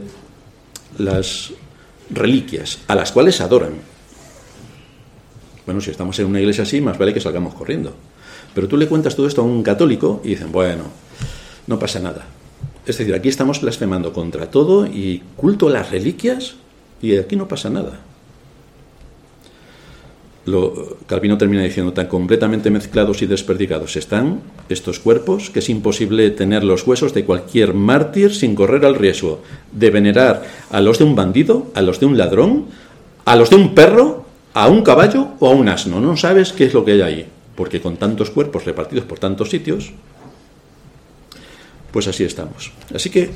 las 0.98 1.52
reliquias, 2.10 2.80
a 2.88 2.96
las 2.96 3.12
cuales 3.12 3.40
adoran. 3.42 3.74
Bueno, 5.66 5.80
si 5.80 5.92
estamos 5.92 6.18
en 6.20 6.26
una 6.26 6.40
iglesia 6.40 6.64
así, 6.64 6.82
más 6.82 6.98
vale 6.98 7.14
que 7.14 7.22
salgamos 7.22 7.54
corriendo. 7.54 7.94
Pero 8.54 8.68
tú 8.68 8.76
le 8.78 8.88
cuentas 8.88 9.16
todo 9.16 9.28
esto 9.28 9.42
a 9.42 9.46
un 9.46 9.64
católico 9.64 10.22
y 10.24 10.30
dicen, 10.30 10.52
bueno, 10.52 10.84
no 11.68 11.80
pasa 11.80 12.00
nada. 12.00 12.26
Es 12.86 12.98
decir, 12.98 13.14
aquí 13.14 13.30
estamos 13.30 13.62
blasfemando 13.62 14.12
contra 14.12 14.50
todo 14.50 14.86
y 14.88 15.22
culto 15.38 15.68
a 15.68 15.72
las 15.72 15.92
reliquias 15.92 16.56
y 17.02 17.16
aquí 17.18 17.36
no 17.36 17.48
pasa 17.48 17.70
nada 17.70 18.11
lo, 20.46 20.98
Calvino 21.08 21.38
termina 21.38 21.64
diciendo, 21.64 21.94
tan 21.94 22.08
completamente 22.08 22.72
mezclados 22.72 23.22
y 23.22 23.28
desperdigados 23.28 23.96
están 23.96 24.42
estos 24.70 25.00
cuerpos 25.00 25.50
que 25.52 25.60
es 25.60 25.70
imposible 25.70 26.32
tener 26.32 26.64
los 26.64 26.86
huesos 26.88 27.14
de 27.14 27.26
cualquier 27.26 27.74
mártir 27.74 28.34
sin 28.34 28.56
correr 28.56 28.86
al 28.86 28.96
riesgo 28.96 29.42
de 29.72 29.92
venerar 29.92 30.44
a 30.72 30.82
los 30.82 30.98
de 30.98 31.04
un 31.04 31.16
bandido, 31.16 31.68
a 31.76 31.82
los 31.82 32.00
de 32.00 32.08
un 32.08 32.18
ladrón, 32.18 32.66
a 33.26 33.36
los 33.36 33.50
de 33.52 33.56
un 33.56 33.76
perro, 33.76 34.26
a 34.54 34.68
un 34.68 34.82
caballo 34.82 35.30
o 35.40 35.48
a 35.48 35.52
un 35.52 35.70
asno. 35.70 36.02
No 36.02 36.18
sabes 36.18 36.54
qué 36.54 36.66
es 36.66 36.74
lo 36.74 36.84
que 36.84 36.94
hay 36.94 37.02
ahí, 37.02 37.26
porque 37.56 37.80
con 37.80 37.98
tantos 37.98 38.32
cuerpos 38.32 38.66
repartidos 38.66 39.06
por 39.06 39.20
tantos 39.20 39.50
sitios, 39.50 39.92
pues 41.92 42.08
así 42.08 42.24
estamos. 42.24 42.72
Así 42.96 43.10
que 43.10 43.30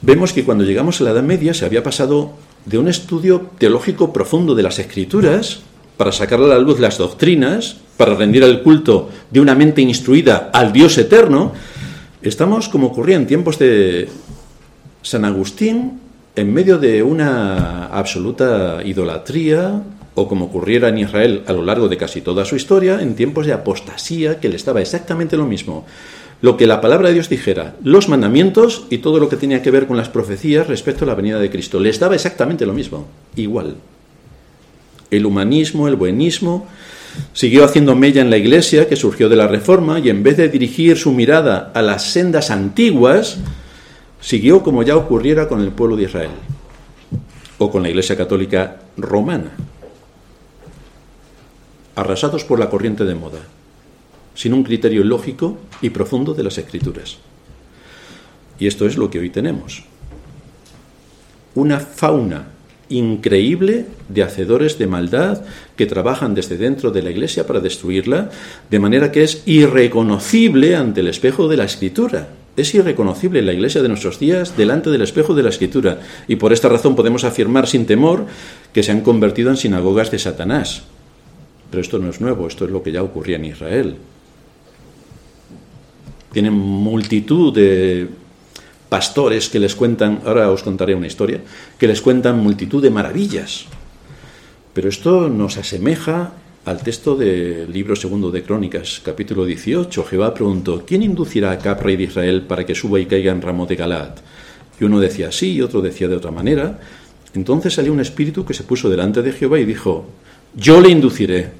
vemos 0.00 0.32
que 0.32 0.44
cuando 0.44 0.64
llegamos 0.64 1.00
a 1.00 1.04
la 1.04 1.10
Edad 1.10 1.22
Media 1.22 1.52
se 1.52 1.66
había 1.66 1.82
pasado 1.82 2.32
de 2.64 2.78
un 2.78 2.88
estudio 2.88 3.50
teológico 3.58 4.12
profundo 4.12 4.54
de 4.54 4.62
las 4.62 4.78
escrituras, 4.78 5.60
para 5.96 6.12
sacar 6.12 6.40
a 6.40 6.46
la 6.46 6.58
luz 6.58 6.80
las 6.80 6.98
doctrinas, 6.98 7.76
para 7.96 8.14
rendir 8.14 8.42
el 8.42 8.62
culto 8.62 9.10
de 9.30 9.40
una 9.40 9.54
mente 9.54 9.82
instruida 9.82 10.50
al 10.52 10.72
Dios 10.72 10.98
eterno, 10.98 11.52
estamos, 12.22 12.68
como 12.68 12.88
ocurría 12.88 13.16
en 13.16 13.26
tiempos 13.26 13.58
de 13.58 14.08
San 15.02 15.24
Agustín, 15.24 16.00
en 16.36 16.52
medio 16.52 16.78
de 16.78 17.02
una 17.02 17.86
absoluta 17.86 18.80
idolatría, 18.84 19.82
o 20.16 20.28
como 20.28 20.46
ocurriera 20.46 20.88
en 20.88 20.98
Israel 20.98 21.42
a 21.46 21.52
lo 21.52 21.64
largo 21.64 21.88
de 21.88 21.96
casi 21.96 22.20
toda 22.20 22.44
su 22.44 22.56
historia, 22.56 23.00
en 23.00 23.14
tiempos 23.14 23.46
de 23.46 23.52
apostasía, 23.52 24.40
que 24.40 24.48
le 24.48 24.56
estaba 24.56 24.80
exactamente 24.80 25.36
lo 25.36 25.46
mismo. 25.46 25.86
Lo 26.40 26.56
que 26.56 26.66
la 26.66 26.80
palabra 26.80 27.08
de 27.08 27.14
Dios 27.14 27.28
dijera, 27.28 27.74
los 27.82 28.08
mandamientos 28.08 28.86
y 28.90 28.98
todo 28.98 29.18
lo 29.18 29.28
que 29.28 29.36
tenía 29.36 29.62
que 29.62 29.70
ver 29.70 29.86
con 29.86 29.96
las 29.96 30.08
profecías 30.08 30.66
respecto 30.66 31.04
a 31.04 31.08
la 31.08 31.14
venida 31.14 31.38
de 31.38 31.50
Cristo, 31.50 31.78
le 31.80 31.90
estaba 31.90 32.14
exactamente 32.14 32.66
lo 32.66 32.74
mismo, 32.74 33.06
igual 33.36 33.76
el 35.10 35.26
humanismo, 35.26 35.88
el 35.88 35.96
buenismo, 35.96 36.66
siguió 37.32 37.64
haciendo 37.64 37.94
mella 37.94 38.22
en 38.22 38.30
la 38.30 38.36
iglesia 38.36 38.88
que 38.88 38.96
surgió 38.96 39.28
de 39.28 39.36
la 39.36 39.46
Reforma 39.46 39.98
y 39.98 40.10
en 40.10 40.22
vez 40.22 40.36
de 40.36 40.48
dirigir 40.48 40.96
su 40.96 41.12
mirada 41.12 41.70
a 41.74 41.82
las 41.82 42.10
sendas 42.12 42.50
antiguas, 42.50 43.38
siguió 44.20 44.62
como 44.62 44.82
ya 44.82 44.96
ocurriera 44.96 45.48
con 45.48 45.60
el 45.60 45.70
pueblo 45.70 45.96
de 45.96 46.04
Israel 46.04 46.30
o 47.58 47.70
con 47.70 47.82
la 47.82 47.88
iglesia 47.88 48.16
católica 48.16 48.80
romana, 48.96 49.52
arrasados 51.94 52.44
por 52.44 52.58
la 52.58 52.68
corriente 52.68 53.04
de 53.04 53.14
moda, 53.14 53.40
sin 54.34 54.52
un 54.52 54.64
criterio 54.64 55.04
lógico 55.04 55.58
y 55.80 55.90
profundo 55.90 56.34
de 56.34 56.42
las 56.42 56.58
escrituras. 56.58 57.18
Y 58.58 58.66
esto 58.66 58.86
es 58.86 58.96
lo 58.96 59.10
que 59.10 59.18
hoy 59.18 59.30
tenemos. 59.30 59.84
Una 61.54 61.78
fauna 61.78 62.53
increíble 62.88 63.86
de 64.08 64.22
hacedores 64.22 64.78
de 64.78 64.86
maldad 64.86 65.42
que 65.76 65.86
trabajan 65.86 66.34
desde 66.34 66.56
dentro 66.56 66.90
de 66.90 67.02
la 67.02 67.10
iglesia 67.10 67.46
para 67.46 67.60
destruirla, 67.60 68.30
de 68.70 68.78
manera 68.78 69.12
que 69.12 69.24
es 69.24 69.42
irreconocible 69.46 70.76
ante 70.76 71.00
el 71.00 71.08
espejo 71.08 71.48
de 71.48 71.56
la 71.56 71.64
escritura. 71.64 72.28
es 72.56 72.72
irreconocible 72.72 73.42
la 73.42 73.52
iglesia 73.52 73.82
de 73.82 73.88
nuestros 73.88 74.20
días 74.20 74.56
delante 74.56 74.88
del 74.90 75.02
espejo 75.02 75.34
de 75.34 75.42
la 75.42 75.48
escritura 75.48 75.98
y 76.28 76.36
por 76.36 76.52
esta 76.52 76.68
razón 76.68 76.94
podemos 76.94 77.24
afirmar 77.24 77.66
sin 77.66 77.84
temor 77.84 78.26
que 78.72 78.84
se 78.84 78.92
han 78.92 79.00
convertido 79.00 79.50
en 79.50 79.56
sinagogas 79.56 80.12
de 80.12 80.20
Satanás. 80.20 80.84
Pero 81.70 81.80
esto 81.80 81.98
no 81.98 82.10
es 82.10 82.20
nuevo, 82.20 82.46
esto 82.46 82.64
es 82.64 82.70
lo 82.70 82.84
que 82.84 82.92
ya 82.92 83.02
ocurría 83.02 83.36
en 83.36 83.46
Israel. 83.46 83.96
Tienen 86.30 86.52
multitud 86.52 87.52
de 87.52 88.08
pastores 88.94 89.48
que 89.48 89.58
les 89.58 89.74
cuentan, 89.74 90.22
ahora 90.24 90.54
os 90.54 90.62
contaré 90.62 90.94
una 90.94 91.08
historia, 91.08 91.42
que 91.78 91.90
les 91.90 91.98
cuentan 92.00 92.38
multitud 92.38 92.80
de 92.80 92.94
maravillas. 92.94 93.66
Pero 94.72 94.88
esto 94.88 95.28
nos 95.28 95.58
asemeja 95.58 96.30
al 96.64 96.78
texto 96.78 97.16
del 97.16 97.72
libro 97.72 97.96
segundo 97.96 98.30
de 98.30 98.44
Crónicas, 98.44 99.02
capítulo 99.04 99.46
18. 99.46 100.04
Jehová 100.04 100.32
preguntó, 100.32 100.84
¿quién 100.86 101.02
inducirá 101.02 101.50
a 101.50 101.58
Cap, 101.58 101.82
rey 101.82 101.96
de 101.96 102.04
Israel, 102.04 102.42
para 102.42 102.64
que 102.64 102.76
suba 102.76 103.00
y 103.00 103.06
caiga 103.06 103.32
en 103.32 103.42
ramo 103.42 103.66
de 103.66 103.74
Galaad? 103.74 104.14
Y 104.78 104.84
uno 104.84 105.00
decía 105.00 105.26
así 105.26 105.54
y 105.54 105.60
otro 105.60 105.82
decía 105.82 106.06
de 106.06 106.14
otra 106.14 106.30
manera. 106.30 106.78
Entonces 107.34 107.74
salió 107.74 107.92
un 107.92 107.98
espíritu 107.98 108.44
que 108.44 108.54
se 108.54 108.62
puso 108.62 108.88
delante 108.88 109.22
de 109.22 109.32
Jehová 109.32 109.58
y 109.58 109.64
dijo, 109.64 110.06
yo 110.54 110.80
le 110.80 110.90
induciré. 110.90 111.50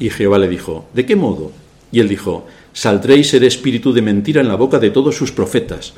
Y 0.00 0.10
Jehová 0.10 0.36
le 0.36 0.48
dijo, 0.48 0.88
¿de 0.92 1.06
qué 1.06 1.14
modo? 1.14 1.52
Y 1.92 2.00
él 2.00 2.08
dijo, 2.08 2.44
saldréis 2.72 3.32
el 3.34 3.44
espíritu 3.44 3.92
de 3.92 4.02
mentira 4.02 4.40
en 4.40 4.48
la 4.48 4.56
boca 4.56 4.80
de 4.80 4.90
todos 4.90 5.14
sus 5.14 5.30
profetas. 5.30 5.94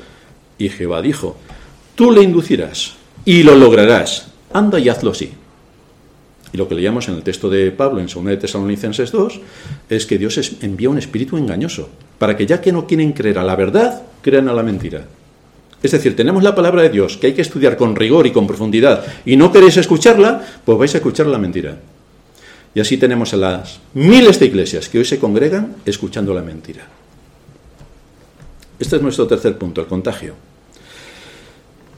Y 0.57 0.69
Jehová 0.69 1.01
dijo, 1.01 1.37
tú 1.95 2.11
le 2.11 2.23
inducirás 2.23 2.95
y 3.25 3.43
lo 3.43 3.55
lograrás. 3.55 4.27
Anda 4.53 4.79
y 4.79 4.89
hazlo 4.89 5.11
así. 5.11 5.31
Y 6.53 6.57
lo 6.57 6.69
que 6.69 6.75
leíamos 6.75 7.09
en 7.09 7.15
el 7.15 7.23
texto 7.23 7.49
de 7.49 7.71
Pablo 7.71 7.99
en 7.99 8.07
2 8.07 8.25
de 8.25 8.37
Tesalonicenses 8.37 9.11
2 9.11 9.41
es 9.89 10.05
que 10.05 10.17
Dios 10.17 10.39
envía 10.61 10.89
un 10.89 10.97
espíritu 10.97 11.37
engañoso 11.37 11.89
para 12.17 12.37
que 12.37 12.45
ya 12.45 12.61
que 12.61 12.71
no 12.71 12.87
quieren 12.87 13.11
creer 13.11 13.39
a 13.39 13.43
la 13.43 13.57
verdad, 13.57 14.03
crean 14.21 14.47
a 14.47 14.53
la 14.53 14.63
mentira. 14.63 15.05
Es 15.83 15.91
decir, 15.91 16.15
tenemos 16.15 16.43
la 16.43 16.55
palabra 16.55 16.83
de 16.83 16.89
Dios 16.89 17.17
que 17.17 17.27
hay 17.27 17.33
que 17.33 17.41
estudiar 17.41 17.75
con 17.75 17.95
rigor 17.95 18.25
y 18.25 18.31
con 18.31 18.47
profundidad 18.47 19.05
y 19.25 19.35
no 19.35 19.51
queréis 19.51 19.77
escucharla, 19.77 20.41
pues 20.63 20.77
vais 20.77 20.93
a 20.95 20.97
escuchar 20.99 21.27
la 21.27 21.37
mentira. 21.37 21.77
Y 22.73 22.79
así 22.79 22.97
tenemos 22.97 23.33
a 23.33 23.37
las 23.37 23.79
miles 23.93 24.39
de 24.39 24.45
iglesias 24.45 24.89
que 24.89 24.99
hoy 24.99 25.05
se 25.05 25.19
congregan 25.19 25.75
escuchando 25.85 26.33
la 26.33 26.41
mentira. 26.41 26.87
Este 28.79 28.95
es 28.95 29.01
nuestro 29.01 29.27
tercer 29.27 29.57
punto, 29.57 29.81
el 29.81 29.87
contagio. 29.87 30.35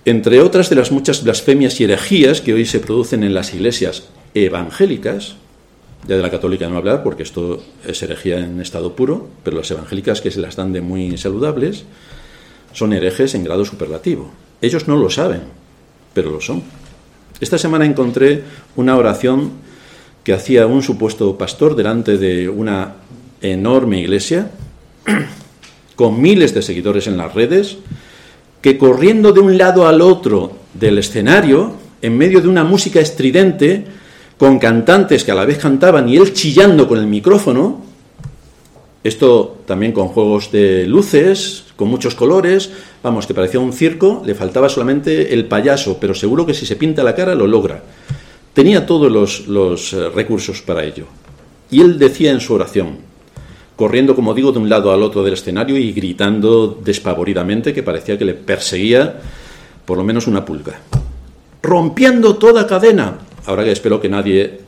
Entre 0.07 0.39
otras 0.39 0.69
de 0.69 0.77
las 0.77 0.93
muchas 0.93 1.21
blasfemias 1.21 1.81
y 1.81 1.83
herejías 1.83 2.39
que 2.39 2.53
hoy 2.53 2.65
se 2.65 2.79
producen 2.79 3.25
en 3.25 3.33
las 3.33 3.53
iglesias 3.53 4.05
evangélicas, 4.33 5.35
ya 6.07 6.15
de 6.15 6.21
la 6.21 6.31
católica 6.31 6.69
no 6.69 6.77
hablar 6.77 7.03
porque 7.03 7.23
esto 7.23 7.61
es 7.85 8.01
herejía 8.01 8.39
en 8.39 8.61
estado 8.61 8.95
puro, 8.95 9.27
pero 9.43 9.57
las 9.57 9.69
evangélicas 9.69 10.21
que 10.21 10.31
se 10.31 10.39
las 10.39 10.55
dan 10.55 10.71
de 10.71 10.79
muy 10.79 11.17
saludables 11.17 11.83
son 12.71 12.93
herejes 12.93 13.35
en 13.35 13.43
grado 13.43 13.65
superlativo. 13.65 14.31
Ellos 14.61 14.87
no 14.87 14.95
lo 14.95 15.09
saben, 15.09 15.41
pero 16.13 16.31
lo 16.31 16.39
son. 16.39 16.63
Esta 17.41 17.57
semana 17.57 17.85
encontré 17.85 18.43
una 18.77 18.95
oración 18.95 19.51
que 20.23 20.31
hacía 20.31 20.67
un 20.67 20.83
supuesto 20.83 21.37
pastor 21.37 21.75
delante 21.75 22.17
de 22.17 22.47
una 22.47 22.95
enorme 23.41 23.99
iglesia 23.99 24.51
con 25.97 26.21
miles 26.21 26.53
de 26.53 26.61
seguidores 26.61 27.07
en 27.07 27.17
las 27.17 27.33
redes, 27.33 27.79
que 28.68 28.78
corriendo 28.78 29.32
de 29.32 29.39
un 29.39 29.57
lado 29.57 29.88
al 29.88 30.01
otro 30.01 30.51
del 30.74 30.97
escenario, 30.97 31.72
en 32.01 32.18
medio 32.18 32.41
de 32.41 32.49
una 32.49 32.65
música 32.65 32.99
estridente, 32.99 33.86
con 34.38 34.59
cantantes 34.59 35.24
que 35.24 35.32
a 35.32 35.36
la 35.36 35.45
vez 35.45 35.57
cantaban 35.57 36.09
y 36.09 36.18
él 36.18 36.34
chillando 36.34 36.86
con 36.86 36.99
el 36.99 37.07
micrófono, 37.07 37.82
esto 39.05 39.59
también 39.65 39.93
con 39.93 40.09
juegos 40.09 40.51
de 40.51 40.86
luces, 40.86 41.63
con 41.78 41.88
muchos 41.88 42.13
colores, 42.13 42.70
vamos, 43.01 43.26
que 43.26 43.34
parecía 43.34 43.61
un 43.61 43.72
circo, 43.72 44.22
le 44.26 44.36
faltaba 44.36 44.68
solamente 44.68 45.34
el 45.34 45.45
payaso, 45.45 45.97
pero 45.97 46.13
seguro 46.13 46.45
que 46.45 46.53
si 46.53 46.65
se 46.65 46.76
pinta 46.76 47.05
la 47.05 47.15
cara 47.15 47.36
lo 47.36 47.47
logra. 47.47 47.82
Tenía 48.53 48.86
todos 48.86 49.09
los, 49.09 49.47
los 49.47 49.93
eh, 49.93 50.09
recursos 50.09 50.61
para 50.61 50.84
ello. 50.84 51.05
Y 51.72 51.80
él 51.80 51.97
decía 51.97 52.32
en 52.32 52.41
su 52.41 52.53
oración, 52.53 52.97
corriendo, 53.78 54.15
como 54.15 54.34
digo, 54.34 54.51
de 54.51 54.59
un 54.59 54.67
lado 54.67 54.91
al 54.91 55.03
otro 55.03 55.23
del 55.23 55.36
escenario 55.36 55.78
y 55.78 55.93
gritando 55.93 56.78
despavoridamente 56.84 57.73
que 57.73 57.84
parecía 57.84 58.17
que 58.17 58.25
le 58.25 58.34
perseguía 58.34 59.21
por 59.86 59.97
lo 59.97 60.03
menos 60.03 60.28
una 60.28 60.43
pulga. 60.43 60.73
Rompiendo 61.61 62.36
toda 62.36 62.67
cadena, 62.67 63.19
ahora 63.45 63.63
que 63.63 63.71
espero 63.71 64.01
que 64.01 64.09
nadie 64.09 64.61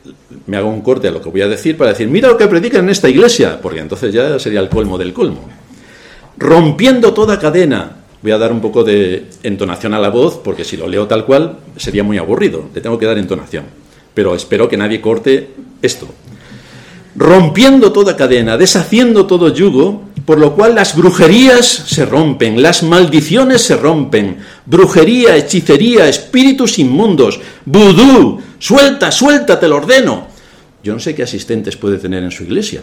me 0.46 0.56
haga 0.56 0.66
un 0.66 0.80
corte 0.80 1.08
a 1.08 1.10
lo 1.10 1.20
que 1.20 1.28
voy 1.28 1.42
a 1.42 1.48
decir 1.48 1.76
para 1.76 1.90
decir, 1.90 2.08
mira 2.08 2.28
lo 2.28 2.38
que 2.38 2.46
predican 2.46 2.84
en 2.84 2.90
esta 2.90 3.08
iglesia, 3.08 3.60
porque 3.60 3.80
entonces 3.80 4.14
ya 4.14 4.38
sería 4.38 4.60
el 4.60 4.68
colmo 4.68 4.96
del 4.96 5.12
colmo. 5.12 5.48
Rompiendo 6.38 7.12
toda 7.12 7.38
cadena. 7.38 7.96
Voy 8.22 8.32
a 8.32 8.38
dar 8.38 8.52
un 8.52 8.60
poco 8.60 8.84
de 8.84 9.26
entonación 9.42 9.94
a 9.94 9.98
la 9.98 10.10
voz, 10.10 10.38
porque 10.44 10.62
si 10.62 10.76
lo 10.76 10.86
leo 10.86 11.06
tal 11.06 11.24
cual 11.24 11.58
sería 11.76 12.04
muy 12.04 12.18
aburrido. 12.18 12.66
Le 12.74 12.80
tengo 12.80 12.98
que 12.98 13.06
dar 13.06 13.16
entonación. 13.18 13.64
Pero 14.14 14.34
espero 14.34 14.68
que 14.68 14.76
nadie 14.76 15.00
corte 15.00 15.48
esto. 15.80 16.06
Rompiendo 17.16 17.92
toda 17.92 18.16
cadena, 18.16 18.56
deshaciendo 18.56 19.26
todo 19.26 19.52
yugo, 19.52 20.04
por 20.24 20.38
lo 20.38 20.54
cual 20.54 20.76
las 20.76 20.96
brujerías 20.96 21.66
se 21.66 22.06
rompen, 22.06 22.62
las 22.62 22.82
maldiciones 22.82 23.62
se 23.62 23.76
rompen, 23.76 24.38
brujería, 24.64 25.36
hechicería, 25.36 26.08
espíritus 26.08 26.78
inmundos, 26.78 27.40
vudú, 27.64 28.40
suelta, 28.58 29.10
suelta, 29.10 29.58
te 29.58 29.66
lo 29.66 29.76
ordeno. 29.76 30.28
Yo 30.84 30.92
no 30.92 31.00
sé 31.00 31.14
qué 31.14 31.24
asistentes 31.24 31.76
puede 31.76 31.98
tener 31.98 32.22
en 32.22 32.30
su 32.30 32.44
iglesia, 32.44 32.82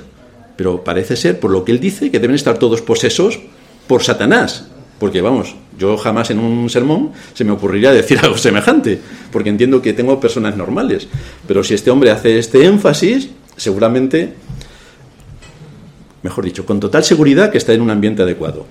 pero 0.58 0.84
parece 0.84 1.16
ser, 1.16 1.40
por 1.40 1.52
lo 1.52 1.64
que 1.64 1.72
él 1.72 1.80
dice, 1.80 2.12
que 2.12 2.20
deben 2.20 2.36
estar 2.36 2.58
todos 2.58 2.82
posesos 2.82 3.40
por 3.88 4.04
Satanás. 4.04 4.68
Porque 5.00 5.22
vamos, 5.22 5.56
yo 5.78 5.96
jamás 5.96 6.32
en 6.32 6.40
un 6.40 6.70
sermón 6.70 7.12
se 7.34 7.44
me 7.44 7.52
ocurriría 7.52 7.92
decir 7.92 8.20
algo 8.24 8.38
semejante, 8.38 9.00
porque 9.32 9.50
entiendo 9.50 9.82
que 9.82 9.94
tengo 9.94 10.20
personas 10.20 10.58
normales. 10.58 11.08
Pero 11.48 11.64
si 11.64 11.76
este 11.76 11.92
hombre 11.92 12.12
hace 12.12 12.40
este 12.40 12.66
énfasis, 12.66 13.30
seguramente 13.58 14.36
mejor 16.28 16.44
dicho, 16.44 16.66
con 16.66 16.80
total 16.80 17.04
seguridad 17.04 17.52
que 17.52 17.58
está 17.58 17.74
en 17.74 17.82
un 17.82 17.90
ambiente 17.90 18.22
adecuado. 18.22 18.66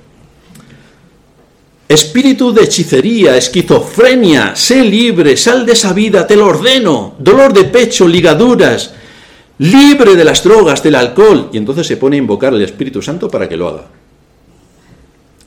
Espíritu 1.88 2.52
de 2.52 2.64
hechicería, 2.64 3.36
esquizofrenia, 3.36 4.56
sé 4.56 4.84
libre, 4.84 5.36
sal 5.36 5.64
de 5.64 5.72
esa 5.72 5.92
vida, 5.92 6.26
te 6.26 6.36
lo 6.36 6.46
ordeno, 6.46 7.14
dolor 7.18 7.52
de 7.52 7.64
pecho, 7.64 8.08
ligaduras, 8.08 8.92
libre 9.58 10.16
de 10.16 10.24
las 10.24 10.42
drogas, 10.42 10.82
del 10.82 10.96
alcohol. 10.96 11.48
Y 11.52 11.58
entonces 11.58 11.86
se 11.86 11.96
pone 11.96 12.16
a 12.16 12.18
invocar 12.18 12.52
al 12.52 12.60
Espíritu 12.60 13.00
Santo 13.00 13.30
para 13.30 13.48
que 13.48 13.56
lo 13.56 13.68
haga. 13.68 13.86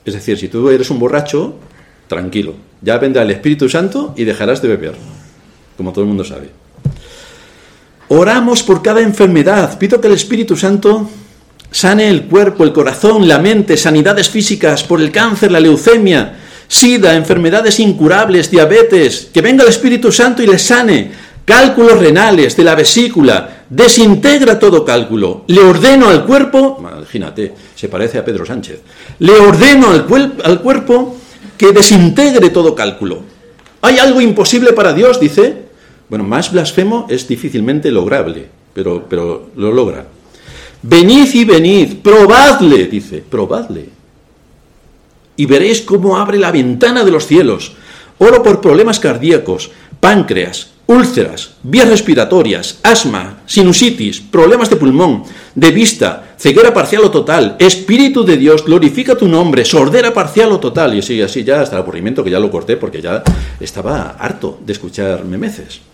Es 0.04 0.14
decir, 0.14 0.38
si 0.38 0.48
tú 0.48 0.70
eres 0.70 0.90
un 0.90 0.98
borracho, 0.98 1.54
tranquilo, 2.08 2.54
ya 2.80 2.96
vendrá 2.96 3.22
el 3.22 3.30
Espíritu 3.30 3.68
Santo 3.68 4.14
y 4.16 4.24
dejarás 4.24 4.62
de 4.62 4.68
beber, 4.68 4.94
como 5.76 5.92
todo 5.92 6.02
el 6.02 6.08
mundo 6.08 6.24
sabe. 6.24 6.59
Oramos 8.12 8.62
por 8.62 8.82
cada 8.82 9.00
enfermedad, 9.00 9.78
pido 9.78 10.00
que 10.00 10.08
el 10.08 10.14
Espíritu 10.14 10.56
Santo 10.56 11.08
Sane 11.70 12.08
el 12.08 12.24
cuerpo, 12.24 12.64
el 12.64 12.72
corazón, 12.72 13.28
la 13.28 13.38
mente, 13.38 13.76
sanidades 13.76 14.28
físicas 14.28 14.82
por 14.82 15.00
el 15.00 15.12
cáncer, 15.12 15.52
la 15.52 15.60
leucemia, 15.60 16.36
sida, 16.66 17.14
enfermedades 17.14 17.78
incurables, 17.78 18.50
diabetes. 18.50 19.28
Que 19.32 19.40
venga 19.40 19.62
el 19.62 19.70
Espíritu 19.70 20.10
Santo 20.10 20.42
y 20.42 20.48
le 20.48 20.58
sane. 20.58 21.12
Cálculos 21.44 21.98
renales 21.98 22.56
de 22.56 22.64
la 22.64 22.74
vesícula. 22.74 23.64
Desintegra 23.70 24.58
todo 24.58 24.84
cálculo. 24.84 25.44
Le 25.46 25.60
ordeno 25.60 26.08
al 26.08 26.24
cuerpo, 26.26 26.76
imagínate, 26.80 27.54
se 27.76 27.88
parece 27.88 28.18
a 28.18 28.24
Pedro 28.24 28.44
Sánchez. 28.44 28.80
Le 29.20 29.32
ordeno 29.34 29.90
al, 29.90 30.06
al 30.42 30.60
cuerpo 30.60 31.16
que 31.56 31.72
desintegre 31.72 32.50
todo 32.50 32.74
cálculo. 32.74 33.22
¿Hay 33.82 33.98
algo 33.98 34.20
imposible 34.20 34.72
para 34.72 34.92
Dios? 34.92 35.20
Dice. 35.20 35.69
Bueno, 36.10 36.24
más 36.24 36.50
blasfemo 36.50 37.06
es 37.08 37.28
difícilmente 37.28 37.92
lograble, 37.92 38.48
pero, 38.74 39.06
pero 39.08 39.50
lo 39.54 39.72
logra. 39.72 40.06
Venid 40.82 41.32
y 41.34 41.44
venid, 41.44 41.98
probadle, 42.02 42.86
dice, 42.86 43.22
probadle. 43.22 43.88
Y 45.36 45.46
veréis 45.46 45.82
cómo 45.82 46.18
abre 46.18 46.36
la 46.36 46.50
ventana 46.50 47.04
de 47.04 47.12
los 47.12 47.26
cielos. 47.26 47.74
Oro 48.18 48.42
por 48.42 48.60
problemas 48.60 48.98
cardíacos, 48.98 49.70
páncreas, 50.00 50.72
úlceras, 50.86 51.52
vías 51.62 51.88
respiratorias, 51.88 52.80
asma, 52.82 53.42
sinusitis, 53.46 54.20
problemas 54.20 54.68
de 54.68 54.76
pulmón, 54.76 55.22
de 55.54 55.70
vista, 55.70 56.34
ceguera 56.36 56.74
parcial 56.74 57.04
o 57.04 57.10
total, 57.12 57.54
Espíritu 57.60 58.24
de 58.24 58.36
Dios, 58.36 58.64
glorifica 58.64 59.14
tu 59.14 59.28
nombre, 59.28 59.64
sordera 59.64 60.12
parcial 60.12 60.50
o 60.50 60.58
total. 60.58 60.94
Y 60.94 60.98
así, 60.98 61.22
así 61.22 61.44
ya 61.44 61.60
hasta 61.60 61.76
el 61.76 61.82
aburrimiento 61.82 62.24
que 62.24 62.30
ya 62.30 62.40
lo 62.40 62.50
corté 62.50 62.76
porque 62.76 63.00
ya 63.00 63.22
estaba 63.60 64.16
harto 64.18 64.58
de 64.66 64.72
escuchar 64.72 65.24
memeces. 65.24 65.89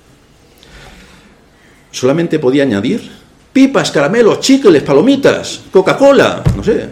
Solamente 1.97 2.39
podía 2.39 2.63
añadir 2.63 3.11
pipas, 3.55 3.91
caramelos, 3.91 4.41
chicles, 4.41 4.83
palomitas, 4.83 5.63
Coca-Cola, 5.73 6.45
no 6.55 6.63
sé. 6.63 6.91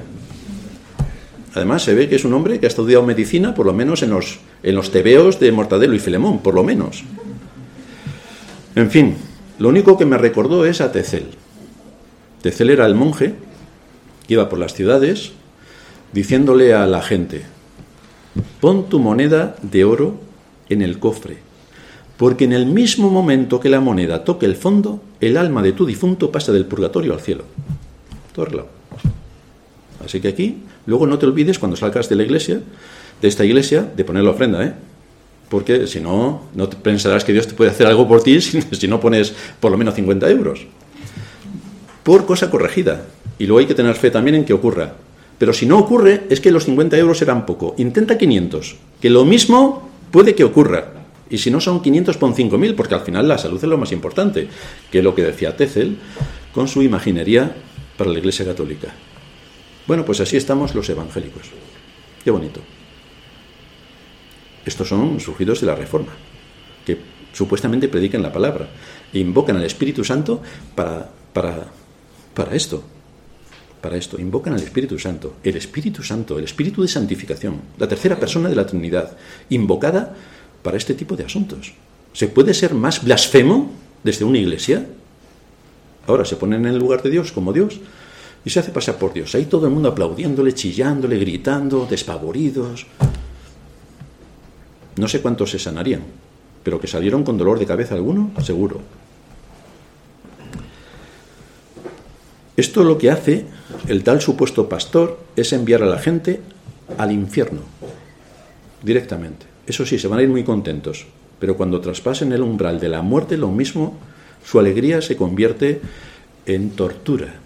Además, 1.52 1.82
se 1.82 1.92
ve 1.92 2.08
que 2.08 2.16
es 2.16 2.24
un 2.24 2.32
hombre 2.32 2.58
que 2.58 2.64
ha 2.64 2.68
estudiado 2.68 3.04
medicina, 3.04 3.54
por 3.54 3.66
lo 3.66 3.74
menos 3.74 4.02
en 4.02 4.08
los, 4.08 4.38
en 4.62 4.74
los 4.74 4.90
tebeos 4.90 5.38
de 5.38 5.52
Mortadelo 5.52 5.94
y 5.94 5.98
Filemón, 5.98 6.38
por 6.38 6.54
lo 6.54 6.64
menos. 6.64 7.04
En 8.76 8.90
fin, 8.90 9.16
lo 9.58 9.68
único 9.68 9.98
que 9.98 10.06
me 10.06 10.16
recordó 10.16 10.64
es 10.64 10.80
a 10.80 10.90
Tecel. 10.90 11.26
Tecel 12.40 12.70
era 12.70 12.86
el 12.86 12.94
monje 12.94 13.34
que 14.26 14.32
iba 14.32 14.48
por 14.48 14.58
las 14.58 14.72
ciudades 14.72 15.32
diciéndole 16.14 16.72
a 16.72 16.86
la 16.86 17.02
gente, 17.02 17.42
pon 18.58 18.88
tu 18.88 19.00
moneda 19.00 19.54
de 19.60 19.84
oro 19.84 20.14
en 20.70 20.80
el 20.80 20.98
cofre, 20.98 21.40
porque 22.16 22.44
en 22.44 22.52
el 22.52 22.66
mismo 22.66 23.10
momento 23.10 23.60
que 23.60 23.68
la 23.68 23.80
moneda 23.80 24.24
toque 24.24 24.46
el 24.46 24.56
fondo, 24.56 25.02
el 25.20 25.36
alma 25.36 25.62
de 25.62 25.72
tu 25.72 25.84
difunto 25.84 26.30
pasa 26.30 26.52
del 26.52 26.66
purgatorio 26.66 27.12
al 27.12 27.20
cielo. 27.20 27.44
Todo 28.32 28.44
arreglado. 28.44 28.68
Así 30.04 30.20
que 30.20 30.28
aquí, 30.28 30.58
luego 30.86 31.06
no 31.06 31.18
te 31.18 31.26
olvides 31.26 31.58
cuando 31.58 31.76
salgas 31.76 32.08
de 32.08 32.16
la 32.16 32.22
iglesia, 32.22 32.60
de 33.20 33.28
esta 33.28 33.44
iglesia, 33.44 33.82
de 33.96 34.04
poner 34.04 34.22
la 34.22 34.30
ofrenda, 34.30 34.64
¿eh? 34.64 34.74
Porque 35.48 35.86
si 35.86 36.00
no, 36.00 36.42
no 36.54 36.68
pensarás 36.70 37.24
que 37.24 37.32
Dios 37.32 37.46
te 37.46 37.54
puede 37.54 37.70
hacer 37.70 37.86
algo 37.86 38.08
por 38.08 38.22
ti 38.22 38.40
si, 38.42 38.60
si 38.62 38.88
no 38.88 39.00
pones 39.00 39.32
por 39.60 39.70
lo 39.70 39.78
menos 39.78 39.94
50 39.94 40.30
euros. 40.30 40.66
Por 42.02 42.26
cosa 42.26 42.50
corregida. 42.50 43.06
Y 43.38 43.46
luego 43.46 43.60
hay 43.60 43.66
que 43.66 43.74
tener 43.74 43.94
fe 43.94 44.10
también 44.10 44.36
en 44.36 44.44
que 44.44 44.52
ocurra. 44.52 44.94
Pero 45.38 45.52
si 45.52 45.66
no 45.66 45.78
ocurre, 45.78 46.24
es 46.30 46.40
que 46.40 46.52
los 46.52 46.64
50 46.64 46.96
euros 46.96 47.18
serán 47.18 47.44
poco. 47.44 47.74
Intenta 47.78 48.16
500, 48.16 48.76
que 49.00 49.10
lo 49.10 49.24
mismo 49.24 49.90
puede 50.10 50.34
que 50.34 50.44
ocurra. 50.44 51.03
Y 51.34 51.38
si 51.38 51.50
no 51.50 51.60
son 51.60 51.82
500, 51.82 52.16
pon 52.16 52.32
5.000, 52.32 52.76
porque 52.76 52.94
al 52.94 53.00
final 53.00 53.26
la 53.26 53.38
salud 53.38 53.56
es 53.56 53.68
lo 53.68 53.76
más 53.76 53.90
importante, 53.90 54.46
que 54.88 54.98
es 54.98 55.04
lo 55.04 55.16
que 55.16 55.22
decía 55.24 55.56
Tecel 55.56 55.96
con 56.52 56.68
su 56.68 56.80
imaginería 56.80 57.56
para 57.98 58.10
la 58.10 58.20
Iglesia 58.20 58.44
Católica. 58.44 58.94
Bueno, 59.88 60.04
pues 60.04 60.20
así 60.20 60.36
estamos 60.36 60.76
los 60.76 60.88
evangélicos. 60.88 61.50
Qué 62.22 62.30
bonito. 62.30 62.60
Estos 64.64 64.88
son 64.88 65.18
surgidos 65.18 65.60
de 65.60 65.66
la 65.66 65.74
Reforma, 65.74 66.12
que 66.86 66.98
supuestamente 67.32 67.88
predican 67.88 68.22
la 68.22 68.32
palabra 68.32 68.68
e 69.12 69.18
invocan 69.18 69.56
al 69.56 69.64
Espíritu 69.64 70.04
Santo 70.04 70.40
para, 70.76 71.10
para, 71.32 71.66
para 72.32 72.54
esto, 72.54 72.84
para 73.80 73.96
esto. 73.96 74.20
Invocan 74.20 74.54
al 74.54 74.62
Espíritu 74.62 75.00
Santo. 75.00 75.34
El 75.42 75.56
Espíritu 75.56 76.04
Santo, 76.04 76.38
el 76.38 76.44
Espíritu 76.44 76.82
de 76.82 76.86
santificación, 76.86 77.60
la 77.76 77.88
tercera 77.88 78.20
persona 78.20 78.48
de 78.48 78.54
la 78.54 78.66
Trinidad, 78.66 79.16
invocada 79.48 80.14
para 80.64 80.78
este 80.78 80.94
tipo 80.94 81.14
de 81.14 81.24
asuntos. 81.24 81.74
¿Se 82.14 82.26
puede 82.26 82.54
ser 82.54 82.74
más 82.74 83.04
blasfemo 83.04 83.70
desde 84.02 84.24
una 84.24 84.38
iglesia? 84.38 84.86
Ahora 86.06 86.24
se 86.24 86.36
ponen 86.36 86.64
en 86.64 86.72
el 86.72 86.78
lugar 86.78 87.02
de 87.02 87.10
Dios 87.10 87.30
como 87.32 87.52
Dios 87.52 87.78
y 88.44 88.50
se 88.50 88.60
hace 88.60 88.72
pasar 88.72 88.96
por 88.96 89.12
Dios. 89.12 89.34
Ahí 89.34 89.44
todo 89.44 89.66
el 89.66 89.72
mundo 89.72 89.90
aplaudiéndole, 89.90 90.54
chillándole, 90.54 91.18
gritando, 91.18 91.86
despavoridos. 91.88 92.86
No 94.96 95.06
sé 95.06 95.20
cuántos 95.20 95.50
se 95.50 95.58
sanarían, 95.58 96.02
pero 96.62 96.80
que 96.80 96.86
salieron 96.86 97.24
con 97.24 97.36
dolor 97.36 97.58
de 97.58 97.66
cabeza 97.66 97.94
alguno, 97.94 98.30
seguro. 98.42 98.80
Esto 102.56 102.84
lo 102.84 102.96
que 102.96 103.10
hace 103.10 103.44
el 103.86 104.02
tal 104.02 104.22
supuesto 104.22 104.68
pastor 104.68 105.18
es 105.36 105.52
enviar 105.52 105.82
a 105.82 105.86
la 105.86 105.98
gente 105.98 106.40
al 106.96 107.12
infierno, 107.12 107.60
directamente. 108.82 109.53
Eso 109.66 109.86
sí, 109.86 109.98
se 109.98 110.08
van 110.08 110.18
a 110.18 110.22
ir 110.22 110.28
muy 110.28 110.44
contentos, 110.44 111.06
pero 111.38 111.56
cuando 111.56 111.80
traspasen 111.80 112.32
el 112.32 112.42
umbral 112.42 112.80
de 112.80 112.88
la 112.88 113.02
muerte, 113.02 113.36
lo 113.36 113.50
mismo, 113.50 113.96
su 114.44 114.58
alegría 114.58 115.00
se 115.00 115.16
convierte 115.16 115.80
en 116.46 116.70
tortura. 116.70 117.40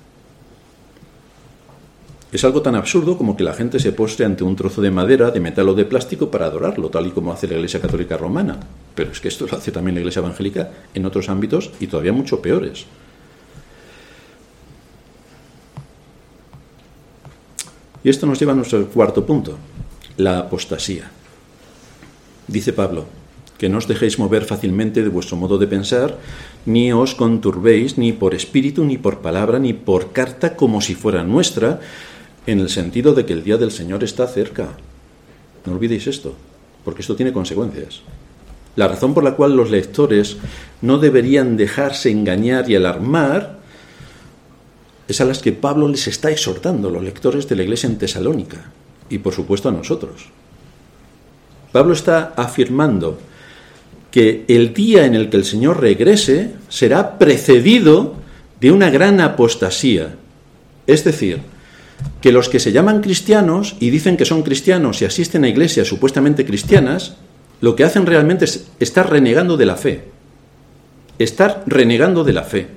Es 2.31 2.45
algo 2.45 2.61
tan 2.61 2.75
absurdo 2.75 3.17
como 3.17 3.37
que 3.37 3.45
la 3.45 3.55
gente 3.55 3.79
se 3.79 3.93
postre 3.93 4.27
ante 4.27 4.45
un 4.45 4.55
trozo 4.55 4.83
de 4.83 4.91
madera, 4.91 5.31
de 5.31 5.41
metal 5.41 5.69
o 5.71 5.75
de 5.75 5.87
plástico 5.87 6.31
para 6.31 6.45
adorarlo, 6.45 6.91
tal 6.91 7.07
y 7.07 7.11
como 7.11 7.33
hace 7.33 7.47
la 7.47 7.55
Iglesia 7.55 7.81
Católica 7.81 8.19
Romana. 8.19 8.59
Pero 8.95 9.13
es 9.13 9.21
que 9.21 9.29
esto 9.29 9.47
lo 9.47 9.57
hace 9.57 9.73
también 9.73 9.95
la 9.95 10.01
Iglesia 10.01 10.21
Evangélica 10.21 10.71
en 10.93 11.07
otros 11.07 11.31
ámbitos 11.31 11.71
y 11.81 11.87
todavía 11.87 12.13
mucho 12.13 12.43
peores. 12.43 12.85
Y 18.05 18.11
esto 18.11 18.27
nos 18.27 18.39
lleva 18.39 18.53
a 18.53 18.57
nuestro 18.57 18.87
cuarto 18.89 19.25
punto, 19.25 19.57
la 20.19 20.41
apostasía. 20.41 21.11
Dice 22.49 22.73
Pablo, 22.73 23.05
que 23.59 23.69
no 23.69 23.77
os 23.77 23.87
dejéis 23.87 24.19
mover 24.19 24.49
fácilmente 24.49 25.03
de 25.03 25.13
vuestro 25.13 25.37
modo 25.37 25.59
de 25.59 25.67
pensar, 25.67 26.17
ni 26.65 26.93
os 26.93 27.13
conturbéis 27.15 27.99
ni 27.99 28.17
por 28.17 28.33
espíritu, 28.33 28.85
ni 28.89 28.97
por 28.97 29.21
palabra, 29.21 29.59
ni 29.59 29.75
por 29.75 30.13
carta 30.13 30.57
como 30.57 30.81
si 30.81 30.95
fuera 30.95 31.25
nuestra, 31.25 31.81
en 32.47 32.61
el 32.61 32.71
sentido 32.71 33.13
de 33.13 33.27
que 33.27 33.35
el 33.35 33.45
día 33.45 33.59
del 33.59 33.71
Señor 33.71 34.03
está 34.03 34.27
cerca. 34.27 34.79
No 35.67 35.73
olvidéis 35.73 36.07
esto, 36.07 36.33
porque 36.85 37.03
esto 37.03 37.17
tiene 37.17 37.35
consecuencias. 37.35 38.01
La 38.77 38.89
razón 38.89 39.13
por 39.13 39.25
la 39.25 39.35
cual 39.35 39.57
los 39.57 39.71
lectores 39.71 40.39
no 40.81 40.99
deberían 40.99 41.59
dejarse 41.59 42.11
engañar 42.11 42.71
y 42.71 42.77
alarmar 42.77 43.59
es 45.09 45.21
a 45.21 45.25
las 45.25 45.41
que 45.41 45.53
Pablo 45.53 45.89
les 45.89 46.07
está 46.07 46.31
exhortando, 46.31 46.89
los 46.91 47.03
lectores 47.03 47.49
de 47.49 47.57
la 47.57 47.65
iglesia 47.65 47.89
en 47.89 47.99
Tesalónica, 47.99 48.71
y 49.11 49.19
por 49.19 49.35
supuesto 49.35 49.69
a 49.69 49.73
nosotros. 49.73 50.31
Pablo 51.73 51.93
está 51.93 52.33
afirmando 52.37 53.19
que 54.11 54.45
el 54.49 54.73
día 54.73 55.05
en 55.05 55.15
el 55.15 55.29
que 55.29 55.37
el 55.37 55.45
Señor 55.45 55.81
regrese 55.81 56.53
será 56.69 57.19
precedido 57.19 58.17
de 58.61 58.73
una 58.73 58.91
gran 58.91 59.21
apostasía. 59.21 60.17
Es 60.87 61.05
decir, 61.05 61.41
que 62.21 62.33
los 62.33 62.49
que 62.49 62.61
se 62.61 62.73
llaman 62.73 63.03
cristianos 63.03 63.77
y 63.81 63.91
dicen 63.91 64.17
que 64.17 64.25
son 64.25 64.43
cristianos 64.43 65.03
y 65.03 65.05
asisten 65.05 65.45
a 65.45 65.49
iglesias 65.49 65.89
supuestamente 65.89 66.45
cristianas, 66.45 67.17
lo 67.61 67.77
que 67.77 67.85
hacen 67.85 68.07
realmente 68.07 68.45
es 68.45 68.69
estar 68.81 69.11
renegando 69.11 69.57
de 69.57 69.67
la 69.67 69.77
fe. 69.77 70.05
Estar 71.19 71.65
renegando 71.67 72.25
de 72.25 72.33
la 72.33 72.45
fe. 72.45 72.69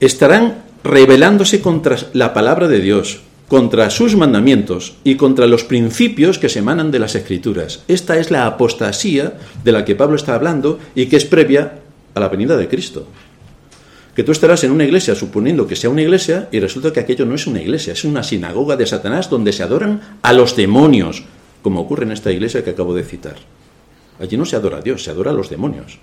Estarán 0.00 0.62
rebelándose 0.84 1.60
contra 1.60 1.96
la 2.12 2.32
palabra 2.32 2.68
de 2.68 2.80
Dios, 2.80 3.20
contra 3.52 3.90
sus 3.90 4.16
mandamientos 4.16 4.94
y 5.04 5.16
contra 5.16 5.46
los 5.46 5.62
principios 5.62 6.38
que 6.38 6.48
se 6.48 6.60
emanan 6.60 6.90
de 6.90 6.98
las 6.98 7.14
escrituras. 7.14 7.82
Esta 7.86 8.16
es 8.16 8.30
la 8.30 8.46
apostasía 8.46 9.34
de 9.62 9.72
la 9.72 9.84
que 9.84 9.94
Pablo 9.94 10.16
está 10.16 10.34
hablando 10.34 10.78
y 10.94 11.04
que 11.04 11.16
es 11.16 11.26
previa 11.26 11.80
a 12.14 12.20
la 12.20 12.30
venida 12.30 12.56
de 12.56 12.66
Cristo. 12.66 13.06
Que 14.16 14.24
tú 14.24 14.32
estarás 14.32 14.64
en 14.64 14.70
una 14.70 14.84
iglesia 14.84 15.14
suponiendo 15.14 15.66
que 15.66 15.76
sea 15.76 15.90
una 15.90 16.00
iglesia 16.00 16.48
y 16.50 16.60
resulta 16.60 16.94
que 16.94 17.00
aquello 17.00 17.26
no 17.26 17.34
es 17.34 17.46
una 17.46 17.60
iglesia, 17.60 17.92
es 17.92 18.04
una 18.04 18.22
sinagoga 18.22 18.76
de 18.76 18.86
Satanás 18.86 19.28
donde 19.28 19.52
se 19.52 19.62
adoran 19.62 20.00
a 20.22 20.32
los 20.32 20.56
demonios, 20.56 21.22
como 21.60 21.82
ocurre 21.82 22.04
en 22.04 22.12
esta 22.12 22.32
iglesia 22.32 22.64
que 22.64 22.70
acabo 22.70 22.94
de 22.94 23.04
citar. 23.04 23.36
Allí 24.18 24.38
no 24.38 24.46
se 24.46 24.56
adora 24.56 24.78
a 24.78 24.80
Dios, 24.80 25.04
se 25.04 25.10
adora 25.10 25.30
a 25.30 25.34
los 25.34 25.50
demonios. 25.50 25.98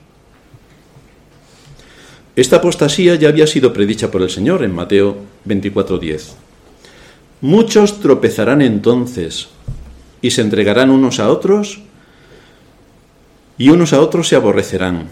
Esta 2.35 2.57
apostasía 2.57 3.15
ya 3.15 3.29
había 3.29 3.47
sido 3.47 3.73
predicha 3.73 4.11
por 4.11 4.21
el 4.21 4.29
Señor 4.29 4.63
en 4.63 4.71
Mateo 4.71 5.17
24:10. 5.47 6.48
Muchos 7.41 8.01
tropezarán 8.01 8.61
entonces 8.61 9.47
y 10.21 10.31
se 10.31 10.41
entregarán 10.41 10.89
unos 10.89 11.19
a 11.19 11.29
otros 11.29 11.79
y 13.57 13.69
unos 13.69 13.93
a 13.93 14.01
otros 14.01 14.27
se 14.27 14.35
aborrecerán. 14.35 15.07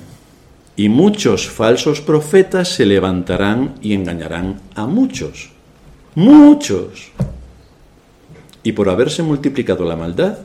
Y 0.75 0.89
muchos 0.89 1.49
falsos 1.49 2.01
profetas 2.01 2.69
se 2.69 2.85
levantarán 2.85 3.75
y 3.81 3.93
engañarán 3.93 4.61
a 4.75 4.85
muchos. 4.87 5.51
Muchos. 6.15 7.11
Y 8.61 8.73
por 8.73 8.89
haberse 8.89 9.23
multiplicado 9.23 9.85
la 9.85 9.95
maldad, 9.95 10.39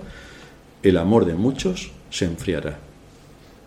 el 0.82 0.96
amor 0.96 1.24
de 1.24 1.34
muchos 1.34 1.90
se 2.10 2.24
enfriará. 2.24 2.78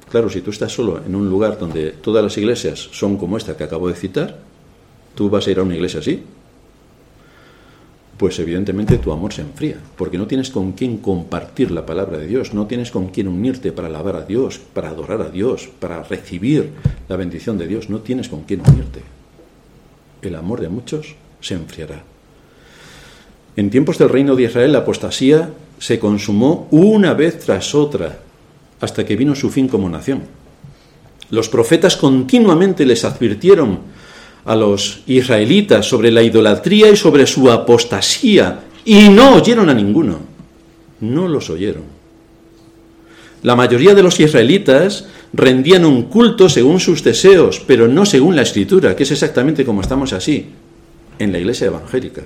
Claro, 0.09 0.29
si 0.29 0.41
tú 0.41 0.51
estás 0.51 0.71
solo 0.71 1.01
en 1.05 1.15
un 1.15 1.29
lugar 1.29 1.59
donde 1.59 1.91
todas 1.91 2.23
las 2.23 2.37
iglesias 2.37 2.89
son 2.91 3.17
como 3.17 3.37
esta 3.37 3.57
que 3.57 3.63
acabo 3.63 3.89
de 3.89 3.95
citar, 3.95 4.39
tú 5.15 5.29
vas 5.29 5.47
a 5.47 5.51
ir 5.51 5.59
a 5.59 5.63
una 5.63 5.75
iglesia 5.75 5.99
así, 5.99 6.23
pues 8.17 8.39
evidentemente 8.39 8.97
tu 8.97 9.11
amor 9.11 9.33
se 9.33 9.41
enfría, 9.41 9.77
porque 9.97 10.17
no 10.17 10.27
tienes 10.27 10.49
con 10.49 10.71
quién 10.71 10.97
compartir 10.97 11.71
la 11.71 11.85
palabra 11.85 12.17
de 12.17 12.27
Dios, 12.27 12.53
no 12.53 12.65
tienes 12.65 12.91
con 12.91 13.07
quién 13.07 13.27
unirte 13.27 13.73
para 13.73 13.89
alabar 13.89 14.15
a 14.15 14.25
Dios, 14.25 14.59
para 14.73 14.89
adorar 14.89 15.21
a 15.21 15.29
Dios, 15.29 15.69
para 15.79 16.01
recibir 16.03 16.71
la 17.09 17.17
bendición 17.17 17.57
de 17.57 17.67
Dios, 17.67 17.89
no 17.89 17.99
tienes 17.99 18.29
con 18.29 18.43
quién 18.43 18.61
unirte. 18.61 19.01
El 20.21 20.35
amor 20.35 20.61
de 20.61 20.69
muchos 20.69 21.15
se 21.41 21.55
enfriará. 21.55 22.03
En 23.57 23.69
tiempos 23.69 23.97
del 23.97 24.09
reino 24.09 24.35
de 24.35 24.43
Israel 24.43 24.71
la 24.71 24.79
apostasía 24.79 25.49
se 25.77 25.99
consumó 25.99 26.67
una 26.71 27.13
vez 27.13 27.39
tras 27.39 27.75
otra, 27.75 28.19
hasta 28.79 29.05
que 29.05 29.15
vino 29.15 29.35
su 29.35 29.49
fin 29.49 29.67
como 29.67 29.89
nación. 29.89 30.23
Los 31.29 31.49
profetas 31.49 31.97
continuamente 31.97 32.85
les 32.85 33.03
advirtieron 33.03 33.79
a 34.45 34.55
los 34.55 35.01
israelitas 35.07 35.87
sobre 35.87 36.11
la 36.11 36.21
idolatría 36.21 36.91
y 36.91 36.95
sobre 36.95 37.25
su 37.25 37.51
apostasía 37.51 38.61
y 38.85 39.09
no 39.09 39.35
oyeron 39.35 39.69
a 39.69 39.73
ninguno. 39.73 40.19
No 41.01 41.27
los 41.27 41.49
oyeron. 41.49 41.83
La 43.41 43.55
mayoría 43.55 43.93
de 43.93 44.03
los 44.03 44.19
israelitas 44.19 45.07
rendían 45.33 45.85
un 45.85 46.03
culto 46.03 46.49
según 46.49 46.79
sus 46.79 47.03
deseos, 47.03 47.61
pero 47.65 47.87
no 47.87 48.05
según 48.05 48.35
la 48.35 48.41
escritura, 48.43 48.95
que 48.95 49.03
es 49.03 49.11
exactamente 49.11 49.65
como 49.65 49.81
estamos 49.81 50.13
así 50.13 50.47
en 51.19 51.31
la 51.31 51.39
iglesia 51.39 51.67
evangélica. 51.67 52.23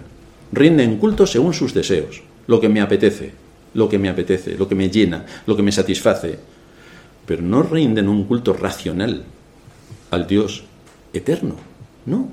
Rinden 0.52 0.98
culto 0.98 1.26
según 1.26 1.54
sus 1.54 1.74
deseos, 1.74 2.22
lo 2.48 2.60
que 2.60 2.70
me 2.70 2.82
apetece, 2.82 3.32
lo 3.74 3.90
que 3.90 4.00
me 4.00 4.10
apetece, 4.10 4.56
lo 4.58 4.68
que 4.68 4.76
me 4.76 4.90
llena, 4.90 5.26
lo 5.46 5.56
que 5.56 5.64
me 5.64 5.72
satisface, 5.72 6.40
pero 7.26 7.42
no 7.42 7.64
rinden 7.64 8.08
un 8.10 8.24
culto 8.24 8.54
racional 8.54 9.24
al 10.12 10.26
Dios 10.26 10.64
eterno, 11.14 11.56
no. 12.10 12.30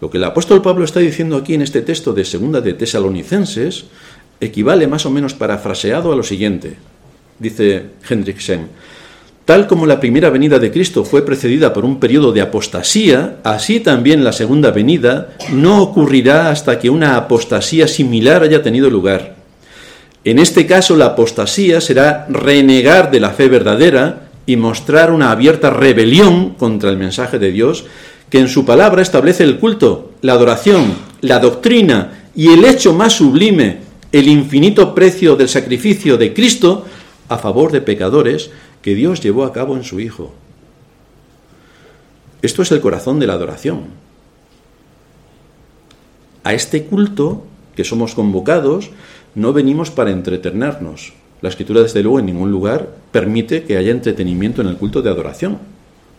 Lo 0.00 0.10
que 0.10 0.18
el 0.18 0.24
apóstol 0.24 0.62
Pablo 0.62 0.84
está 0.84 1.00
diciendo 1.00 1.36
aquí 1.36 1.54
en 1.54 1.62
este 1.62 1.82
texto 1.82 2.12
de 2.12 2.24
segunda 2.24 2.60
de 2.60 2.74
Tesalonicenses 2.74 3.86
equivale 4.40 4.86
más 4.86 5.06
o 5.06 5.10
menos 5.10 5.34
parafraseado 5.34 6.12
a 6.12 6.16
lo 6.16 6.22
siguiente. 6.22 6.76
Dice 7.38 7.86
Hendricksen, 8.08 8.68
tal 9.44 9.66
como 9.66 9.86
la 9.86 9.98
primera 9.98 10.30
venida 10.30 10.58
de 10.58 10.70
Cristo 10.70 11.04
fue 11.04 11.24
precedida 11.24 11.72
por 11.72 11.84
un 11.84 11.98
periodo 11.98 12.32
de 12.32 12.40
apostasía, 12.40 13.38
así 13.42 13.80
también 13.80 14.22
la 14.22 14.32
segunda 14.32 14.70
venida 14.70 15.30
no 15.52 15.82
ocurrirá 15.82 16.50
hasta 16.50 16.78
que 16.78 16.90
una 16.90 17.16
apostasía 17.16 17.88
similar 17.88 18.42
haya 18.42 18.62
tenido 18.62 18.90
lugar. 18.90 19.36
En 20.24 20.38
este 20.38 20.66
caso, 20.66 20.96
la 20.96 21.06
apostasía 21.06 21.80
será 21.80 22.26
renegar 22.28 23.10
de 23.10 23.20
la 23.20 23.30
fe 23.30 23.48
verdadera 23.48 24.27
y 24.48 24.56
mostrar 24.56 25.12
una 25.12 25.30
abierta 25.30 25.68
rebelión 25.68 26.54
contra 26.54 26.88
el 26.88 26.96
mensaje 26.96 27.38
de 27.38 27.52
Dios, 27.52 27.84
que 28.30 28.38
en 28.38 28.48
su 28.48 28.64
palabra 28.64 29.02
establece 29.02 29.44
el 29.44 29.58
culto, 29.58 30.12
la 30.22 30.32
adoración, 30.32 30.94
la 31.20 31.38
doctrina 31.38 32.30
y 32.34 32.48
el 32.48 32.64
hecho 32.64 32.94
más 32.94 33.12
sublime, 33.12 33.80
el 34.10 34.26
infinito 34.26 34.94
precio 34.94 35.36
del 35.36 35.50
sacrificio 35.50 36.16
de 36.16 36.32
Cristo 36.32 36.86
a 37.28 37.36
favor 37.36 37.72
de 37.72 37.82
pecadores 37.82 38.50
que 38.80 38.94
Dios 38.94 39.20
llevó 39.20 39.44
a 39.44 39.52
cabo 39.52 39.76
en 39.76 39.84
su 39.84 40.00
Hijo. 40.00 40.32
Esto 42.40 42.62
es 42.62 42.72
el 42.72 42.80
corazón 42.80 43.20
de 43.20 43.26
la 43.26 43.34
adoración. 43.34 43.88
A 46.42 46.54
este 46.54 46.84
culto 46.84 47.44
que 47.76 47.84
somos 47.84 48.14
convocados 48.14 48.92
no 49.34 49.52
venimos 49.52 49.90
para 49.90 50.10
entretenernos. 50.10 51.12
La 51.40 51.48
escritura, 51.48 51.82
desde 51.82 52.02
luego, 52.02 52.18
en 52.18 52.26
ningún 52.26 52.50
lugar 52.50 52.88
permite 53.12 53.62
que 53.62 53.76
haya 53.76 53.92
entretenimiento 53.92 54.60
en 54.60 54.68
el 54.68 54.76
culto 54.76 55.02
de 55.02 55.10
adoración, 55.10 55.58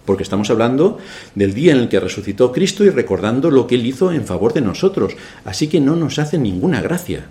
porque 0.05 0.24
estamos 0.24 0.49
hablando 0.49 0.97
del 1.36 1.53
día 1.53 1.74
en 1.74 1.80
el 1.80 1.89
que 1.89 1.99
resucitó 1.99 2.51
Cristo 2.51 2.84
y 2.86 2.89
recordando 2.89 3.51
lo 3.51 3.67
que 3.67 3.76
Él 3.76 3.86
hizo 3.86 4.11
en 4.11 4.26
favor 4.26 4.53
de 4.53 4.61
nosotros. 4.61 5.13
Así 5.45 5.67
que 5.67 5.82
no 5.82 5.95
nos 5.95 6.20
hace 6.20 6.38
ninguna 6.38 6.82
gracia, 6.82 7.28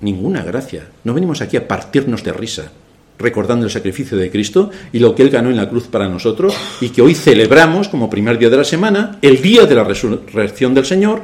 ninguna 0.00 0.42
gracia. 0.42 0.86
No 1.04 1.14
venimos 1.14 1.40
aquí 1.42 1.56
a 1.56 1.66
partirnos 1.66 2.22
de 2.22 2.32
risa, 2.32 2.70
recordando 3.18 3.66
el 3.66 3.72
sacrificio 3.72 4.16
de 4.16 4.30
Cristo 4.30 4.70
y 4.92 5.00
lo 5.00 5.14
que 5.14 5.22
Él 5.22 5.30
ganó 5.30 5.50
en 5.50 5.56
la 5.56 5.68
cruz 5.68 5.88
para 5.88 6.08
nosotros 6.08 6.54
y 6.80 6.90
que 6.90 7.02
hoy 7.02 7.14
celebramos 7.14 7.88
como 7.88 8.08
primer 8.08 8.38
día 8.38 8.50
de 8.50 8.56
la 8.56 8.64
semana, 8.64 9.18
el 9.20 9.42
día 9.42 9.66
de 9.66 9.74
la 9.74 9.84
resurrección 9.84 10.74
del 10.74 10.86
Señor, 10.86 11.22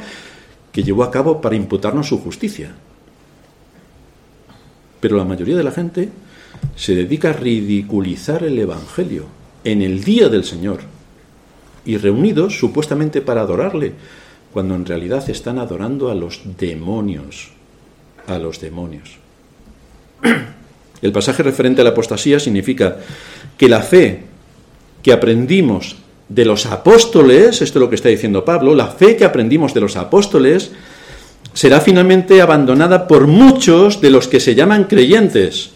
que 0.72 0.82
llevó 0.82 1.04
a 1.04 1.10
cabo 1.10 1.40
para 1.40 1.56
imputarnos 1.56 2.08
su 2.08 2.18
justicia. 2.18 2.72
Pero 5.01 5.16
la 5.16 5.24
mayoría 5.24 5.57
de 5.57 5.64
la 5.64 5.70
gente 5.70 6.09
se 6.76 6.94
dedica 6.94 7.30
a 7.30 7.34
ridiculizar 7.34 8.42
el 8.44 8.59
Evangelio 8.59 9.26
en 9.64 9.82
el 9.82 10.03
día 10.03 10.28
del 10.28 10.44
Señor 10.44 10.80
y 11.84 11.96
reunidos 11.96 12.59
supuestamente 12.59 13.20
para 13.20 13.42
adorarle, 13.42 13.92
cuando 14.53 14.74
en 14.74 14.86
realidad 14.86 15.28
están 15.30 15.59
adorando 15.59 16.11
a 16.11 16.14
los 16.14 16.40
demonios, 16.59 17.51
a 18.26 18.38
los 18.38 18.61
demonios. 18.61 19.18
El 21.01 21.12
pasaje 21.12 21.44
referente 21.44 21.80
a 21.80 21.84
la 21.84 21.90
apostasía 21.90 22.40
significa 22.40 22.96
que 23.57 23.68
la 23.68 23.80
fe 23.82 24.24
que 25.03 25.12
aprendimos 25.12 25.96
de 26.28 26.44
los 26.44 26.66
apóstoles, 26.66 27.62
esto 27.62 27.78
es 27.78 27.82
lo 27.82 27.88
que 27.88 27.94
está 27.94 28.09
diciendo 28.09 28.44
Pablo, 28.44 28.74
la 28.74 28.88
fe 28.88 29.16
que 29.16 29.24
aprendimos 29.24 29.72
de 29.74 29.80
los 29.80 29.96
apóstoles 29.96 30.72
será 31.59 31.80
finalmente 31.80 32.40
abandonada 32.40 33.09
por 33.09 33.26
muchos 33.26 34.00
de 34.00 34.11
los 34.11 34.28
que 34.28 34.38
se 34.38 34.54
llaman 34.54 34.84
creyentes. 34.84 35.70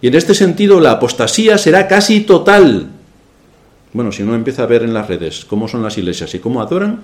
Y 0.00 0.08
en 0.08 0.14
este 0.14 0.32
sentido 0.32 0.80
la 0.80 0.92
apostasía 0.92 1.58
será 1.58 1.86
casi 1.88 2.20
total. 2.20 2.88
Bueno, 3.92 4.12
si 4.12 4.22
uno 4.22 4.34
empieza 4.34 4.62
a 4.62 4.66
ver 4.66 4.82
en 4.82 4.94
las 4.94 5.08
redes 5.08 5.44
cómo 5.44 5.68
son 5.68 5.82
las 5.82 5.98
iglesias 5.98 6.34
y 6.34 6.38
cómo 6.38 6.62
adoran, 6.62 7.00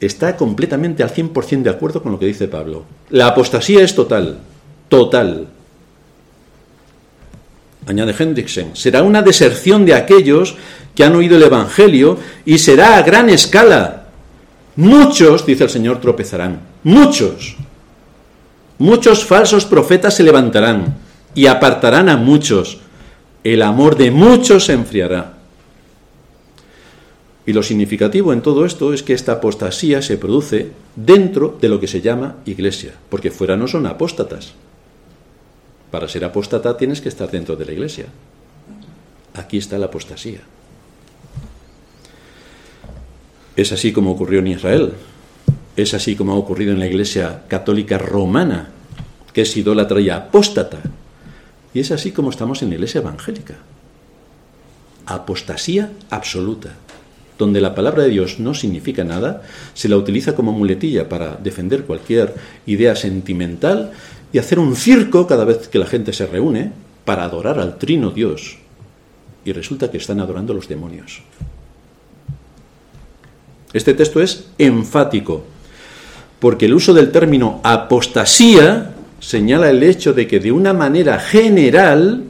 está 0.00 0.36
completamente 0.36 1.02
al 1.02 1.14
100% 1.14 1.62
de 1.62 1.70
acuerdo 1.70 2.02
con 2.02 2.12
lo 2.12 2.18
que 2.18 2.26
dice 2.26 2.46
Pablo. 2.46 2.84
La 3.08 3.28
apostasía 3.28 3.82
es 3.82 3.94
total, 3.94 4.36
total. 4.90 5.48
Añade 7.86 8.14
Hendrickson, 8.18 8.76
será 8.76 9.02
una 9.02 9.22
deserción 9.22 9.86
de 9.86 9.94
aquellos 9.94 10.56
que 10.94 11.04
han 11.04 11.16
oído 11.16 11.38
el 11.38 11.44
Evangelio 11.44 12.18
y 12.44 12.58
será 12.58 12.98
a 12.98 13.02
gran 13.02 13.30
escala. 13.30 13.99
Muchos, 14.80 15.44
dice 15.44 15.64
el 15.64 15.68
Señor, 15.68 16.00
tropezarán. 16.00 16.60
Muchos. 16.84 17.54
Muchos 18.78 19.26
falsos 19.26 19.66
profetas 19.66 20.14
se 20.14 20.22
levantarán 20.22 20.96
y 21.34 21.48
apartarán 21.48 22.08
a 22.08 22.16
muchos. 22.16 22.78
El 23.44 23.60
amor 23.60 23.98
de 23.98 24.10
muchos 24.10 24.64
se 24.64 24.72
enfriará. 24.72 25.34
Y 27.44 27.52
lo 27.52 27.62
significativo 27.62 28.32
en 28.32 28.40
todo 28.40 28.64
esto 28.64 28.94
es 28.94 29.02
que 29.02 29.12
esta 29.12 29.32
apostasía 29.32 30.00
se 30.00 30.16
produce 30.16 30.70
dentro 30.96 31.58
de 31.60 31.68
lo 31.68 31.78
que 31.78 31.86
se 31.86 32.00
llama 32.00 32.36
iglesia, 32.46 32.94
porque 33.10 33.30
fuera 33.30 33.58
no 33.58 33.68
son 33.68 33.84
apóstatas. 33.84 34.54
Para 35.90 36.08
ser 36.08 36.24
apóstata 36.24 36.78
tienes 36.78 37.02
que 37.02 37.10
estar 37.10 37.30
dentro 37.30 37.54
de 37.54 37.66
la 37.66 37.72
iglesia. 37.72 38.06
Aquí 39.34 39.58
está 39.58 39.76
la 39.76 39.86
apostasía. 39.86 40.40
Es 43.60 43.72
así 43.72 43.92
como 43.92 44.12
ocurrió 44.12 44.38
en 44.38 44.46
Israel. 44.46 44.94
Es 45.76 45.92
así 45.92 46.16
como 46.16 46.32
ha 46.32 46.36
ocurrido 46.36 46.72
en 46.72 46.78
la 46.78 46.86
Iglesia 46.86 47.42
Católica 47.46 47.98
Romana, 47.98 48.70
que 49.34 49.42
es 49.42 49.54
idólatra 49.54 50.00
y 50.00 50.08
apóstata. 50.08 50.78
Y 51.74 51.80
es 51.80 51.90
así 51.90 52.10
como 52.10 52.30
estamos 52.30 52.62
en 52.62 52.70
la 52.70 52.76
Iglesia 52.76 53.02
Evangélica. 53.02 53.56
Apostasía 55.04 55.92
absoluta, 56.08 56.70
donde 57.36 57.60
la 57.60 57.74
palabra 57.74 58.04
de 58.04 58.08
Dios 58.08 58.40
no 58.40 58.54
significa 58.54 59.04
nada, 59.04 59.42
se 59.74 59.90
la 59.90 59.98
utiliza 59.98 60.34
como 60.34 60.52
muletilla 60.52 61.06
para 61.06 61.36
defender 61.36 61.84
cualquier 61.84 62.34
idea 62.64 62.96
sentimental 62.96 63.92
y 64.32 64.38
hacer 64.38 64.58
un 64.58 64.74
circo 64.74 65.26
cada 65.26 65.44
vez 65.44 65.68
que 65.68 65.78
la 65.78 65.86
gente 65.86 66.14
se 66.14 66.26
reúne 66.26 66.72
para 67.04 67.24
adorar 67.24 67.58
al 67.58 67.76
trino 67.76 68.10
Dios. 68.10 68.56
Y 69.44 69.52
resulta 69.52 69.90
que 69.90 69.98
están 69.98 70.18
adorando 70.20 70.54
a 70.54 70.56
los 70.56 70.66
demonios. 70.66 71.20
Este 73.72 73.94
texto 73.94 74.20
es 74.20 74.46
enfático, 74.58 75.44
porque 76.40 76.66
el 76.66 76.74
uso 76.74 76.92
del 76.92 77.12
término 77.12 77.60
apostasía 77.62 78.94
señala 79.20 79.70
el 79.70 79.82
hecho 79.82 80.12
de 80.12 80.26
que 80.26 80.40
de 80.40 80.50
una 80.50 80.72
manera 80.72 81.20
general 81.20 82.24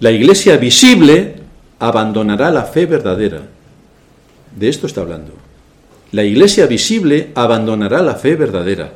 la 0.00 0.10
iglesia 0.10 0.56
visible 0.56 1.36
abandonará 1.78 2.50
la 2.50 2.64
fe 2.64 2.86
verdadera. 2.86 3.42
De 4.54 4.68
esto 4.68 4.86
está 4.86 5.00
hablando. 5.00 5.32
La 6.10 6.24
iglesia 6.24 6.66
visible 6.66 7.30
abandonará 7.34 8.02
la 8.02 8.16
fe 8.16 8.36
verdadera, 8.36 8.92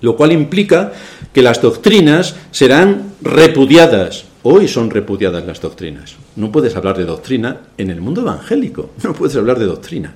lo 0.00 0.16
cual 0.16 0.32
implica 0.32 0.92
que 1.34 1.42
las 1.42 1.60
doctrinas 1.60 2.36
serán 2.50 3.12
repudiadas. 3.20 4.24
Hoy 4.44 4.68
son 4.68 4.88
repudiadas 4.88 5.44
las 5.44 5.60
doctrinas. 5.60 6.14
No 6.36 6.50
puedes 6.50 6.74
hablar 6.76 6.96
de 6.96 7.04
doctrina 7.04 7.58
en 7.76 7.90
el 7.90 8.00
mundo 8.00 8.22
evangélico, 8.22 8.90
no 9.02 9.12
puedes 9.12 9.36
hablar 9.36 9.58
de 9.58 9.66
doctrina. 9.66 10.14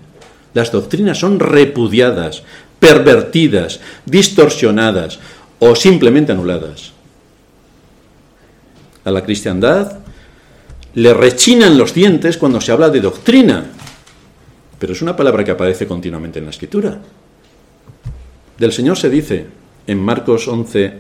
Las 0.55 0.71
doctrinas 0.71 1.19
son 1.19 1.41
repudiadas, 1.41 2.43
pervertidas, 2.79 3.81
distorsionadas 4.05 5.19
o 5.59 5.75
simplemente 5.75 6.33
anuladas. 6.33 6.93
A 9.05 9.11
la 9.11 9.25
cristiandad 9.25 9.99
le 10.95 11.15
rechinan 11.15 11.79
los 11.79 11.95
dientes 11.95 12.37
cuando 12.37 12.61
se 12.61 12.73
habla 12.73 12.91
de 12.91 13.01
doctrina, 13.01 13.65
pero 14.79 14.93
es 14.93 15.03
una 15.03 15.17
palabra 15.17 15.45
que 15.45 15.53
aparece 15.53 15.87
continuamente 15.87 16.39
en 16.39 16.45
la 16.45 16.51
escritura. 16.51 16.99
Del 18.59 18.73
Señor 18.73 18.99
se 18.99 19.09
dice 19.09 19.47
en 19.87 19.99
Marcos 19.99 20.47
11, 20.49 20.95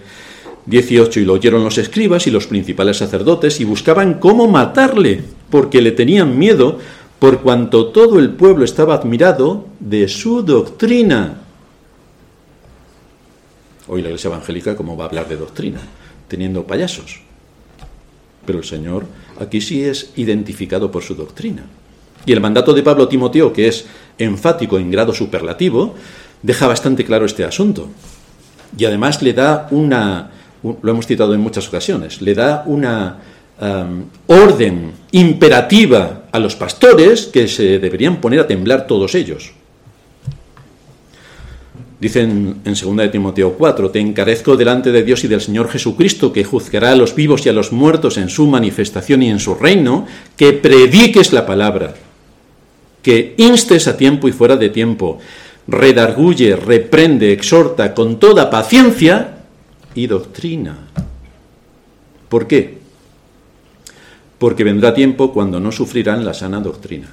18, 0.66 1.20
y 1.20 1.24
lo 1.24 1.34
oyeron 1.34 1.64
los 1.64 1.78
escribas 1.78 2.26
y 2.26 2.30
los 2.30 2.46
principales 2.46 2.96
sacerdotes 2.96 3.60
y 3.60 3.64
buscaban 3.64 4.14
cómo 4.14 4.48
matarle, 4.48 5.22
porque 5.50 5.82
le 5.82 5.92
tenían 5.92 6.38
miedo, 6.38 6.78
por 7.22 7.40
cuanto 7.40 7.86
todo 7.86 8.18
el 8.18 8.30
pueblo 8.30 8.64
estaba 8.64 8.94
admirado 8.94 9.68
de 9.78 10.08
su 10.08 10.42
doctrina. 10.42 11.38
Hoy 13.86 14.02
la 14.02 14.08
iglesia 14.08 14.26
evangélica, 14.26 14.74
¿cómo 14.74 14.96
va 14.96 15.04
a 15.04 15.06
hablar 15.06 15.28
de 15.28 15.36
doctrina? 15.36 15.78
Teniendo 16.26 16.66
payasos. 16.66 17.20
Pero 18.44 18.58
el 18.58 18.64
Señor 18.64 19.06
aquí 19.38 19.60
sí 19.60 19.84
es 19.84 20.10
identificado 20.16 20.90
por 20.90 21.04
su 21.04 21.14
doctrina. 21.14 21.62
Y 22.26 22.32
el 22.32 22.40
mandato 22.40 22.74
de 22.74 22.82
Pablo 22.82 23.06
Timoteo, 23.06 23.52
que 23.52 23.68
es 23.68 23.86
enfático 24.18 24.76
en 24.76 24.90
grado 24.90 25.14
superlativo, 25.14 25.94
deja 26.42 26.66
bastante 26.66 27.04
claro 27.04 27.24
este 27.24 27.44
asunto. 27.44 27.88
Y 28.76 28.84
además 28.84 29.22
le 29.22 29.32
da 29.32 29.68
una, 29.70 30.28
lo 30.64 30.90
hemos 30.90 31.06
citado 31.06 31.34
en 31.34 31.40
muchas 31.40 31.68
ocasiones, 31.68 32.20
le 32.20 32.34
da 32.34 32.64
una 32.66 33.18
um, 33.60 34.06
orden 34.26 34.90
imperativa 35.12 36.21
a 36.32 36.38
los 36.38 36.56
pastores 36.56 37.26
que 37.26 37.46
se 37.46 37.78
deberían 37.78 38.20
poner 38.20 38.40
a 38.40 38.46
temblar 38.46 38.86
todos 38.86 39.14
ellos. 39.14 39.52
Dicen 42.00 42.62
en 42.64 42.74
2 42.74 42.96
de 42.96 43.08
Timoteo 43.10 43.52
4, 43.52 43.90
te 43.90 44.00
encarezco 44.00 44.56
delante 44.56 44.90
de 44.90 45.04
Dios 45.04 45.22
y 45.22 45.28
del 45.28 45.40
Señor 45.40 45.68
Jesucristo, 45.68 46.32
que 46.32 46.42
juzgará 46.42 46.90
a 46.90 46.96
los 46.96 47.14
vivos 47.14 47.46
y 47.46 47.48
a 47.48 47.52
los 47.52 47.70
muertos 47.70 48.18
en 48.18 48.28
su 48.28 48.48
manifestación 48.48 49.22
y 49.22 49.30
en 49.30 49.38
su 49.38 49.54
reino, 49.54 50.06
que 50.36 50.52
prediques 50.52 51.32
la 51.32 51.46
palabra, 51.46 51.94
que 53.02 53.34
instes 53.36 53.86
a 53.86 53.96
tiempo 53.96 54.26
y 54.26 54.32
fuera 54.32 54.56
de 54.56 54.70
tiempo, 54.70 55.20
redarguye, 55.68 56.56
reprende, 56.56 57.32
exhorta 57.32 57.94
con 57.94 58.18
toda 58.18 58.50
paciencia 58.50 59.38
y 59.94 60.08
doctrina. 60.08 60.88
¿Por 62.28 62.48
qué? 62.48 62.81
Porque 64.42 64.64
vendrá 64.64 64.92
tiempo 64.92 65.32
cuando 65.32 65.60
no 65.60 65.70
sufrirán 65.70 66.24
la 66.24 66.34
sana 66.34 66.58
doctrina. 66.58 67.06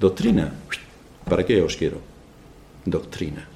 Doctrina. 0.00 0.50
¿Para 1.28 1.44
qué 1.44 1.60
os 1.60 1.76
quiero? 1.76 2.00
Doctrina 2.86 3.48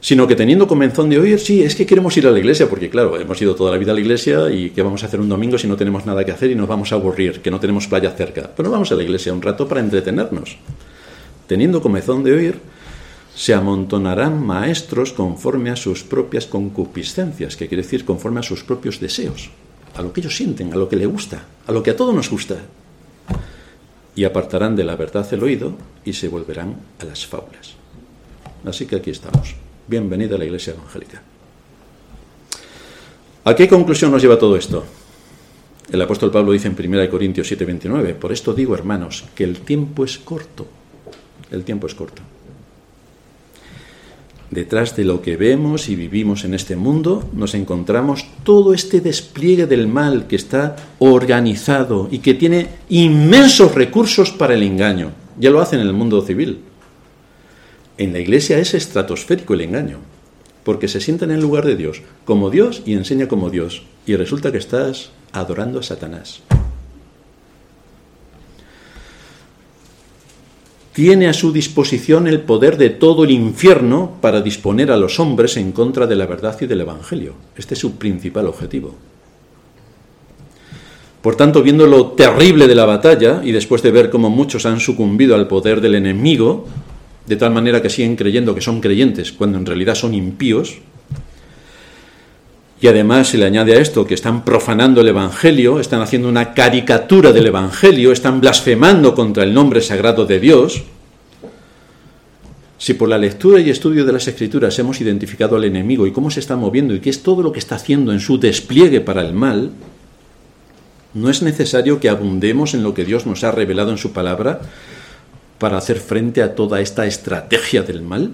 sino 0.00 0.28
que 0.28 0.36
teniendo 0.36 0.68
comenzón 0.68 1.10
de 1.10 1.18
oír, 1.18 1.40
sí, 1.40 1.62
es 1.62 1.74
que 1.74 1.84
queremos 1.84 2.16
ir 2.16 2.26
a 2.26 2.30
la 2.30 2.38
iglesia, 2.38 2.68
porque 2.68 2.88
claro, 2.88 3.18
hemos 3.18 3.42
ido 3.42 3.56
toda 3.56 3.72
la 3.72 3.78
vida 3.78 3.90
a 3.90 3.94
la 3.94 4.00
iglesia 4.00 4.48
y 4.48 4.70
¿qué 4.70 4.80
vamos 4.80 5.02
a 5.02 5.06
hacer 5.06 5.18
un 5.20 5.28
domingo 5.28 5.58
si 5.58 5.66
no 5.66 5.76
tenemos 5.76 6.06
nada 6.06 6.24
que 6.24 6.30
hacer 6.30 6.52
y 6.52 6.54
nos 6.54 6.68
vamos 6.68 6.92
a 6.92 6.94
aburrir, 6.94 7.40
que 7.40 7.50
no 7.50 7.58
tenemos 7.58 7.88
playa 7.88 8.12
cerca? 8.12 8.48
Pero 8.56 8.70
vamos 8.70 8.92
a 8.92 8.94
la 8.94 9.02
iglesia 9.02 9.32
un 9.32 9.42
rato 9.42 9.66
para 9.66 9.80
entretenernos. 9.80 10.56
Teniendo 11.48 11.82
comenzón 11.82 12.22
de 12.22 12.32
oír, 12.32 12.60
se 13.34 13.54
amontonarán 13.54 14.40
maestros 14.40 15.12
conforme 15.12 15.70
a 15.70 15.76
sus 15.76 16.04
propias 16.04 16.46
concupiscencias, 16.46 17.56
que 17.56 17.66
quiere 17.66 17.82
decir 17.82 18.04
conforme 18.04 18.38
a 18.38 18.44
sus 18.44 18.62
propios 18.62 19.00
deseos, 19.00 19.50
a 19.98 20.02
lo 20.02 20.12
que 20.12 20.20
ellos 20.20 20.36
sienten, 20.36 20.72
a 20.72 20.76
lo 20.76 20.88
que 20.88 20.94
les 20.94 21.08
gusta, 21.08 21.42
a 21.66 21.72
lo 21.72 21.82
que 21.82 21.90
a 21.90 21.96
todos 21.96 22.14
nos 22.14 22.30
gusta. 22.30 22.56
Y 24.14 24.22
apartarán 24.22 24.76
de 24.76 24.84
la 24.84 24.94
verdad 24.94 25.26
el 25.32 25.42
oído 25.42 25.74
y 26.04 26.12
se 26.12 26.28
volverán 26.28 26.76
a 27.00 27.04
las 27.04 27.26
fábulas. 27.26 27.74
Así 28.64 28.86
que 28.86 28.94
aquí 28.94 29.10
estamos. 29.10 29.56
Bienvenida 29.88 30.36
a 30.36 30.38
la 30.38 30.44
Iglesia 30.44 30.72
Evangélica. 30.74 31.20
¿A 33.42 33.54
qué 33.56 33.66
conclusión 33.66 34.12
nos 34.12 34.22
lleva 34.22 34.38
todo 34.38 34.56
esto? 34.56 34.84
El 35.90 36.00
apóstol 36.00 36.30
Pablo 36.30 36.52
dice 36.52 36.68
en 36.68 36.76
1 36.78 37.10
Corintios 37.10 37.50
7:29, 37.50 38.14
por 38.14 38.30
esto 38.30 38.54
digo, 38.54 38.74
hermanos, 38.74 39.24
que 39.34 39.42
el 39.42 39.60
tiempo 39.60 40.04
es 40.04 40.18
corto. 40.18 40.68
El 41.50 41.64
tiempo 41.64 41.88
es 41.88 41.94
corto. 41.94 42.22
Detrás 44.50 44.96
de 44.96 45.04
lo 45.04 45.20
que 45.20 45.36
vemos 45.36 45.90
y 45.90 45.94
vivimos 45.94 46.44
en 46.44 46.54
este 46.54 46.74
mundo 46.74 47.28
nos 47.34 47.54
encontramos 47.54 48.26
todo 48.44 48.72
este 48.72 49.02
despliegue 49.02 49.66
del 49.66 49.88
mal 49.88 50.26
que 50.26 50.36
está 50.36 50.76
organizado 50.98 52.08
y 52.10 52.20
que 52.20 52.32
tiene 52.32 52.68
inmensos 52.88 53.74
recursos 53.74 54.30
para 54.30 54.54
el 54.54 54.62
engaño. 54.62 55.12
Ya 55.38 55.50
lo 55.50 55.60
hacen 55.60 55.80
en 55.80 55.86
el 55.86 55.92
mundo 55.92 56.22
civil. 56.22 56.60
En 57.98 58.14
la 58.14 58.20
iglesia 58.20 58.58
es 58.58 58.72
estratosférico 58.72 59.52
el 59.52 59.60
engaño, 59.60 59.98
porque 60.64 60.88
se 60.88 61.00
sienta 61.00 61.26
en 61.26 61.32
el 61.32 61.42
lugar 61.42 61.66
de 61.66 61.76
Dios 61.76 62.00
como 62.24 62.48
Dios 62.48 62.82
y 62.86 62.94
enseña 62.94 63.28
como 63.28 63.50
Dios, 63.50 63.82
y 64.06 64.16
resulta 64.16 64.50
que 64.50 64.58
estás 64.58 65.10
adorando 65.32 65.80
a 65.80 65.82
Satanás. 65.82 66.40
Tiene 70.98 71.28
a 71.28 71.32
su 71.32 71.52
disposición 71.52 72.26
el 72.26 72.40
poder 72.40 72.76
de 72.76 72.90
todo 72.90 73.22
el 73.22 73.30
infierno 73.30 74.16
para 74.20 74.40
disponer 74.40 74.90
a 74.90 74.96
los 74.96 75.20
hombres 75.20 75.56
en 75.56 75.70
contra 75.70 76.08
de 76.08 76.16
la 76.16 76.26
verdad 76.26 76.58
y 76.60 76.66
del 76.66 76.80
Evangelio. 76.80 77.34
Este 77.56 77.74
es 77.74 77.80
su 77.80 77.98
principal 77.98 78.48
objetivo. 78.48 78.96
Por 81.22 81.36
tanto, 81.36 81.62
viendo 81.62 81.86
lo 81.86 82.06
terrible 82.08 82.66
de 82.66 82.74
la 82.74 82.84
batalla 82.84 83.42
y 83.44 83.52
después 83.52 83.80
de 83.80 83.92
ver 83.92 84.10
cómo 84.10 84.28
muchos 84.28 84.66
han 84.66 84.80
sucumbido 84.80 85.36
al 85.36 85.46
poder 85.46 85.80
del 85.80 85.94
enemigo, 85.94 86.66
de 87.28 87.36
tal 87.36 87.52
manera 87.52 87.80
que 87.80 87.90
siguen 87.90 88.16
creyendo 88.16 88.52
que 88.52 88.60
son 88.60 88.80
creyentes 88.80 89.30
cuando 89.30 89.56
en 89.56 89.66
realidad 89.66 89.94
son 89.94 90.14
impíos. 90.14 90.78
Y 92.80 92.86
además 92.86 93.28
se 93.28 93.38
le 93.38 93.44
añade 93.44 93.74
a 93.74 93.80
esto 93.80 94.06
que 94.06 94.14
están 94.14 94.44
profanando 94.44 95.00
el 95.00 95.08
Evangelio, 95.08 95.80
están 95.80 96.00
haciendo 96.00 96.28
una 96.28 96.54
caricatura 96.54 97.32
del 97.32 97.46
Evangelio, 97.46 98.12
están 98.12 98.40
blasfemando 98.40 99.14
contra 99.14 99.42
el 99.42 99.52
nombre 99.52 99.80
sagrado 99.80 100.26
de 100.26 100.38
Dios. 100.38 100.82
Si 102.78 102.94
por 102.94 103.08
la 103.08 103.18
lectura 103.18 103.60
y 103.60 103.70
estudio 103.70 104.04
de 104.04 104.12
las 104.12 104.28
Escrituras 104.28 104.78
hemos 104.78 105.00
identificado 105.00 105.56
al 105.56 105.64
enemigo 105.64 106.06
y 106.06 106.12
cómo 106.12 106.30
se 106.30 106.38
está 106.38 106.56
moviendo 106.56 106.94
y 106.94 107.00
qué 107.00 107.10
es 107.10 107.24
todo 107.24 107.42
lo 107.42 107.50
que 107.50 107.58
está 107.58 107.74
haciendo 107.74 108.12
en 108.12 108.20
su 108.20 108.38
despliegue 108.38 109.00
para 109.00 109.22
el 109.22 109.32
mal, 109.32 109.72
no 111.14 111.28
es 111.28 111.42
necesario 111.42 111.98
que 111.98 112.08
abundemos 112.08 112.74
en 112.74 112.84
lo 112.84 112.94
que 112.94 113.04
Dios 113.04 113.26
nos 113.26 113.42
ha 113.42 113.50
revelado 113.50 113.90
en 113.90 113.98
su 113.98 114.12
palabra, 114.12 114.60
para 115.58 115.76
hacer 115.76 115.98
frente 115.98 116.42
a 116.42 116.54
toda 116.54 116.80
esta 116.80 117.06
estrategia 117.06 117.82
del 117.82 118.02
mal? 118.02 118.30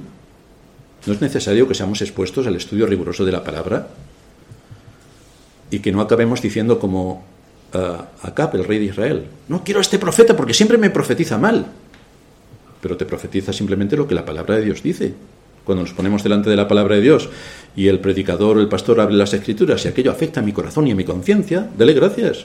¿No 1.06 1.12
es 1.12 1.20
necesario 1.20 1.66
que 1.66 1.74
seamos 1.74 2.00
expuestos 2.02 2.46
al 2.46 2.56
estudio 2.56 2.86
riguroso 2.86 3.24
de 3.24 3.32
la 3.32 3.42
palabra? 3.42 3.88
Y 5.70 5.80
que 5.80 5.92
no 5.92 6.00
acabemos 6.00 6.40
diciendo 6.40 6.78
como 6.78 7.24
uh, 7.74 8.46
el 8.52 8.64
rey 8.64 8.78
de 8.78 8.84
Israel, 8.86 9.26
no 9.48 9.64
quiero 9.64 9.80
a 9.80 9.82
este 9.82 9.98
profeta 9.98 10.36
porque 10.36 10.54
siempre 10.54 10.78
me 10.78 10.90
profetiza 10.90 11.38
mal. 11.38 11.66
Pero 12.80 12.96
te 12.96 13.06
profetiza 13.06 13.52
simplemente 13.52 13.96
lo 13.96 14.06
que 14.06 14.14
la 14.14 14.24
palabra 14.24 14.56
de 14.56 14.64
Dios 14.64 14.82
dice. 14.82 15.14
Cuando 15.64 15.82
nos 15.82 15.94
ponemos 15.94 16.22
delante 16.22 16.50
de 16.50 16.56
la 16.56 16.68
palabra 16.68 16.96
de 16.96 17.00
Dios 17.00 17.30
y 17.74 17.88
el 17.88 17.98
predicador 17.98 18.58
o 18.58 18.60
el 18.60 18.68
pastor 18.68 19.00
abre 19.00 19.14
las 19.14 19.32
escrituras 19.32 19.84
y 19.84 19.88
aquello 19.88 20.10
afecta 20.10 20.40
a 20.40 20.42
mi 20.42 20.52
corazón 20.52 20.86
y 20.86 20.92
a 20.92 20.94
mi 20.94 21.04
conciencia, 21.04 21.70
dale 21.76 21.94
gracias, 21.94 22.44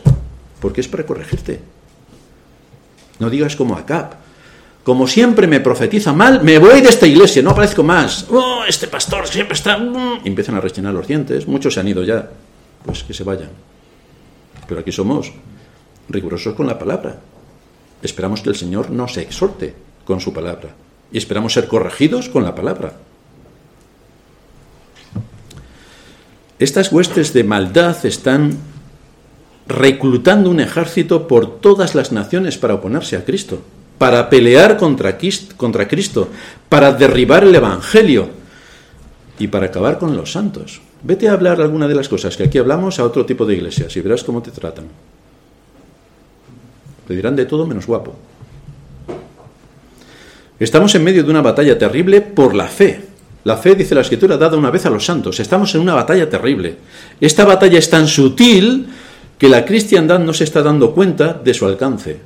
porque 0.61 0.79
es 0.79 0.87
para 0.87 1.05
corregirte. 1.05 1.59
No 3.19 3.29
digas 3.29 3.57
como 3.57 3.75
Acab, 3.75 4.15
como 4.83 5.05
siempre 5.05 5.47
me 5.47 5.59
profetiza 5.59 6.13
mal, 6.13 6.41
me 6.43 6.57
voy 6.57 6.79
de 6.79 6.89
esta 6.89 7.05
iglesia, 7.05 7.43
no 7.43 7.51
aparezco 7.51 7.83
más. 7.83 8.25
Oh, 8.31 8.63
este 8.67 8.87
pastor 8.87 9.27
siempre 9.27 9.55
está... 9.55 9.77
Mm". 9.77 10.21
Y 10.23 10.29
empiezan 10.29 10.55
a 10.55 10.61
rechinar 10.61 10.93
los 10.93 11.05
dientes, 11.05 11.45
muchos 11.45 11.73
se 11.73 11.81
han 11.81 11.89
ido 11.89 12.03
ya, 12.03 12.29
pues 12.85 13.03
que 13.03 13.13
se 13.13 13.23
vayan. 13.23 13.49
Pero 14.67 14.81
aquí 14.81 14.91
somos 14.91 15.31
rigurosos 16.09 16.53
con 16.55 16.67
la 16.67 16.77
palabra. 16.77 17.19
Esperamos 18.01 18.41
que 18.41 18.49
el 18.49 18.55
Señor 18.55 18.89
nos 18.91 19.17
exhorte 19.17 19.75
con 20.05 20.19
su 20.19 20.33
palabra. 20.33 20.75
Y 21.11 21.17
esperamos 21.17 21.53
ser 21.53 21.67
corregidos 21.67 22.29
con 22.29 22.43
la 22.43 22.55
palabra. 22.55 22.93
Estas 26.59 26.91
huestes 26.91 27.33
de 27.33 27.43
maldad 27.43 28.05
están 28.05 28.57
reclutando 29.67 30.49
un 30.49 30.59
ejército 30.59 31.27
por 31.27 31.59
todas 31.59 31.95
las 31.95 32.11
naciones 32.11 32.57
para 32.57 32.75
oponerse 32.75 33.15
a 33.15 33.23
Cristo 33.23 33.61
para 33.99 34.29
pelear 34.29 34.77
contra 34.77 35.17
Cristo, 35.17 36.29
para 36.69 36.93
derribar 36.93 37.43
el 37.43 37.53
Evangelio 37.53 38.29
y 39.37 39.47
para 39.49 39.67
acabar 39.67 39.99
con 39.99 40.15
los 40.15 40.31
santos. 40.31 40.81
Vete 41.01 41.29
a 41.29 41.33
hablar 41.33 41.61
alguna 41.61 41.87
de 41.87 41.95
las 41.95 42.09
cosas 42.09 42.35
que 42.35 42.43
aquí 42.43 42.57
hablamos 42.57 42.99
a 42.99 43.05
otro 43.05 43.25
tipo 43.25 43.45
de 43.45 43.55
iglesias 43.55 43.95
y 43.95 44.01
verás 44.01 44.23
cómo 44.23 44.41
te 44.41 44.51
tratan. 44.51 44.85
Te 47.07 47.15
dirán 47.15 47.35
de 47.35 47.45
todo 47.45 47.65
menos 47.65 47.87
guapo. 47.87 48.15
Estamos 50.59 50.93
en 50.95 51.03
medio 51.03 51.23
de 51.23 51.29
una 51.29 51.41
batalla 51.41 51.77
terrible 51.77 52.19
por 52.21 52.53
la 52.53 52.67
fe. 52.67 53.01
La 53.45 53.55
fe, 53.55 53.75
dice 53.75 53.95
la 53.95 54.01
Escritura, 54.01 54.37
dada 54.37 54.57
una 54.57 54.69
vez 54.69 54.85
a 54.85 54.89
los 54.89 55.05
santos. 55.05 55.39
Estamos 55.39 55.73
en 55.73 55.81
una 55.81 55.95
batalla 55.95 56.29
terrible. 56.29 56.75
Esta 57.21 57.45
batalla 57.45 57.79
es 57.79 57.89
tan 57.89 58.07
sutil 58.07 58.87
que 59.37 59.47
la 59.47 59.63
cristiandad 59.63 60.19
no 60.19 60.33
se 60.33 60.43
está 60.43 60.61
dando 60.61 60.93
cuenta 60.93 61.33
de 61.33 61.53
su 61.53 61.65
alcance. 61.65 62.19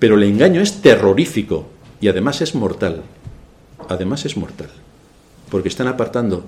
Pero 0.00 0.16
el 0.16 0.24
engaño 0.24 0.60
es 0.60 0.82
terrorífico 0.82 1.68
y 2.00 2.08
además 2.08 2.40
es 2.40 2.56
mortal. 2.56 3.02
Además 3.88 4.24
es 4.24 4.36
mortal. 4.36 4.70
Porque 5.48 5.68
están 5.68 5.86
apartando 5.86 6.44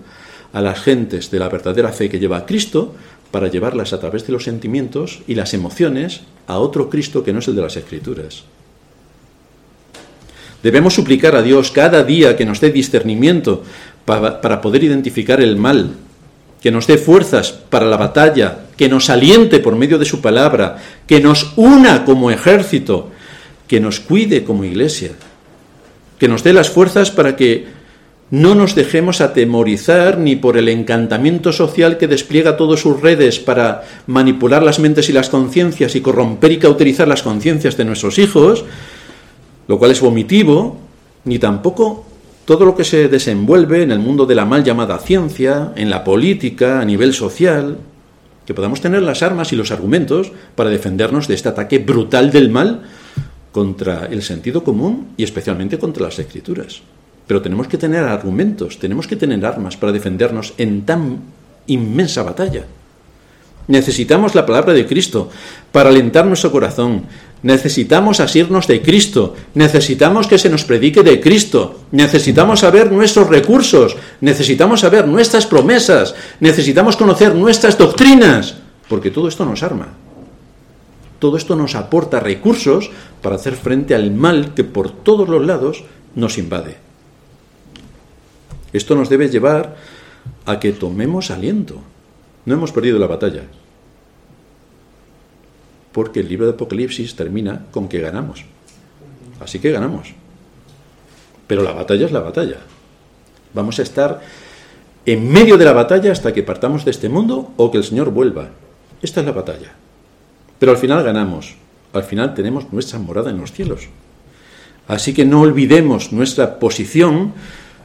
a 0.55 0.62
las 0.62 0.80
gentes 0.80 1.30
de 1.30 1.38
la 1.38 1.50
verdadera 1.50 1.92
fe 1.92 2.09
que 2.09 2.18
lleva 2.18 2.38
a 2.38 2.46
Cristo 2.46 2.94
para 3.30 3.48
llevarlas 3.48 3.92
a 3.92 4.00
través 4.00 4.26
de 4.26 4.32
los 4.32 4.44
sentimientos 4.44 5.20
y 5.26 5.34
las 5.34 5.52
emociones 5.52 6.22
a 6.46 6.59
otro 6.59 6.88
Cristo 6.88 7.22
que 7.22 7.32
no 7.32 7.40
es 7.40 7.48
el 7.48 7.57
de 7.57 7.62
las 7.62 7.76
Escrituras. 7.76 8.44
Debemos 10.62 10.94
suplicar 10.94 11.36
a 11.36 11.42
Dios 11.42 11.70
cada 11.70 12.05
día 12.05 12.36
que 12.36 12.46
nos 12.46 12.61
dé 12.61 12.70
discernimiento 12.70 13.62
para, 14.07 14.40
para, 14.40 14.62
poder 14.62 14.84
identificar 14.84 15.40
el 15.42 15.57
mal, 15.57 15.90
que 16.62 16.70
nos 16.70 16.86
dé 16.86 16.96
fuerzas 16.96 17.52
para 17.52 17.84
la 17.84 17.98
batalla, 17.98 18.66
que 18.76 18.88
nos 18.88 19.11
aliente 19.11 19.59
por 19.59 19.76
medio 19.76 19.98
de 19.98 20.07
su 20.07 20.22
palabra, 20.22 20.78
que 21.07 21.20
nos 21.20 21.52
una 21.57 22.05
como 22.05 22.30
ejército 22.30 23.11
que 23.66 23.80
nos 23.80 24.00
cuide 24.00 24.44
como 24.44 24.64
iglesia, 24.64 25.12
que 26.18 26.28
nos 26.28 26.44
dé 26.44 26.52
las 26.52 26.70
fuerzas 26.70 27.11
para 27.11 27.36
que 27.36 27.66
no 28.31 28.55
nos 28.55 28.75
dejemos 28.75 29.20
atemorizar 29.20 30.18
ni 30.18 30.37
por 30.37 30.57
el 30.57 30.68
encantamiento 30.68 31.53
social 31.53 31.99
que 31.99 32.09
despliega 32.09 32.57
todas 32.57 32.81
sus 32.81 33.01
redes 33.01 33.39
para 33.39 33.85
manipular 34.07 34.62
las 34.62 34.79
mentes 34.79 35.09
y 35.09 35.12
las 35.12 35.29
conciencias 35.29 35.95
y 35.95 36.01
corromper 36.01 36.53
y 36.53 36.59
cauterizar 36.59 37.07
las 37.07 37.22
conciencias 37.22 37.77
de 37.77 37.85
nuestros 37.85 38.18
hijos, 38.18 38.64
lo 39.68 39.79
cual 39.79 39.91
es 39.91 40.01
vomitivo, 40.01 40.79
ni 41.25 41.39
tampoco 41.39 42.05
todo 42.45 42.64
lo 42.64 42.75
que 42.75 42.85
se 42.85 43.09
desenvuelve 43.09 43.83
en 43.83 43.91
el 43.91 43.99
mundo 43.99 44.27
de 44.27 44.35
la 44.35 44.45
mal 44.45 44.64
llamada 44.64 44.99
ciencia, 44.99 45.72
en 45.77 45.91
la 45.91 46.05
política, 46.05 46.81
a 46.81 46.85
nivel 46.85 47.14
social, 47.14 47.79
que 48.47 48.55
podamos 48.55 48.81
tener 48.81 49.03
las 49.03 49.22
armas 49.22 49.53
y 49.53 49.57
los 49.57 49.70
argumentos 49.70 50.33
para 50.55 50.70
defendernos 50.70 51.29
de 51.29 51.35
este 51.35 51.49
ataque 51.49 51.79
brutal 51.79 52.31
del 52.31 52.51
mal 52.51 52.83
contra 53.53 54.07
el 54.07 54.22
sentido 54.22 54.64
común 54.64 55.09
y 55.16 55.25
especialmente 55.25 55.79
contra 55.79 56.05
las 56.05 56.18
escrituras. 56.18 56.83
Pero 57.27 57.43
tenemos 57.43 57.68
que 57.68 57.79
tener 57.79 58.05
argumentos, 58.05 58.79
tenemos 58.79 59.07
que 59.07 59.16
tener 59.16 59.45
armas 59.45 59.77
para 59.77 59.93
defendernos 59.93 60.53
en 60.59 60.85
tan 60.85 61.20
inmensa 61.66 62.22
batalla. 62.22 62.64
Necesitamos 63.66 64.35
la 64.35 64.45
palabra 64.45 64.75
de 64.75 64.87
Cristo 64.87 65.31
para 65.72 65.89
alentar 65.89 66.27
nuestro 66.27 66.53
corazón. 66.53 67.07
Necesitamos 67.43 68.20
asirnos 68.20 68.66
de 68.66 68.83
Cristo. 68.83 69.35
Necesitamos 69.55 70.27
que 70.27 70.39
se 70.39 70.51
nos 70.51 70.64
predique 70.64 71.03
de 71.03 71.20
Cristo. 71.20 71.81
Necesitamos 71.91 72.61
saber 72.61 72.93
nuestros 72.93 73.29
recursos. 73.29 73.97
Necesitamos 74.20 74.81
saber 74.81 75.09
nuestras 75.09 75.47
promesas. 75.47 76.14
Necesitamos 76.41 76.97
conocer 76.97 77.35
nuestras 77.35 77.79
doctrinas. 77.79 78.57
Porque 78.89 79.11
todo 79.11 79.29
esto 79.29 79.47
nos 79.47 79.62
arma. 79.62 79.89
Todo 81.18 81.39
esto 81.39 81.57
nos 81.57 81.75
aporta 81.75 82.20
recursos 82.20 82.91
para 83.22 83.37
hacer 83.37 83.57
frente 83.57 83.95
al 83.95 84.11
mal 84.11 84.53
que 84.55 84.64
por 84.64 84.91
todos 84.91 85.27
los 85.29 85.45
lados 85.45 85.85
nos 86.14 86.37
invade. 86.37 86.84
Esto 88.75 88.97
nos 88.97 89.09
debe 89.09 89.29
llevar 89.29 89.77
a 90.45 90.59
que 90.59 90.72
tomemos 90.72 91.31
aliento. 91.31 91.81
No 92.45 92.55
hemos 92.55 92.72
perdido 92.72 92.99
la 92.99 93.07
batalla. 93.07 93.45
Porque 95.93 96.20
el 96.20 96.29
libro 96.29 96.47
de 96.47 96.55
Apocalipsis 96.55 97.14
termina 97.14 97.66
con 97.70 97.89
que 97.89 98.01
ganamos. 98.01 98.45
Así 99.41 99.61
que 99.61 99.70
ganamos. 99.70 100.12
Pero 101.47 101.62
la 101.62 101.72
batalla 101.72 102.05
es 102.05 102.12
la 102.12 102.20
batalla. 102.20 102.59
Vamos 103.55 103.79
a 103.79 103.83
estar 103.83 104.20
en 105.07 105.31
medio 105.31 105.57
de 105.57 105.64
la 105.64 105.72
batalla 105.72 106.11
hasta 106.11 106.33
que 106.33 106.43
partamos 106.43 106.85
de 106.85 106.91
este 106.91 107.09
mundo 107.09 107.53
o 107.57 107.70
que 107.70 107.79
el 107.79 107.85
Señor 107.85 108.11
vuelva. 108.11 108.49
Esta 109.01 109.20
es 109.20 109.27
la 109.27 109.33
batalla. 109.33 109.72
Pero 110.59 110.72
al 110.72 110.79
final 110.79 111.05
ganamos. 111.05 111.55
Al 111.93 112.03
final 112.03 112.35
tenemos 112.35 112.72
nuestra 112.72 112.99
morada 112.99 113.31
en 113.31 113.39
los 113.39 113.53
cielos. 113.53 113.87
Así 114.89 115.14
que 115.14 115.25
no 115.25 115.43
olvidemos 115.43 116.12
nuestra 116.12 116.59
posición 116.59 117.35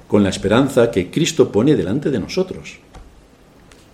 con 0.09 0.23
la 0.23 0.29
esperanza 0.29 0.89
que 0.89 1.11
Cristo 1.11 1.51
pone 1.51 1.75
delante 1.75 2.09
de 2.09 2.19
nosotros. 2.19 2.79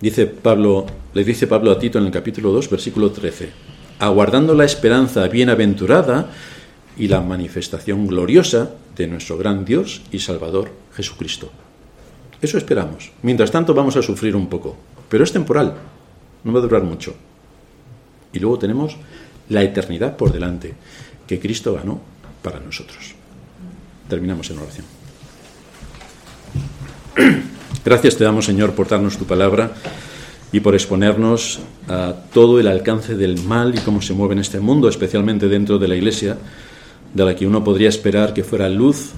Dice 0.00 0.26
Pablo, 0.26 0.86
le 1.12 1.24
dice 1.24 1.46
Pablo 1.46 1.70
a 1.70 1.78
Tito 1.78 1.98
en 1.98 2.06
el 2.06 2.10
capítulo 2.10 2.52
2, 2.52 2.70
versículo 2.70 3.12
13, 3.12 3.50
aguardando 3.98 4.54
la 4.54 4.64
esperanza 4.64 5.28
bienaventurada 5.28 6.30
y 6.96 7.08
la 7.08 7.20
manifestación 7.20 8.06
gloriosa 8.06 8.70
de 8.96 9.06
nuestro 9.08 9.36
gran 9.36 9.66
Dios 9.66 10.00
y 10.10 10.18
Salvador 10.18 10.72
Jesucristo. 10.94 11.50
Eso 12.40 12.56
esperamos. 12.56 13.12
Mientras 13.22 13.50
tanto 13.50 13.74
vamos 13.74 13.96
a 13.96 14.02
sufrir 14.02 14.34
un 14.36 14.48
poco, 14.48 14.74
pero 15.10 15.22
es 15.22 15.32
temporal, 15.32 15.74
no 16.44 16.52
va 16.52 16.60
a 16.60 16.62
durar 16.62 16.82
mucho. 16.82 17.14
Y 18.32 18.38
luego 18.38 18.58
tenemos 18.58 18.96
la 19.50 19.62
eternidad 19.62 20.16
por 20.16 20.32
delante, 20.32 20.72
que 21.26 21.38
Cristo 21.38 21.74
ganó 21.74 22.00
para 22.42 22.58
nosotros. 22.58 23.14
Terminamos 24.08 24.48
en 24.50 24.58
oración. 24.58 24.95
Gracias 27.84 28.16
te 28.16 28.24
damos, 28.24 28.44
Señor, 28.44 28.74
por 28.74 28.88
darnos 28.88 29.16
tu 29.16 29.24
palabra 29.24 29.72
y 30.52 30.60
por 30.60 30.74
exponernos 30.74 31.60
a 31.88 32.14
todo 32.32 32.60
el 32.60 32.68
alcance 32.68 33.14
del 33.14 33.42
mal 33.42 33.74
y 33.74 33.78
cómo 33.78 34.02
se 34.02 34.12
mueve 34.12 34.34
en 34.34 34.40
este 34.40 34.60
mundo, 34.60 34.88
especialmente 34.88 35.48
dentro 35.48 35.78
de 35.78 35.88
la 35.88 35.96
Iglesia, 35.96 36.36
de 37.14 37.24
la 37.24 37.34
que 37.34 37.46
uno 37.46 37.64
podría 37.64 37.88
esperar 37.88 38.34
que 38.34 38.44
fuera 38.44 38.68
luz 38.68 39.10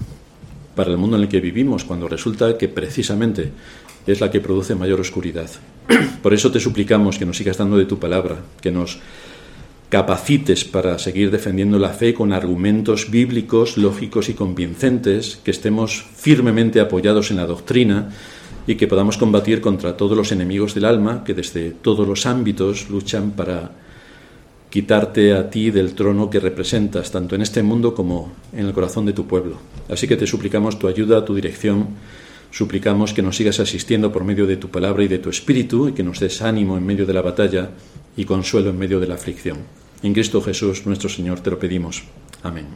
para 0.74 0.90
el 0.90 0.96
mundo 0.96 1.16
en 1.16 1.22
el 1.22 1.28
que 1.28 1.40
vivimos, 1.40 1.84
cuando 1.84 2.09
resulta 2.09 2.57
que 2.57 2.68
precisamente 2.68 3.51
es 4.07 4.20
la 4.20 4.30
que 4.30 4.40
produce 4.40 4.74
mayor 4.74 5.01
oscuridad. 5.01 5.51
Por 6.22 6.32
eso 6.32 6.53
te 6.53 6.61
suplicamos 6.61 7.18
que 7.18 7.26
nos 7.26 7.36
sigas 7.36 7.59
dando 7.59 7.76
de 7.76 7.86
tu 7.86 7.99
palabra, 7.99 8.36
que 8.61 8.70
nos 8.70 8.99
capacites 9.89 10.64
para 10.64 10.99
seguir 10.99 11.30
defendiendo 11.30 11.78
la 11.78 11.91
fe 11.91 12.12
con 12.12 12.32
argumentos 12.32 13.11
bíblicos, 13.11 13.78
lógicos 13.78 14.28
y 14.28 14.34
convincentes, 14.34 15.41
que 15.43 15.51
estemos 15.51 16.05
firmemente 16.14 16.80
apoyados 16.80 17.30
en 17.30 17.39
la 17.39 17.47
doctrina 17.47 18.11
y 18.66 18.74
que 18.74 18.86
podamos 18.86 19.16
combatir 19.16 19.62
contra 19.62 19.97
todos 19.97 20.16
los 20.16 20.30
enemigos 20.30 20.74
del 20.74 20.84
alma 20.84 21.24
que 21.24 21.32
desde 21.32 21.70
todos 21.70 22.07
los 22.07 22.26
ámbitos 22.26 22.91
luchan 22.91 23.30
para 23.30 23.72
quitarte 24.68 25.32
a 25.32 25.49
ti 25.49 25.70
del 25.70 25.95
trono 25.95 26.28
que 26.28 26.41
representas, 26.41 27.11
tanto 27.11 27.34
en 27.34 27.41
este 27.41 27.62
mundo 27.62 27.95
como 27.95 28.32
en 28.53 28.66
el 28.66 28.74
corazón 28.74 29.07
de 29.07 29.14
tu 29.14 29.26
pueblo. 29.26 29.57
Así 29.89 30.07
que 30.07 30.16
te 30.16 30.26
suplicamos 30.26 30.78
tu 30.78 30.86
ayuda, 30.86 31.24
tu 31.24 31.34
dirección, 31.34 31.89
suplicamos 32.51 33.12
que 33.12 33.22
nos 33.22 33.36
sigas 33.36 33.61
asistiendo 33.61 34.12
por 34.12 34.24
medio 34.24 34.46
de 34.46 34.57
tu 34.57 34.70
palabra 34.70 35.05
y 35.05 35.09
de 35.09 35.18
tu 35.18 35.30
espíritu 35.30 35.88
y 35.88 35.92
que 35.92 36.03
nos 36.03 36.20
des 36.20 36.42
ánimo 36.42 36.76
en 36.76 36.86
medio 36.86 37.07
de 37.07 37.14
la 37.14 37.22
batalla 37.22 37.70
y 38.16 38.24
consuelo 38.24 38.70
en 38.70 38.78
medio 38.78 39.01
de 39.01 39.07
la 39.07 39.14
aflicción. 39.14 39.59
En 40.03 40.12
Cristo 40.14 40.40
Jesús, 40.40 40.86
nuestro 40.86 41.09
Señor, 41.09 41.40
te 41.40 41.51
lo 41.51 41.59
pedimos. 41.59 42.05
Amén. 42.42 42.66